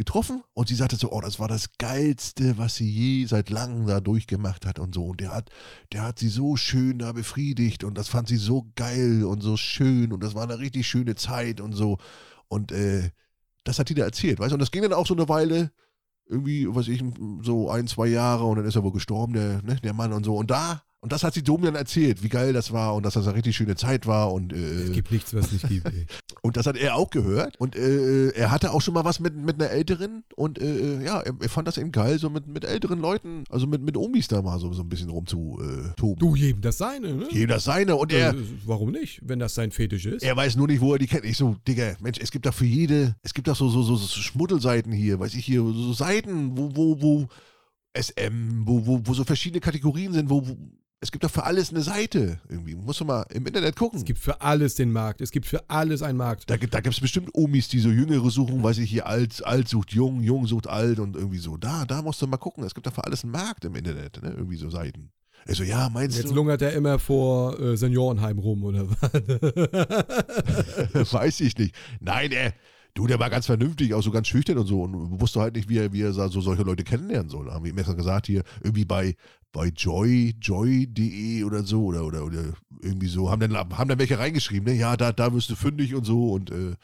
[0.00, 3.86] getroffen und sie sagte so, oh, das war das Geilste, was sie je seit langem
[3.86, 5.08] da durchgemacht hat und so.
[5.08, 5.50] Und der hat,
[5.92, 9.58] der hat sie so schön da befriedigt und das fand sie so geil und so
[9.58, 11.98] schön und das war eine richtig schöne Zeit und so.
[12.48, 13.10] Und äh,
[13.64, 14.54] das hat die da erzählt, weißt du?
[14.54, 15.70] Und das ging dann auch so eine Weile,
[16.24, 17.04] irgendwie, was ich,
[17.42, 20.24] so ein, zwei Jahre und dann ist er wohl gestorben, der, ne, der Mann und
[20.24, 20.34] so.
[20.34, 23.26] Und da, und das hat sie Domian erzählt, wie geil das war und dass das
[23.26, 26.06] eine richtig schöne Zeit war und Es äh, gibt nichts, was es nicht gibt, ey.
[26.42, 27.56] und das hat er auch gehört.
[27.58, 30.24] Und äh, er hatte auch schon mal was mit, mit einer Älteren.
[30.36, 33.66] Und äh, ja, er, er fand das eben geil, so mit, mit älteren Leuten, also
[33.66, 35.94] mit, mit Omis da mal so, so ein bisschen rumzutoben.
[35.94, 37.26] Äh, Du, jedem das seine, ne?
[37.30, 37.96] Jeder seine.
[37.96, 38.36] Und er, Äh,
[38.66, 40.22] Warum nicht, wenn das sein Fetisch ist?
[40.22, 41.24] er weiß nur nicht, wo er die kennt.
[41.24, 43.96] Ich so, Digga, Mensch, es gibt doch für jede, es gibt doch so, so, so,
[43.96, 47.28] so Schmuddelseiten hier, weiß ich hier, so Seiten, wo, wo, wo
[47.96, 50.56] SM, wo, wo, wo so verschiedene Kategorien sind, wo, wo
[51.02, 52.74] es gibt doch für alles eine Seite irgendwie.
[52.74, 53.98] Musst du mal im Internet gucken.
[53.98, 55.20] Es gibt für alles den Markt.
[55.22, 56.50] Es gibt für alles einen Markt.
[56.50, 59.42] Da, gibt- da gibt es bestimmt Omis, die so Jüngere suchen, weiß ich hier, alt,
[59.46, 61.56] alt sucht jung, jung sucht alt und irgendwie so.
[61.56, 62.64] Da, da musst du mal gucken.
[62.64, 64.30] Es gibt da für alles einen Markt im Internet, ne?
[64.36, 65.10] Irgendwie so Seiten.
[65.48, 66.34] Ich so, ja, meinst Jetzt du?
[66.34, 69.10] lungert er immer vor äh, Seniorenheim rum, oder was?
[71.14, 71.74] Weiß ich nicht.
[72.00, 72.52] Nein, er,
[72.92, 75.70] du, der war ganz vernünftig, auch so ganz schüchtern und so und wusste halt nicht,
[75.70, 77.46] wie er, wie er so solche Leute kennenlernen soll.
[77.46, 79.16] Da haben wir ihm mal gesagt, hier, irgendwie bei,
[79.52, 84.18] bei Joy, joy.de oder so oder, oder, oder irgendwie so, haben dann, haben dann welche
[84.18, 84.78] reingeschrieben, ne?
[84.78, 86.74] Ja, da, da wirst du fündig und so und, äh,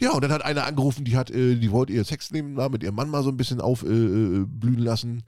[0.00, 2.68] ja, und dann hat eine angerufen, die hat, äh, die wollte ihr Sex nehmen, da
[2.68, 5.22] mit ihrem Mann mal so ein bisschen aufblühen äh, blühen lassen.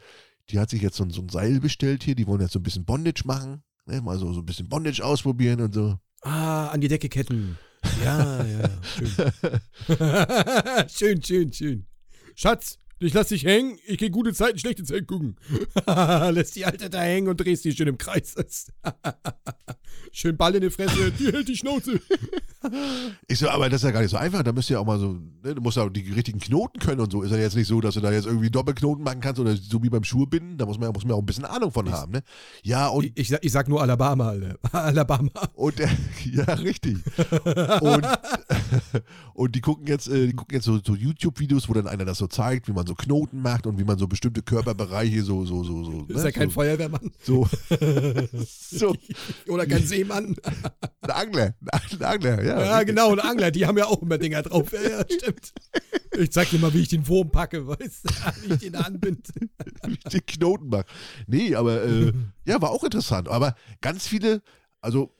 [0.50, 2.58] Die hat sich jetzt so, ein- so ein Seil bestellt hier, die wollen jetzt so
[2.58, 4.00] ein bisschen Bondage machen, ne?
[4.02, 5.96] Mal so, so ein bisschen Bondage ausprobieren und so.
[6.22, 7.56] ah, an die Decke ketten.
[8.04, 9.08] Ja, ja, schön.
[10.88, 11.86] schön, schön, schön.
[12.34, 13.78] Schatz, ich lass dich hängen.
[13.86, 15.36] Ich geh gute Zeiten, schlechte Zeiten gucken.
[16.32, 18.34] Lässt die Alte da hängen und drehst die schön im Kreis.
[20.12, 21.11] schön Ball in die Fresse.
[21.12, 22.01] Die hält die Schnauze.
[23.28, 24.42] Ich so, aber das ist ja gar nicht so einfach.
[24.42, 26.78] Da müsst ihr ja auch mal so, ne, du musst ja auch die richtigen Knoten
[26.78, 27.22] können und so.
[27.22, 29.82] Ist ja jetzt nicht so, dass du da jetzt irgendwie Doppelknoten machen kannst oder so
[29.82, 30.58] wie beim Schuhbinden.
[30.58, 32.22] Da muss man, ja- muss man auch ein bisschen Ahnung von haben, ne?
[32.62, 34.34] Ja, und Ich, ich, sag- ich sag nur Alabama.
[34.72, 35.30] Alabama.
[35.54, 35.88] Und der,
[36.32, 36.98] ja, richtig.
[37.80, 38.06] Und,
[39.34, 42.18] und die gucken jetzt, äh, die gucken jetzt so, so YouTube-Videos, wo dann einer das
[42.18, 45.64] so zeigt, wie man so Knoten macht und wie man so bestimmte Körperbereiche so, so,
[45.64, 46.04] so, so.
[46.08, 47.11] Ist ja kein so, Feuerwehrmann.
[47.22, 47.48] so,
[48.70, 48.94] so,
[49.48, 50.36] Oder kein Seemann.
[51.00, 52.49] ein Angler, ein Angler, ja.
[52.59, 54.72] Ja, genau, und Angler, die haben ja auch immer Dinger drauf.
[54.72, 55.53] Ja, ja, stimmt.
[56.18, 58.09] Ich zeig dir mal, wie ich den Wurm packe, weißt du,
[58.48, 59.28] wie ich den anbind.
[59.86, 60.86] wie ich den Knoten mache.
[61.26, 62.12] Nee, aber äh,
[62.44, 63.28] ja, war auch interessant.
[63.28, 64.42] Aber ganz viele,
[64.80, 65.11] also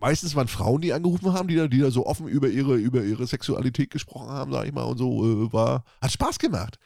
[0.00, 3.02] meistens waren Frauen, die angerufen haben, die da, die da so offen über ihre, über
[3.02, 6.78] ihre Sexualität gesprochen haben, sag ich mal, und so, äh, war, hat Spaß gemacht.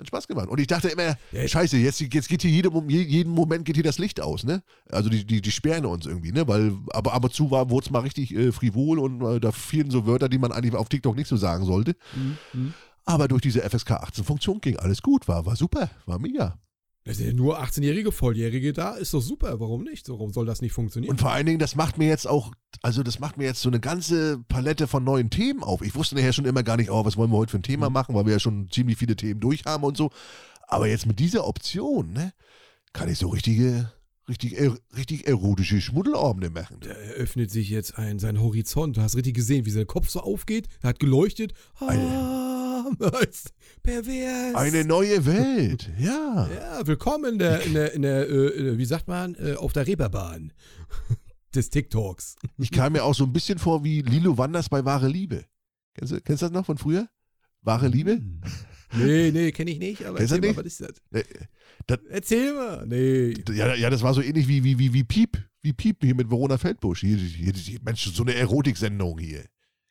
[0.00, 0.48] Hat Spaß gemacht.
[0.48, 3.76] Und ich dachte immer, Ja, scheiße, jetzt, jetzt geht hier jede, je- jeden Moment geht
[3.76, 4.62] hier das Licht aus, ne?
[4.90, 6.48] Also die, die, die sperren uns irgendwie, ne?
[6.48, 9.52] Weil, aber ab und zu war, wurde es mal richtig äh, frivol und äh, da
[9.52, 11.94] fielen so Wörter, die man eigentlich auf TikTok nicht so sagen sollte.
[12.52, 12.74] Mhm.
[13.04, 16.58] Aber durch diese FSK 18-Funktion ging alles gut, war, war super, war mega.
[17.04, 19.58] Es sind ja nur 18-jährige, Volljährige da, ist doch super.
[19.58, 20.08] Warum nicht?
[20.10, 21.12] Warum soll das nicht funktionieren?
[21.12, 23.70] Und vor allen Dingen, das macht mir jetzt auch, also das macht mir jetzt so
[23.70, 25.80] eine ganze Palette von neuen Themen auf.
[25.80, 27.88] Ich wusste nachher schon immer gar nicht, oh, was wollen wir heute für ein Thema
[27.88, 27.94] Mhm.
[27.94, 30.10] machen, weil wir ja schon ziemlich viele Themen durch haben und so.
[30.68, 32.32] Aber jetzt mit dieser Option, ne,
[32.92, 33.90] kann ich so richtige,
[34.28, 36.76] richtig, er, richtig erotische Schmuddelabende machen.
[36.80, 38.98] Da eröffnet sich jetzt ein, sein Horizont.
[38.98, 40.68] Du hast richtig gesehen, wie sein Kopf so aufgeht.
[40.82, 41.54] Er hat geleuchtet.
[41.80, 41.86] Ah,
[42.96, 44.54] pervers.
[44.54, 46.48] Eine neue Welt, ja.
[46.54, 49.86] Ja, willkommen in der, in der, in der äh, wie sagt man, äh, auf der
[49.86, 50.52] Reeperbahn
[51.54, 52.36] des TikToks.
[52.58, 55.44] Ich kam mir auch so ein bisschen vor wie Lilo Wanders bei Wahre Liebe.
[55.94, 57.08] Kennst du, kennst du das noch von früher?
[57.62, 58.12] Wahre Liebe?
[58.12, 58.40] Hm.
[58.92, 60.80] Nee, nee, kenne ich nicht, aber Kennst erzähl mal, nicht?
[60.80, 61.24] was ist Äh,
[61.86, 61.98] das?
[62.08, 62.84] Erzähl mal.
[62.86, 63.34] Nee.
[63.54, 65.38] Ja, ja, das war so ähnlich wie, wie, wie, wie Piep.
[65.62, 67.00] Wie Piep hier mit Verona Feldbusch.
[67.00, 69.44] Hier, hier, hier, Mensch, so eine Erotiksendung hier.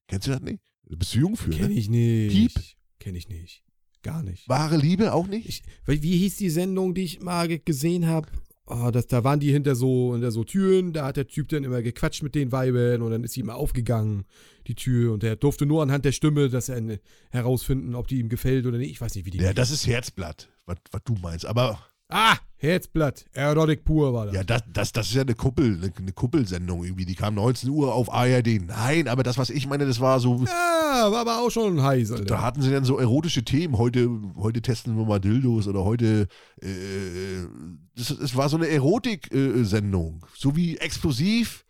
[0.07, 0.59] Kennst du das nicht?
[0.83, 1.73] Bist du jung für, Kenne ne?
[1.75, 2.31] ich nicht.
[2.31, 2.51] Piep?
[2.99, 3.63] Kenne ich nicht.
[4.01, 4.47] Gar nicht.
[4.47, 5.47] Wahre Liebe auch nicht?
[5.47, 8.27] Ich, wie hieß die Sendung, die ich mal ge- gesehen habe?
[8.65, 11.63] Oh, das, da waren die hinter so, hinter so Türen, da hat der Typ dann
[11.63, 14.25] immer gequatscht mit den Weibern und dann ist sie immer aufgegangen,
[14.67, 16.99] die Tür, und der durfte nur anhand der Stimme das er
[17.31, 18.91] herausfinden, ob die ihm gefällt oder nicht.
[18.91, 19.39] Ich weiß nicht, wie die.
[19.39, 21.45] ja, das ist Herzblatt, was, was du meinst.
[21.47, 24.35] Aber ah, Herzblatt, Erotic pur war das.
[24.35, 27.05] ja, das, das, das ist ja eine Kuppel, eine, eine Kuppelsendung irgendwie.
[27.05, 28.67] Die kam 19 Uhr auf ARD.
[28.67, 30.43] Nein, aber das, was ich meine, das war so.
[30.45, 32.25] Ja, war aber auch schon heiß, Alter.
[32.25, 33.77] Da hatten sie dann so erotische Themen.
[33.77, 36.27] Heute, heute testen wir mal Dildos oder heute.
[36.61, 37.47] Äh,
[37.95, 40.25] das, es war so eine Erotik-Sendung.
[40.35, 41.63] so wie explosiv,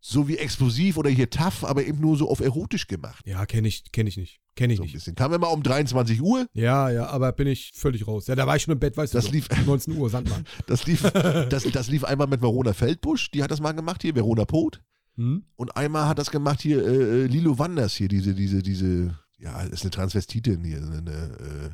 [0.00, 3.24] so wie explosiv oder hier tough, aber eben nur so auf erotisch gemacht.
[3.26, 4.40] ja, kenne ich, kenne ich nicht.
[4.54, 4.94] Kenne ich So ein nicht.
[4.94, 5.14] bisschen.
[5.14, 6.46] Kam immer um 23 Uhr.
[6.52, 8.26] Ja, ja, aber bin ich völlig raus.
[8.26, 9.32] Ja, da war ich schon im Bett, weißt Das du.
[9.32, 9.64] lief- doch.
[9.66, 10.44] 19 Uhr, Sandmann.
[10.66, 11.02] Das lief,
[11.50, 14.80] das, das lief einmal mit Verona Feldbusch, die hat das mal gemacht hier, Verona Poth.
[15.16, 15.44] Hm?
[15.56, 19.60] Und einmal hat das gemacht hier äh, äh, Lilo Wanders hier, diese, diese, diese, ja,
[19.62, 21.70] ist eine Transvestitin hier, eine, äh,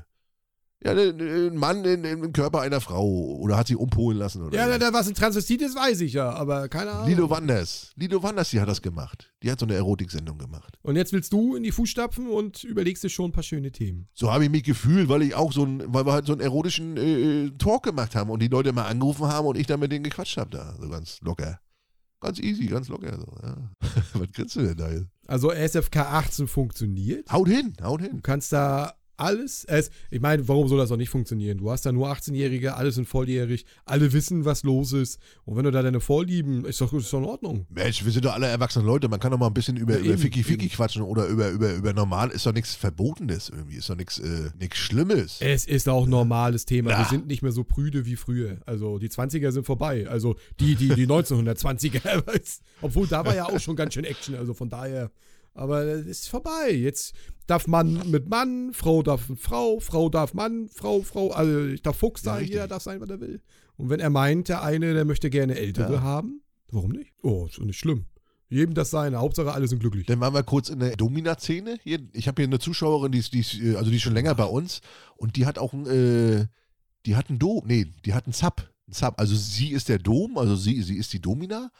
[0.85, 4.57] ja, eine, ein Mann in, im Körper einer Frau oder hat sie umpolen lassen oder
[4.57, 7.09] Ja, da, was ein Transvestit ist, weiß ich ja, aber keine Ahnung.
[7.09, 9.33] Lilo Wanders, Lilo Wanders, die hat das gemacht.
[9.43, 10.79] Die hat so eine Erotiksendung gemacht.
[10.83, 14.09] Und jetzt willst du in die Fußstapfen und überlegst dir schon ein paar schöne Themen.
[14.13, 16.43] So habe ich mich gefühlt, weil ich auch so ein, weil wir halt so einen
[16.43, 19.81] erotischen äh, äh, Talk gemacht haben und die Leute mal angerufen haben und ich dann
[19.81, 21.61] mit denen gequatscht habe da, so ganz locker.
[22.21, 23.19] Ganz easy, ganz locker.
[23.19, 23.57] So, ja.
[24.21, 25.09] Was kriegst du denn da jetzt?
[25.27, 27.31] Also SFK 18 funktioniert.
[27.33, 28.17] Haut hin, haut hin.
[28.17, 31.59] Du kannst da alles, es, ich meine, warum soll das auch nicht funktionieren?
[31.59, 35.19] Du hast da nur 18-Jährige, alle sind volljährig, alle wissen, was los ist.
[35.45, 37.67] Und wenn du da deine Vorlieben, ist doch, ist doch in Ordnung.
[37.71, 39.09] Mensch, wir sind doch alle erwachsene Leute.
[39.09, 40.69] Man kann doch mal ein bisschen über, Ja, über eben.
[40.69, 42.31] quatschen oder über, über, über normal.
[42.31, 43.77] Ist doch nichts Verbotenes irgendwie.
[43.77, 45.39] Ist doch nichts äh, Schlimmes.
[45.41, 46.91] Es ist auch ein normales Thema.
[46.91, 46.99] Ja.
[46.99, 48.59] Wir sind nicht mehr so prüde wie früher.
[48.67, 50.09] Also die 20er sind vorbei.
[50.09, 52.27] Also die, die, die 1920er.
[52.27, 54.35] weißt, Obwohl da war ja auch schon ganz schön Action.
[54.35, 55.11] Also von daher.
[55.55, 56.73] Aber es ist vorbei.
[56.73, 57.15] Jetzt
[57.47, 61.31] darf Mann mit Mann, Frau darf mit Frau, Frau darf Mann, Frau, Frau.
[61.31, 62.55] Also ich darf Fuchs Ja, sein, richtig.
[62.55, 63.41] jeder darf sein, was er will.
[63.77, 66.03] Und wenn er meint, der eine, der möchte gerne Ältere Ja.
[66.03, 67.13] haben, warum nicht?
[67.23, 68.07] Oh, ist nicht schlimm.
[68.49, 69.19] Jedem das seine.
[69.19, 70.07] Hauptsache, alle sind glücklich.
[70.07, 71.79] Dann waren wir kurz in der Domina-Szene.
[71.85, 74.35] Ich habe hier eine Zuschauerin, die ist, die ist, äh, also die ist schon länger
[74.35, 74.81] bei uns
[75.17, 76.47] und die hat auch ein, äh,
[77.07, 78.71] die hat einen Dom, nee, die hat einen Sub.
[78.87, 79.15] Ein Sub.
[79.19, 81.71] Also sie ist der Dom, also sie, sie ist die Domina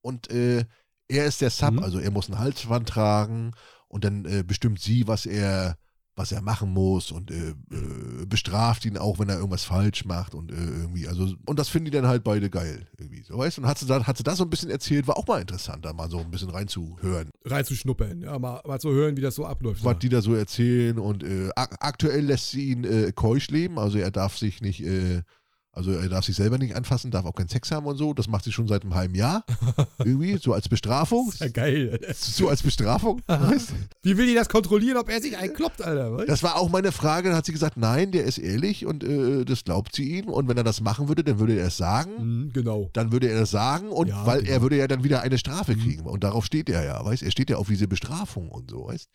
[0.00, 0.64] und äh,
[1.08, 1.78] er ist der Sub, Mhm.
[1.80, 3.52] also er muss ein Halsband tragen
[3.88, 5.76] und dann äh, bestimmt sie, was er,
[6.16, 10.34] was er machen muss und äh, äh, bestraft ihn auch, wenn er irgendwas falsch macht
[10.34, 13.58] und äh, irgendwie, also, und das finden die dann halt beide geil, irgendwie, so, weißt
[13.58, 15.40] du, und hat sie, da, hat sie das so ein bisschen erzählt, war auch mal
[15.40, 18.22] interessant, da mal so ein bisschen reinzuhören, Reinzuschnuppern.
[18.22, 19.84] Ja, mal, mal zu hören, wie das so abläuft.
[19.84, 23.78] was die da so erzählen und äh, ak aktuell lässt sie ihn äh, keusch leben,
[23.78, 24.80] also er darf sich nicht,
[25.74, 28.14] Also er darf sich selber nicht anfassen, darf auch keinen Sex haben und so.
[28.14, 29.44] Das macht sie schon seit einem halben Jahr.
[29.98, 31.32] Irgendwie, so als Bestrafung.
[31.38, 31.98] Ja, geil.
[32.16, 33.20] So als Bestrafung.
[33.26, 33.72] weißt?
[34.02, 36.16] Wie will die das kontrollieren, ob er sich einkloppt, Alter?
[36.16, 36.26] Was?
[36.26, 37.28] Das war auch meine Frage.
[37.28, 40.28] Dann hat sie gesagt, nein, der ist ehrlich und äh, das glaubt sie ihm.
[40.28, 42.10] Und wenn er das machen würde, dann würde er es sagen.
[42.18, 42.90] Mhm, genau.
[42.92, 44.52] Dann würde er es sagen und Ja, weil genau.
[44.52, 45.80] er würde ja dann wieder eine Strafe Mhm.
[45.80, 46.02] kriegen.
[46.06, 49.08] Und darauf steht er ja, weißt Er steht ja auf diese Bestrafung und so, weißt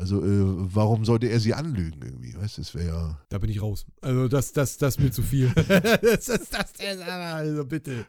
[0.00, 3.20] Also, äh, warum sollte er sie anlügen irgendwie, weißt Das wäre ja.
[3.28, 3.84] Da bin ich raus.
[4.00, 5.52] Also das, das, das ist mir zu viel.
[5.54, 8.06] das, das, das, das, also bitte.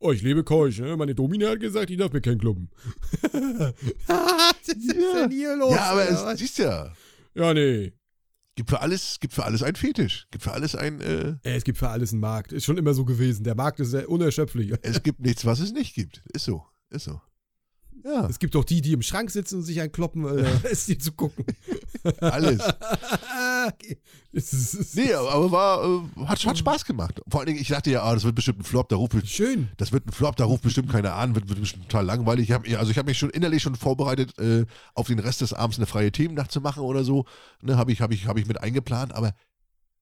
[0.00, 0.96] Oh, ich lebe keusch, ne?
[0.96, 2.70] Meine Domina hat gesagt, ich darf mir keinen kloppen.
[3.32, 5.74] was ist denn hier los?
[5.74, 6.40] ja, aber es, Was?
[6.40, 6.92] siehst ja,
[7.34, 7.92] ja, nee.
[8.56, 10.26] gibt für alles, gibt für alles einen Fetisch.
[10.32, 12.52] Gibt für alles ein, äh, Ey, Es gibt für alles einen Markt.
[12.52, 13.44] Ist schon immer so gewesen.
[13.44, 14.74] Der Markt ist sehr unerschöpflich.
[14.82, 16.24] es gibt nichts, was es nicht gibt.
[16.32, 17.20] Ist so, ist so.
[18.04, 20.64] Ja, Es gibt doch die, die im Schrank sitzen und sich einkloppen, Alter.
[20.70, 21.44] ist die zu gucken.
[22.20, 22.62] alles.
[24.32, 27.20] es es Nee, aber war, äh, hat, hat Spaß gemacht.
[27.28, 29.68] Vor allen Dingen, ich dachte ja, ah, das wird bestimmt ein Flop, da ruft, schön.
[29.76, 32.48] das wird ein Flop, da ruft bestimmt keiner an, wird, wird bestimmt total langweilig.
[32.48, 35.52] Ich hab, also ich habe mich schon innerlich schon vorbereitet, äh, auf den Rest des
[35.52, 37.24] Abends eine freie Themennacht zu machen oder so.
[37.62, 39.34] Ne, habe ich, hab ich, hab ich mit eingeplant, aber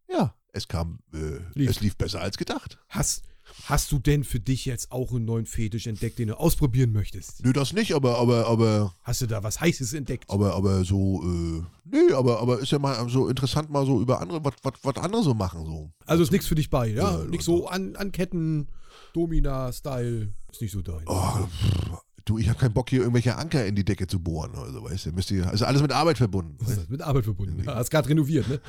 [0.09, 1.71] ja, es kam, äh, Lief.
[1.71, 2.79] es lief besser als gedacht.
[2.89, 3.25] Hast,
[3.65, 7.45] hast du denn für dich jetzt auch einen neuen Fetisch entdeckt, den du ausprobieren möchtest?
[7.45, 10.31] Nö, das nicht, aber, aber, aber, Hast du da was Heißes entdeckt?
[10.31, 14.21] aber, aber so, äh, nee, aber, aber ist ja mal so interessant, mal so über
[14.21, 15.91] andere, was, andere so machen, so.
[16.05, 17.19] Also ist nichts für dich bei, ja?
[17.19, 18.69] Ja, Nicht so an, an Ketten,
[19.15, 20.33] Domina-Style.
[20.53, 21.03] Ist nicht so dein.
[21.07, 24.51] Oh, pff, du, ich habe keinen Bock, hier irgendwelche Anker in die Decke zu bohren
[24.55, 25.13] oder so, weißt du.
[25.13, 26.57] Müsst ihr, ist alles mit Arbeit verbunden.
[26.59, 26.89] Was ist das?
[26.91, 27.63] Mit Arbeit verbunden.
[27.65, 28.61] Ja, hast gerade renoviert, ne?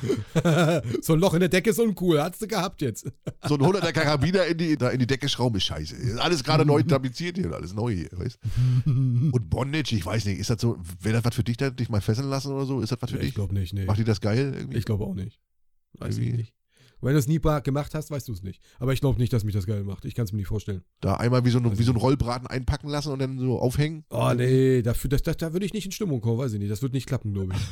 [1.01, 2.21] so ein Loch in der Decke ist uncool.
[2.21, 3.11] Hast du gehabt jetzt.
[3.47, 5.95] So ein 100er Karabiner in die, da in die Decke schrauben ist scheiße.
[5.95, 8.37] Ist Alles gerade neu tapeziert hier und alles neu hier, weißt
[8.85, 11.89] Und Bondage, ich weiß nicht, ist das so, wäre das was für dich, da, dich
[11.89, 12.79] mal fesseln lassen oder so?
[12.81, 13.35] Ist das was für Ja, ich dich?
[13.35, 13.85] glaube nicht, nee.
[13.85, 14.77] Macht die das geil irgendwie?
[14.77, 15.39] Ich glaube auch nicht.
[15.99, 16.37] Weiß ich Irgendwie.
[16.37, 16.53] nicht.
[17.01, 18.61] Wenn du es nie gemacht hast, weißt du es nicht.
[18.79, 20.05] Aber ich glaube nicht, dass mich das geil macht.
[20.05, 20.83] Ich kann es mir nicht vorstellen.
[21.01, 24.03] da einmal wie so, ein, wie so ein Rollbraten einpacken lassen und dann so aufhängen?
[24.09, 26.71] Oh nee, dafür, das, das, da würde ich nicht in Stimmung kommen, weiß ich nicht.
[26.71, 27.61] Das wird nicht klappen, glaube ich.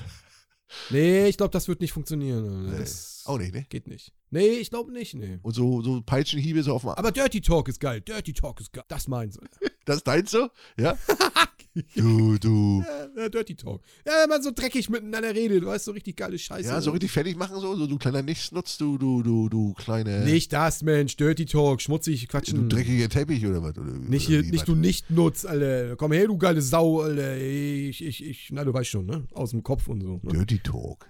[0.89, 2.73] Nee, ich glaube, das wird nicht funktionieren.
[2.75, 3.65] Das Auch nicht, ne?
[3.69, 4.13] geht nicht.
[4.31, 5.39] Nee, ich glaube nicht, nee.
[5.41, 6.89] Und so, so Peitschenhiebe so auf dem.
[6.89, 8.01] Aber Dirty Talk ist geil.
[8.01, 8.83] Dirty Talk ist geil.
[8.87, 9.37] Das meins.
[9.39, 9.57] Alter.
[9.85, 10.49] Das ist deins so?
[10.79, 10.97] Ja?
[11.95, 12.83] du, du.
[13.15, 13.83] Ja, Dirty Talk.
[14.03, 16.67] Ja, wenn man so dreckig miteinander redet, du weißt, so richtig geile Scheiße.
[16.69, 20.25] Ja, so richtig fertig machen so, so du kleiner Nichtsnutz, du, du, du, du kleine.
[20.25, 21.15] Nicht das, Mensch.
[21.17, 22.67] Dirty Talk, schmutzig, Du quatschen.
[22.67, 23.77] dreckiger Teppich oder was?
[23.77, 25.95] Oder, Nicht, oder nicht du nicht nutzt, Alter.
[25.97, 27.37] Komm her, du geile Sau, Alter.
[27.37, 29.27] Ich, ich, ich, na, du weißt schon, ne?
[29.33, 30.19] Aus dem Kopf und so.
[30.23, 30.31] Ne?
[30.31, 31.07] Dirty Talk.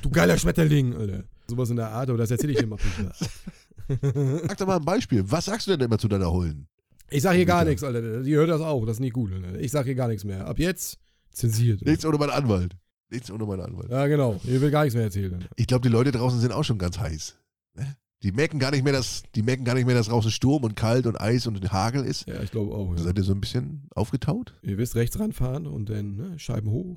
[0.00, 1.24] Du geiler Schmetterling, Alter.
[1.46, 2.78] Sowas in der Art, aber das erzähle ich dir mal.
[4.48, 5.24] Sag doch mal ein Beispiel.
[5.30, 6.68] Was sagst du denn immer zu deiner Hullen?
[7.10, 8.22] Ich sag hier gar nichts, Alter.
[8.22, 9.58] Die hört das auch, das ist nicht gut, Alter.
[9.60, 10.46] Ich sag hier gar nichts mehr.
[10.46, 10.98] Ab jetzt
[11.32, 11.80] zensiert.
[11.80, 11.90] Alter.
[11.90, 12.76] Nichts ohne meinen Anwalt.
[13.10, 13.90] Nichts ohne meinen Anwalt.
[13.90, 14.40] Ja, genau.
[14.42, 15.34] Hier will gar nichts mehr erzählen.
[15.34, 15.48] Alter.
[15.56, 17.36] Ich glaube, die Leute draußen sind auch schon ganz heiß.
[17.74, 17.96] Ne?
[18.24, 20.76] Die merken gar nicht mehr, dass, die merken gar nicht mehr, dass draußen Sturm und
[20.76, 22.26] kalt und Eis und Hagel ist.
[22.26, 22.96] Ja, ich glaube auch.
[22.96, 23.02] Ja.
[23.02, 24.54] Seid ihr so ein bisschen aufgetaut?
[24.62, 26.96] Ihr wisst, rechts ranfahren und dann ne, Scheiben hoch.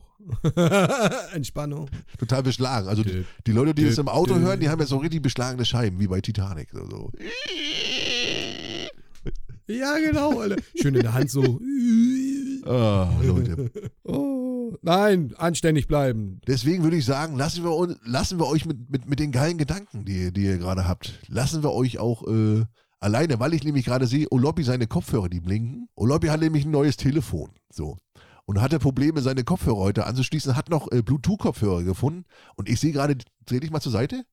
[1.34, 1.90] Entspannung.
[2.18, 2.88] Total beschlagen.
[2.88, 5.66] Also die, die Leute, die das im Auto hören, die haben ja so richtig beschlagene
[5.66, 6.70] Scheiben, wie bei Titanic.
[6.72, 7.12] So.
[9.68, 10.56] Ja, genau, Alter.
[10.76, 11.60] Schön in der Hand so.
[12.66, 13.72] Ah, Leute.
[14.04, 16.42] Oh, nein, anständig bleiben.
[16.48, 19.58] Deswegen würde ich sagen, lassen wir, uns, lassen wir euch mit, mit, mit den geilen
[19.58, 22.66] Gedanken, die, die ihr gerade habt, lassen wir euch auch äh,
[23.00, 25.88] alleine, weil ich nämlich gerade sehe, Oloppi seine Kopfhörer, die blinken.
[25.96, 27.52] Oloppi hat nämlich ein neues Telefon.
[27.72, 27.96] So.
[28.46, 32.26] Und hatte Probleme, seine Kopfhörer heute anzuschließen, hat noch äh, Bluetooth-Kopfhörer gefunden.
[32.56, 33.16] Und ich sehe gerade,
[33.46, 34.26] dreh dich mal zur Seite.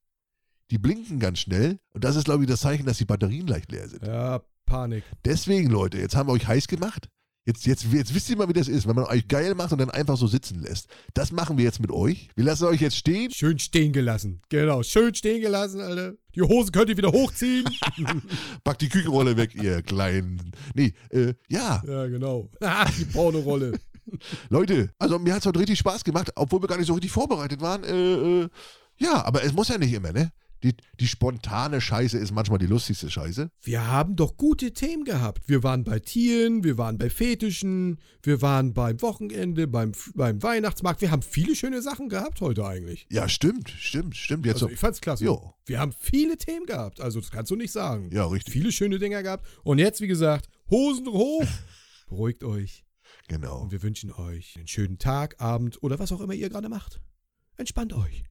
[0.73, 1.79] Die blinken ganz schnell.
[1.93, 4.05] Und das ist, glaube ich, das Zeichen, dass die Batterien leicht leer sind.
[4.05, 5.05] Ja, Panik.
[5.25, 7.09] Deswegen, Leute, jetzt haben wir euch heiß gemacht.
[7.47, 9.79] Jetzt, jetzt, jetzt wisst ihr mal, wie das ist, wenn man euch geil macht und
[9.79, 10.89] dann einfach so sitzen lässt.
[11.13, 12.29] Das machen wir jetzt mit euch.
[12.37, 13.31] Wir lassen euch jetzt stehen.
[13.31, 14.41] Schön stehen gelassen.
[14.49, 16.15] Genau, schön stehen gelassen, Alter.
[16.35, 17.67] Die Hose könnt ihr wieder hochziehen.
[18.65, 20.53] Packt die Küchenrolle weg, ihr kleinen.
[20.75, 22.51] Nee, äh, ja, ja, genau.
[22.99, 23.79] Die Pornorolle.
[24.49, 27.13] Leute, also mir hat es heute richtig Spaß gemacht, obwohl wir gar nicht so richtig
[27.13, 27.85] vorbereitet waren.
[27.85, 28.49] Äh, äh,
[28.97, 30.33] ja, aber es muss ja nicht immer, ne?
[30.65, 33.51] Die, die spontane Scheiße ist manchmal die lustigste Scheiße.
[33.61, 35.47] Wir haben doch gute Themen gehabt.
[35.47, 41.03] Wir waren bei Tieren, wir waren bei Fetischen, wir waren beim Wochenende, beim, beim Weihnachtsmarkt.
[41.03, 43.07] Wir haben viele schöne Sachen gehabt heute eigentlich.
[43.11, 44.47] Ja, stimmt, stimmt, stimmt.
[44.47, 44.73] Jetzt Also so.
[44.73, 45.27] ich fand's klasse.
[45.27, 45.53] Jo.
[45.67, 46.99] Wir haben viele Themen gehabt.
[46.99, 48.09] Also das kannst du nicht sagen.
[48.11, 48.55] Ja, richtig.
[48.55, 49.47] Viele schöne Dinger gehabt.
[49.65, 51.45] Und jetzt, wie gesagt, Hosen hoch.
[52.09, 52.87] Beruhigt euch.
[53.29, 53.61] Genau.
[53.61, 57.03] Und wir wünschen euch einen schönen Tag, Abend oder was auch immer ihr gerade macht.
[57.59, 58.25] Entspannt euch.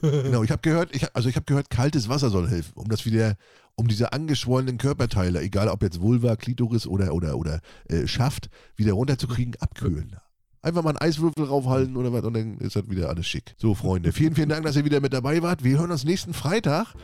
[0.00, 3.04] Genau, ich habe gehört, ich, also ich habe gehört, kaltes Wasser soll helfen, um das
[3.06, 3.36] wieder,
[3.74, 8.92] um diese angeschwollenen Körperteile, egal ob jetzt Vulva, Klitoris oder oder oder äh, Schaft, wieder
[8.92, 10.16] runterzukriegen, abkühlen.
[10.62, 13.54] Einfach mal einen Eiswürfel raufhalten oder was und dann ist das wieder alles schick.
[13.56, 15.64] So, Freunde, vielen, vielen Dank, dass ihr wieder mit dabei wart.
[15.64, 16.94] Wir hören uns nächsten Freitag.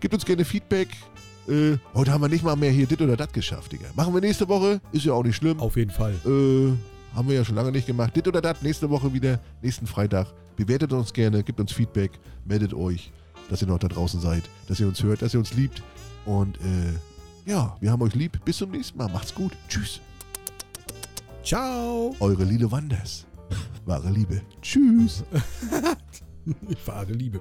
[0.00, 0.88] Gebt uns gerne Feedback.
[1.48, 3.86] Äh, heute haben wir nicht mal mehr hier dit oder dat geschafft, Digga.
[3.94, 5.60] Machen wir nächste Woche, ist ja auch nicht schlimm.
[5.60, 6.14] Auf jeden Fall.
[6.26, 8.14] Äh, haben wir ja schon lange nicht gemacht.
[8.14, 10.28] Dit oder dat, nächste Woche wieder, nächsten Freitag.
[10.54, 12.12] Bewertet uns gerne, gebt uns Feedback,
[12.44, 13.10] meldet euch,
[13.48, 15.82] dass ihr noch da draußen seid, dass ihr uns hört, dass ihr uns liebt.
[16.26, 18.44] Und äh, ja, wir haben euch lieb.
[18.44, 19.08] Bis zum nächsten Mal.
[19.08, 19.52] Macht's gut.
[19.68, 20.00] Tschüss.
[21.42, 22.14] Ciao.
[22.20, 23.24] Eure Lile Wanders.
[23.86, 24.42] Wahre Liebe.
[24.60, 25.24] Tschüss.
[26.84, 27.40] Wahre Liebe.